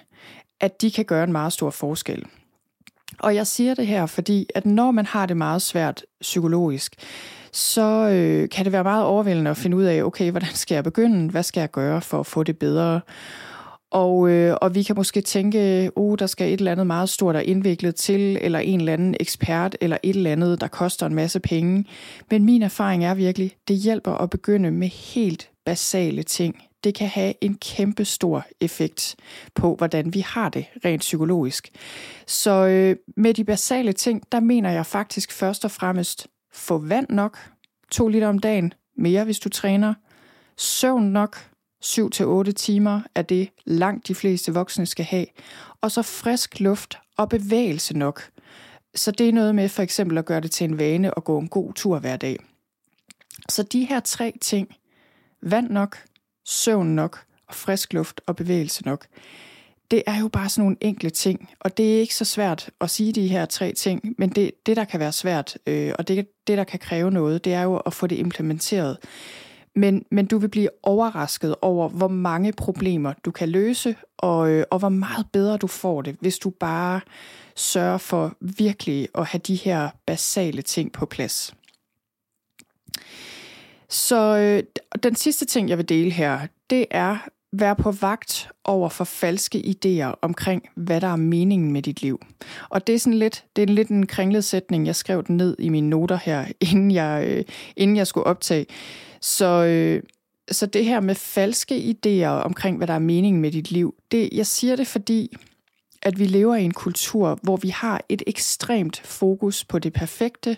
at 0.60 0.80
de 0.80 0.90
kan 0.90 1.04
gøre 1.04 1.24
en 1.24 1.32
meget 1.32 1.52
stor 1.52 1.70
forskel. 1.70 2.24
Og 3.18 3.34
jeg 3.34 3.46
siger 3.46 3.74
det 3.74 3.86
her, 3.86 4.06
fordi 4.06 4.46
at 4.54 4.66
når 4.66 4.90
man 4.90 5.06
har 5.06 5.26
det 5.26 5.36
meget 5.36 5.62
svært 5.62 6.04
psykologisk, 6.20 6.96
så 7.56 8.08
øh, 8.08 8.48
kan 8.48 8.64
det 8.64 8.72
være 8.72 8.84
meget 8.84 9.04
overvældende 9.04 9.50
at 9.50 9.56
finde 9.56 9.76
ud 9.76 9.84
af, 9.84 10.02
okay, 10.02 10.30
hvordan 10.30 10.54
skal 10.54 10.74
jeg 10.74 10.84
begynde? 10.84 11.30
Hvad 11.30 11.42
skal 11.42 11.60
jeg 11.60 11.70
gøre 11.70 12.00
for 12.00 12.20
at 12.20 12.26
få 12.26 12.42
det 12.42 12.58
bedre? 12.58 13.00
Og, 13.90 14.30
øh, 14.30 14.56
og 14.62 14.74
vi 14.74 14.82
kan 14.82 14.96
måske 14.96 15.20
tænke, 15.20 15.90
oh, 15.96 16.16
der 16.18 16.26
skal 16.26 16.52
et 16.52 16.58
eller 16.58 16.72
andet 16.72 16.86
meget 16.86 17.08
stort 17.08 17.36
og 17.36 17.44
indviklet 17.44 17.94
til, 17.94 18.38
eller 18.40 18.58
en 18.58 18.80
eller 18.80 18.92
anden 18.92 19.16
ekspert, 19.20 19.76
eller 19.80 19.96
et 20.02 20.16
eller 20.16 20.32
andet, 20.32 20.60
der 20.60 20.68
koster 20.68 21.06
en 21.06 21.14
masse 21.14 21.40
penge. 21.40 21.84
Men 22.30 22.44
min 22.44 22.62
erfaring 22.62 23.04
er 23.04 23.14
virkelig, 23.14 23.52
det 23.68 23.76
hjælper 23.76 24.12
at 24.12 24.30
begynde 24.30 24.70
med 24.70 24.88
helt 24.88 25.50
basale 25.66 26.22
ting. 26.22 26.62
Det 26.84 26.94
kan 26.94 27.08
have 27.08 27.34
en 27.40 27.54
kæmpe 27.54 28.04
stor 28.04 28.46
effekt 28.60 29.16
på, 29.54 29.74
hvordan 29.74 30.14
vi 30.14 30.20
har 30.20 30.48
det 30.48 30.64
rent 30.84 31.00
psykologisk. 31.00 31.68
Så 32.26 32.66
øh, 32.66 32.96
med 33.16 33.34
de 33.34 33.44
basale 33.44 33.92
ting, 33.92 34.22
der 34.32 34.40
mener 34.40 34.70
jeg 34.70 34.86
faktisk 34.86 35.32
først 35.32 35.64
og 35.64 35.70
fremmest, 35.70 36.26
få 36.56 36.78
vand 36.78 37.06
nok, 37.10 37.38
to 37.90 38.08
liter 38.08 38.28
om 38.28 38.38
dagen, 38.38 38.74
mere 38.96 39.24
hvis 39.24 39.38
du 39.38 39.48
træner, 39.48 39.94
søvn 40.56 41.12
nok, 41.12 41.50
7-8 41.84 42.52
timer 42.52 43.00
er 43.14 43.22
det 43.22 43.50
langt 43.64 44.08
de 44.08 44.14
fleste 44.14 44.54
voksne 44.54 44.86
skal 44.86 45.04
have. 45.04 45.26
Og 45.80 45.90
så 45.90 46.02
frisk 46.02 46.60
luft 46.60 46.98
og 47.16 47.28
bevægelse 47.28 47.98
nok. 47.98 48.30
Så 48.94 49.10
det 49.10 49.28
er 49.28 49.32
noget 49.32 49.54
med 49.54 49.68
for 49.68 49.82
eksempel 49.82 50.18
at 50.18 50.26
gøre 50.26 50.40
det 50.40 50.50
til 50.50 50.64
en 50.64 50.78
vane 50.78 51.14
og 51.14 51.24
gå 51.24 51.38
en 51.38 51.48
god 51.48 51.72
tur 51.72 51.98
hver 51.98 52.16
dag. 52.16 52.36
Så 53.48 53.62
de 53.62 53.84
her 53.84 54.00
tre 54.00 54.32
ting, 54.40 54.68
vand 55.42 55.70
nok, 55.70 56.04
søvn 56.44 56.86
nok 56.86 57.24
og 57.48 57.54
frisk 57.54 57.92
luft 57.92 58.20
og 58.26 58.36
bevægelse 58.36 58.84
nok, 58.84 59.06
det 59.90 60.02
er 60.06 60.20
jo 60.20 60.28
bare 60.28 60.48
sådan 60.48 60.62
nogle 60.62 60.76
enkle 60.80 61.10
ting, 61.10 61.48
og 61.60 61.76
det 61.76 61.96
er 61.96 62.00
ikke 62.00 62.14
så 62.14 62.24
svært 62.24 62.70
at 62.80 62.90
sige 62.90 63.12
de 63.12 63.28
her 63.28 63.46
tre 63.46 63.72
ting, 63.72 64.14
men 64.18 64.30
det, 64.30 64.50
det 64.66 64.76
der 64.76 64.84
kan 64.84 65.00
være 65.00 65.12
svært, 65.12 65.58
øh, 65.66 65.92
og 65.98 66.08
det, 66.08 66.28
det 66.46 66.58
der 66.58 66.64
kan 66.64 66.78
kræve 66.78 67.10
noget, 67.10 67.44
det 67.44 67.52
er 67.52 67.62
jo 67.62 67.76
at 67.76 67.92
få 67.92 68.06
det 68.06 68.16
implementeret. 68.18 68.98
Men, 69.74 70.04
men 70.10 70.26
du 70.26 70.38
vil 70.38 70.48
blive 70.48 70.68
overrasket 70.82 71.54
over, 71.62 71.88
hvor 71.88 72.08
mange 72.08 72.52
problemer 72.52 73.12
du 73.24 73.30
kan 73.30 73.48
løse, 73.48 73.96
og, 74.18 74.50
øh, 74.50 74.64
og 74.70 74.78
hvor 74.78 74.88
meget 74.88 75.26
bedre 75.32 75.56
du 75.56 75.66
får 75.66 76.02
det, 76.02 76.16
hvis 76.20 76.38
du 76.38 76.50
bare 76.50 77.00
sørger 77.56 77.98
for 77.98 78.36
virkelig 78.40 79.08
at 79.14 79.26
have 79.26 79.40
de 79.46 79.54
her 79.54 79.90
basale 80.06 80.62
ting 80.62 80.92
på 80.92 81.06
plads. 81.06 81.54
Så 83.88 84.36
øh, 84.36 84.62
den 85.02 85.14
sidste 85.14 85.44
ting, 85.44 85.68
jeg 85.68 85.78
vil 85.78 85.88
dele 85.88 86.10
her, 86.10 86.46
det 86.70 86.86
er 86.90 87.28
være 87.60 87.76
på 87.76 87.90
vagt 87.90 88.48
over 88.64 88.88
for 88.88 89.04
falske 89.04 89.58
idéer 89.58 90.18
omkring, 90.22 90.62
hvad 90.74 91.00
der 91.00 91.06
er 91.06 91.16
meningen 91.16 91.72
med 91.72 91.82
dit 91.82 92.02
liv. 92.02 92.20
Og 92.68 92.86
det 92.86 92.94
er 92.94 92.98
sådan 92.98 93.18
lidt, 93.18 93.44
det 93.56 93.62
er 93.62 93.66
lidt 93.66 93.88
en 93.88 94.06
kringlet 94.06 94.44
sætning, 94.44 94.86
jeg 94.86 94.96
skrev 94.96 95.24
den 95.24 95.36
ned 95.36 95.56
i 95.58 95.68
mine 95.68 95.88
noter 95.88 96.18
her, 96.24 96.44
inden 96.70 96.90
jeg, 96.90 97.24
øh, 97.28 97.44
inden 97.76 97.96
jeg 97.96 98.06
skulle 98.06 98.26
optage. 98.26 98.66
Så, 99.20 99.64
øh, 99.64 100.02
så 100.50 100.66
det 100.66 100.84
her 100.84 101.00
med 101.00 101.14
falske 101.14 101.76
idéer 101.76 102.44
omkring, 102.44 102.76
hvad 102.76 102.86
der 102.86 102.94
er 102.94 102.98
meningen 102.98 103.42
med 103.42 103.50
dit 103.50 103.70
liv, 103.70 103.94
det, 104.10 104.28
jeg 104.32 104.46
siger 104.46 104.76
det, 104.76 104.86
fordi 104.86 105.36
at 106.02 106.18
vi 106.18 106.26
lever 106.26 106.56
i 106.56 106.64
en 106.64 106.74
kultur, 106.74 107.38
hvor 107.42 107.56
vi 107.56 107.68
har 107.68 108.02
et 108.08 108.22
ekstremt 108.26 109.00
fokus 109.04 109.64
på 109.64 109.78
det 109.78 109.92
perfekte 109.92 110.56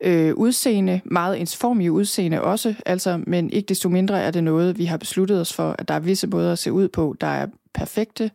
øh, 0.00 0.34
udseende, 0.34 1.00
meget 1.04 1.40
ensformige 1.40 1.92
udseende 1.92 2.42
også, 2.42 2.74
altså, 2.86 3.20
men 3.26 3.50
ikke 3.50 3.66
desto 3.66 3.88
mindre 3.88 4.20
er 4.20 4.30
det 4.30 4.44
noget, 4.44 4.78
vi 4.78 4.84
har 4.84 4.96
besluttet 4.96 5.40
os 5.40 5.52
for, 5.52 5.74
at 5.78 5.88
der 5.88 5.94
er 5.94 6.00
visse 6.00 6.26
måder 6.26 6.52
at 6.52 6.58
se 6.58 6.72
ud 6.72 6.88
på, 6.88 7.16
der 7.20 7.26
er 7.26 7.46
perfekte. 7.74 8.30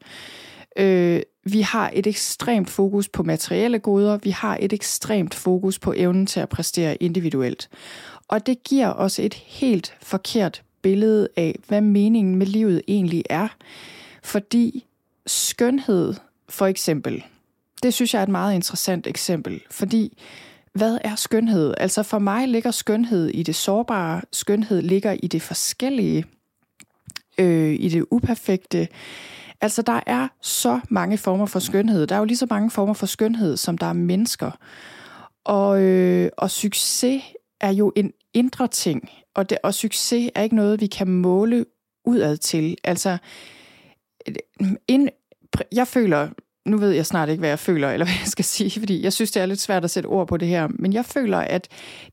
Øh, 0.78 1.22
vi 1.44 1.62
har 1.62 1.92
et 1.94 2.08
ekstremt 2.08 2.70
fokus 2.70 3.10
på 3.10 3.24
materielle 3.24 3.80
goder, 3.80 4.18
vi 4.24 4.30
har 4.30 4.58
et 4.60 4.74
ekstremt 4.74 5.34
fokus 5.34 5.80
på 5.80 5.94
evnen 5.98 6.26
til 6.26 6.40
at 6.40 6.50
præstere 6.50 6.96
individuelt. 6.96 7.70
Og 8.28 8.46
det 8.46 8.64
giver 8.64 8.94
os 8.94 9.20
et 9.20 9.34
helt 9.34 9.94
forkert 10.02 10.64
billede 10.82 11.28
af, 11.38 11.60
hvad 11.68 11.82
meningen 11.82 12.36
med 12.36 12.48
livet 12.48 12.82
egentlig 12.88 13.24
er. 13.30 13.48
Fordi 14.24 14.86
skønhed, 15.28 16.14
for 16.50 16.66
eksempel, 16.66 17.24
det 17.84 17.94
synes 17.94 18.14
jeg 18.14 18.20
er 18.20 18.24
et 18.24 18.30
meget 18.30 18.56
interessant 18.56 19.08
eksempel, 19.08 19.62
fordi 19.72 20.18
hvad 20.74 20.98
er 21.04 21.16
skønhed? 21.16 21.74
Altså 21.78 22.04
for 22.04 22.20
mig 22.20 22.48
ligger 22.48 22.72
skønhed 22.72 23.28
i 23.28 23.44
det 23.44 23.56
sårbare, 23.56 24.22
skønhed 24.32 24.82
ligger 24.82 25.18
i 25.24 25.28
det 25.28 25.42
forskellige, 25.42 26.26
øh, 27.38 27.74
i 27.74 27.90
det 27.90 28.06
uperfekte. 28.12 28.88
Altså 29.62 29.82
der 29.82 30.00
er 30.06 30.28
så 30.42 30.80
mange 30.90 31.18
former 31.18 31.46
for 31.46 31.60
skønhed. 31.60 32.08
Der 32.08 32.16
er 32.16 32.20
jo 32.20 32.26
lige 32.26 32.38
så 32.38 32.48
mange 32.50 32.72
former 32.72 32.94
for 32.94 33.06
skønhed, 33.06 33.58
som 33.58 33.78
der 33.78 33.86
er 33.86 33.94
mennesker. 33.94 34.52
Og, 35.44 35.82
øh, 35.82 36.30
og 36.38 36.52
succes 36.52 37.24
er 37.62 37.72
jo 37.72 37.94
en 37.96 38.12
indre 38.34 38.68
ting, 38.68 39.10
og, 39.36 39.50
det, 39.50 39.58
og 39.64 39.74
succes 39.74 40.32
er 40.36 40.42
ikke 40.42 40.56
noget, 40.56 40.82
vi 40.82 40.88
kan 40.88 41.08
måle 41.08 41.66
udad 42.06 42.38
til. 42.38 42.78
Altså, 42.84 43.18
ind, 44.88 45.10
jeg 45.72 45.88
føler, 45.88 46.30
nu 46.66 46.78
ved 46.78 46.92
jeg 46.92 47.06
snart 47.06 47.30
ikke, 47.30 47.40
hvad 47.40 47.50
jeg 47.50 47.60
føler, 47.60 47.92
eller 47.92 48.06
hvad 48.06 48.16
jeg 48.20 48.28
skal 48.28 48.46
sige, 48.46 48.80
fordi 48.80 49.04
jeg 49.04 49.14
synes, 49.14 49.32
det 49.32 49.42
er 49.42 49.46
lidt 49.46 49.60
svært 49.60 49.84
at 49.84 49.92
sætte 49.92 50.08
ord 50.08 50.28
på 50.28 50.38
det 50.38 50.48
her, 50.48 50.68
men 50.80 50.94
jeg 50.94 51.06
føler, 51.06 51.38
at 51.38 51.68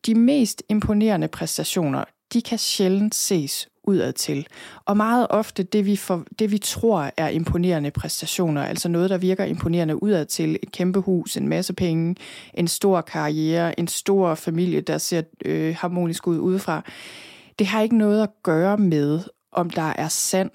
de 0.07 0.15
mest 0.15 0.63
imponerende 0.69 1.29
præstationer, 1.29 2.05
de 2.33 2.43
kan 2.43 2.59
sjældent 2.59 3.15
ses 3.15 3.69
udad 3.85 4.13
til. 4.13 4.47
Og 4.85 4.97
meget 4.97 5.27
ofte 5.31 5.63
det 5.63 5.87
vi, 5.87 5.97
for, 5.97 6.25
det, 6.39 6.51
vi 6.51 6.59
tror 6.59 7.11
er 7.17 7.29
imponerende 7.29 7.91
præstationer, 7.91 8.63
altså 8.65 8.89
noget, 8.89 9.11
der 9.11 9.19
virker 9.19 9.45
imponerende 9.45 10.03
udad 10.03 10.27
til, 10.27 10.59
et 10.63 10.73
kæmpe 10.73 11.01
hus, 11.01 11.37
en 11.37 11.49
masse 11.49 11.73
penge, 11.73 12.17
en 12.55 12.69
stor 12.69 13.01
karriere, 13.01 13.81
en 13.81 13.89
stor 13.89 14.35
familie, 14.35 14.81
der 14.81 14.99
ser 14.99 15.23
øh, 15.45 15.77
harmonisk 15.79 16.27
ud 16.27 16.39
udefra, 16.39 16.83
det 17.59 17.67
har 17.67 17.83
ikke 17.83 17.99
noget 17.99 18.23
at 18.23 18.31
gøre 18.43 18.77
med, 18.79 19.21
om 19.53 19.71
der 19.71 19.93
er 19.97 20.09
sand, 20.09 20.51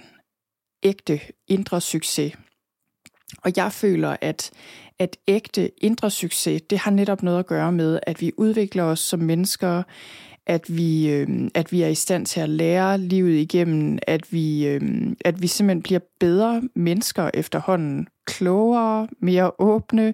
ægte, 0.83 1.19
indre 1.47 1.81
succes. 1.81 2.33
Og 3.41 3.51
jeg 3.55 3.71
føler, 3.71 4.17
at, 4.21 4.51
at 4.99 5.17
ægte 5.27 5.71
indre 5.83 6.11
succes, 6.11 6.61
det 6.61 6.77
har 6.77 6.91
netop 6.91 7.23
noget 7.23 7.39
at 7.39 7.45
gøre 7.45 7.71
med, 7.71 7.99
at 8.03 8.21
vi 8.21 8.31
udvikler 8.37 8.83
os 8.83 8.99
som 8.99 9.19
mennesker, 9.19 9.83
at 10.45 10.77
vi, 10.77 11.09
øh, 11.09 11.49
at 11.53 11.71
vi 11.71 11.81
er 11.81 11.87
i 11.87 11.95
stand 11.95 12.25
til 12.25 12.39
at 12.39 12.49
lære 12.49 12.97
livet 12.97 13.35
igennem, 13.35 13.99
at 14.07 14.33
vi, 14.33 14.67
øh, 14.67 14.81
at 15.25 15.41
vi 15.41 15.47
simpelthen 15.47 15.81
bliver 15.81 15.99
bedre 16.19 16.61
mennesker 16.75 17.29
efterhånden, 17.33 18.07
klogere, 18.25 19.07
mere 19.19 19.51
åbne, 19.59 20.13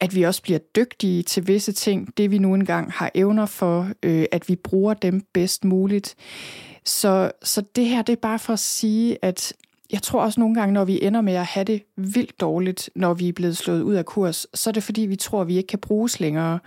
at 0.00 0.14
vi 0.14 0.22
også 0.22 0.42
bliver 0.42 0.58
dygtige 0.58 1.22
til 1.22 1.46
visse 1.46 1.72
ting, 1.72 2.16
det 2.16 2.30
vi 2.30 2.38
nu 2.38 2.54
engang 2.54 2.92
har 2.92 3.10
evner 3.14 3.46
for, 3.46 3.88
øh, 4.02 4.24
at 4.32 4.48
vi 4.48 4.56
bruger 4.56 4.94
dem 4.94 5.22
bedst 5.32 5.64
muligt. 5.64 6.14
Så, 6.84 7.32
så 7.42 7.62
det 7.76 7.86
her, 7.86 8.02
det 8.02 8.12
er 8.12 8.20
bare 8.22 8.38
for 8.38 8.52
at 8.52 8.58
sige, 8.58 9.18
at 9.22 9.52
jeg 9.94 10.02
tror 10.02 10.20
også 10.20 10.40
nogle 10.40 10.54
gange, 10.54 10.72
når 10.72 10.84
vi 10.84 11.04
ender 11.04 11.20
med 11.20 11.32
at 11.32 11.44
have 11.44 11.64
det 11.64 11.82
vildt 11.96 12.40
dårligt, 12.40 12.90
når 12.94 13.14
vi 13.14 13.28
er 13.28 13.32
blevet 13.32 13.56
slået 13.56 13.82
ud 13.82 13.94
af 13.94 14.04
kurs, 14.04 14.46
så 14.54 14.70
er 14.70 14.72
det 14.72 14.82
fordi, 14.82 15.00
vi 15.00 15.16
tror, 15.16 15.40
at 15.40 15.48
vi 15.48 15.56
ikke 15.56 15.66
kan 15.66 15.78
bruges 15.78 16.20
længere, 16.20 16.58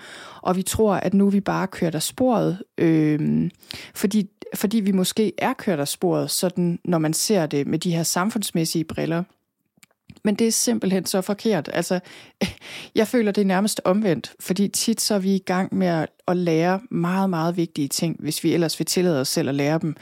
og 0.42 0.56
vi 0.56 0.64
tror, 0.64 0.94
at 0.94 1.14
nu 1.14 1.26
er 1.26 1.32
vi 1.32 1.40
bare 1.40 1.68
kørt 1.68 1.96
af 1.96 2.04
sporet, 2.04 2.64
øh, 2.78 3.50
fordi, 3.96 4.30
fordi 4.56 4.80
vi 4.80 4.92
måske 4.92 5.34
er 5.38 5.54
kørt 5.54 5.80
af 5.80 5.88
sporet, 5.88 6.32
sådan 6.32 6.80
når 6.86 6.98
man 6.98 7.14
ser 7.14 7.46
det 7.46 7.68
med 7.68 7.80
de 7.80 7.96
her 7.96 8.04
samfundsmæssige 8.04 8.84
briller. 8.84 9.24
Men 10.24 10.36
det 10.36 10.48
er 10.48 10.52
simpelthen 10.52 11.06
så 11.06 11.22
forkert. 11.22 11.70
Altså, 11.74 12.00
jeg 12.96 13.08
føler, 13.08 13.32
det 13.32 13.42
er 13.42 13.46
nærmest 13.46 13.82
omvendt, 13.86 14.34
fordi 14.40 14.68
tit 14.68 15.02
så 15.02 15.16
er 15.16 15.20
vi 15.20 15.36
i 15.36 15.44
gang 15.46 15.76
med 15.76 15.88
at, 15.88 16.10
at 16.28 16.38
lære 16.38 16.80
meget, 16.92 17.30
meget 17.30 17.58
vigtige 17.58 17.88
ting, 17.88 18.16
hvis 18.20 18.44
vi 18.44 18.54
ellers 18.54 18.80
vil 18.80 18.86
tillade 18.86 19.22
os 19.22 19.28
selv 19.28 19.50
at 19.50 19.56
lære 19.56 19.80
dem, 19.80 19.96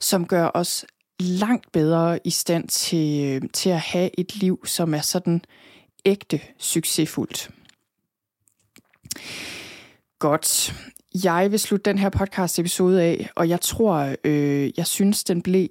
som 0.00 0.26
gør 0.26 0.50
os 0.54 0.84
langt 1.20 1.72
bedre 1.72 2.18
i 2.24 2.30
stand 2.30 2.68
til, 2.68 3.24
øh, 3.24 3.48
til 3.52 3.70
at 3.70 3.80
have 3.80 4.10
et 4.20 4.36
liv, 4.36 4.66
som 4.66 4.94
er 4.94 5.00
sådan 5.00 5.42
ægte 6.04 6.40
succesfuldt. 6.58 7.50
Godt. 10.18 10.74
Jeg 11.24 11.50
vil 11.50 11.58
slutte 11.58 11.90
den 11.90 11.98
her 11.98 12.08
podcast 12.08 12.58
episode 12.58 13.02
af, 13.02 13.30
og 13.34 13.48
jeg 13.48 13.60
tror, 13.60 14.14
øh, 14.24 14.70
jeg 14.76 14.86
synes, 14.86 15.24
den 15.24 15.42
blev 15.42 15.68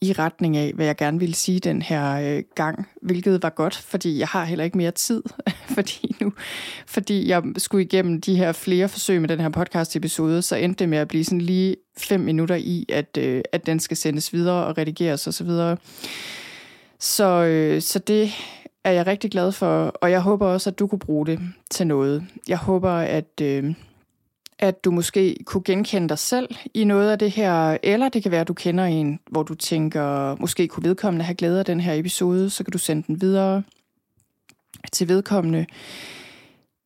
i 0.00 0.12
retning 0.12 0.56
af, 0.56 0.72
hvad 0.74 0.86
jeg 0.86 0.96
gerne 0.96 1.18
ville 1.18 1.34
sige 1.34 1.60
den 1.60 1.82
her 1.82 2.36
øh, 2.36 2.42
gang, 2.54 2.88
hvilket 3.02 3.42
var 3.42 3.50
godt, 3.50 3.76
fordi 3.76 4.18
jeg 4.18 4.28
har 4.28 4.44
heller 4.44 4.64
ikke 4.64 4.76
mere 4.76 4.90
tid, 4.90 5.22
fordi 5.76 6.16
nu, 6.20 6.32
fordi 6.86 7.28
jeg 7.28 7.42
skulle 7.56 7.84
igennem 7.84 8.20
de 8.20 8.36
her 8.36 8.52
flere 8.52 8.88
forsøg 8.88 9.20
med 9.20 9.28
den 9.28 9.40
her 9.40 9.48
podcast 9.48 9.96
episode, 9.96 10.42
så 10.42 10.56
endte 10.56 10.78
det 10.78 10.88
med 10.88 10.98
at 10.98 11.08
blive 11.08 11.24
sådan 11.24 11.40
lige 11.40 11.76
fem 11.98 12.20
minutter 12.20 12.54
i, 12.54 12.86
at, 12.88 13.18
øh, 13.18 13.42
at 13.52 13.66
den 13.66 13.80
skal 13.80 13.96
sendes 13.96 14.32
videre 14.32 14.66
og 14.66 14.78
redigeres 14.78 15.26
osv. 15.26 15.32
Så, 15.32 15.44
videre. 15.44 15.76
så, 16.98 17.44
øh, 17.44 17.82
så 17.82 17.98
det 17.98 18.30
er 18.84 18.90
jeg 18.90 19.06
rigtig 19.06 19.30
glad 19.30 19.52
for, 19.52 19.84
og 19.86 20.10
jeg 20.10 20.20
håber 20.20 20.46
også, 20.46 20.70
at 20.70 20.78
du 20.78 20.86
kunne 20.86 20.98
bruge 20.98 21.26
det 21.26 21.40
til 21.70 21.86
noget. 21.86 22.24
Jeg 22.48 22.58
håber, 22.58 22.90
at... 22.90 23.40
Øh, 23.42 23.74
at 24.58 24.84
du 24.84 24.90
måske 24.90 25.36
kunne 25.44 25.62
genkende 25.64 26.08
dig 26.08 26.18
selv 26.18 26.48
i 26.74 26.84
noget 26.84 27.10
af 27.10 27.18
det 27.18 27.30
her, 27.30 27.78
eller 27.82 28.08
det 28.08 28.22
kan 28.22 28.32
være, 28.32 28.40
at 28.40 28.48
du 28.48 28.54
kender 28.54 28.84
en, 28.84 29.20
hvor 29.30 29.42
du 29.42 29.54
tænker, 29.54 30.36
måske 30.40 30.68
kunne 30.68 30.88
vedkommende 30.88 31.24
have 31.24 31.34
glæde 31.34 31.58
af 31.58 31.64
den 31.64 31.80
her 31.80 31.94
episode, 31.94 32.50
så 32.50 32.64
kan 32.64 32.72
du 32.72 32.78
sende 32.78 33.06
den 33.06 33.20
videre 33.20 33.62
til 34.92 35.08
vedkommende. 35.08 35.66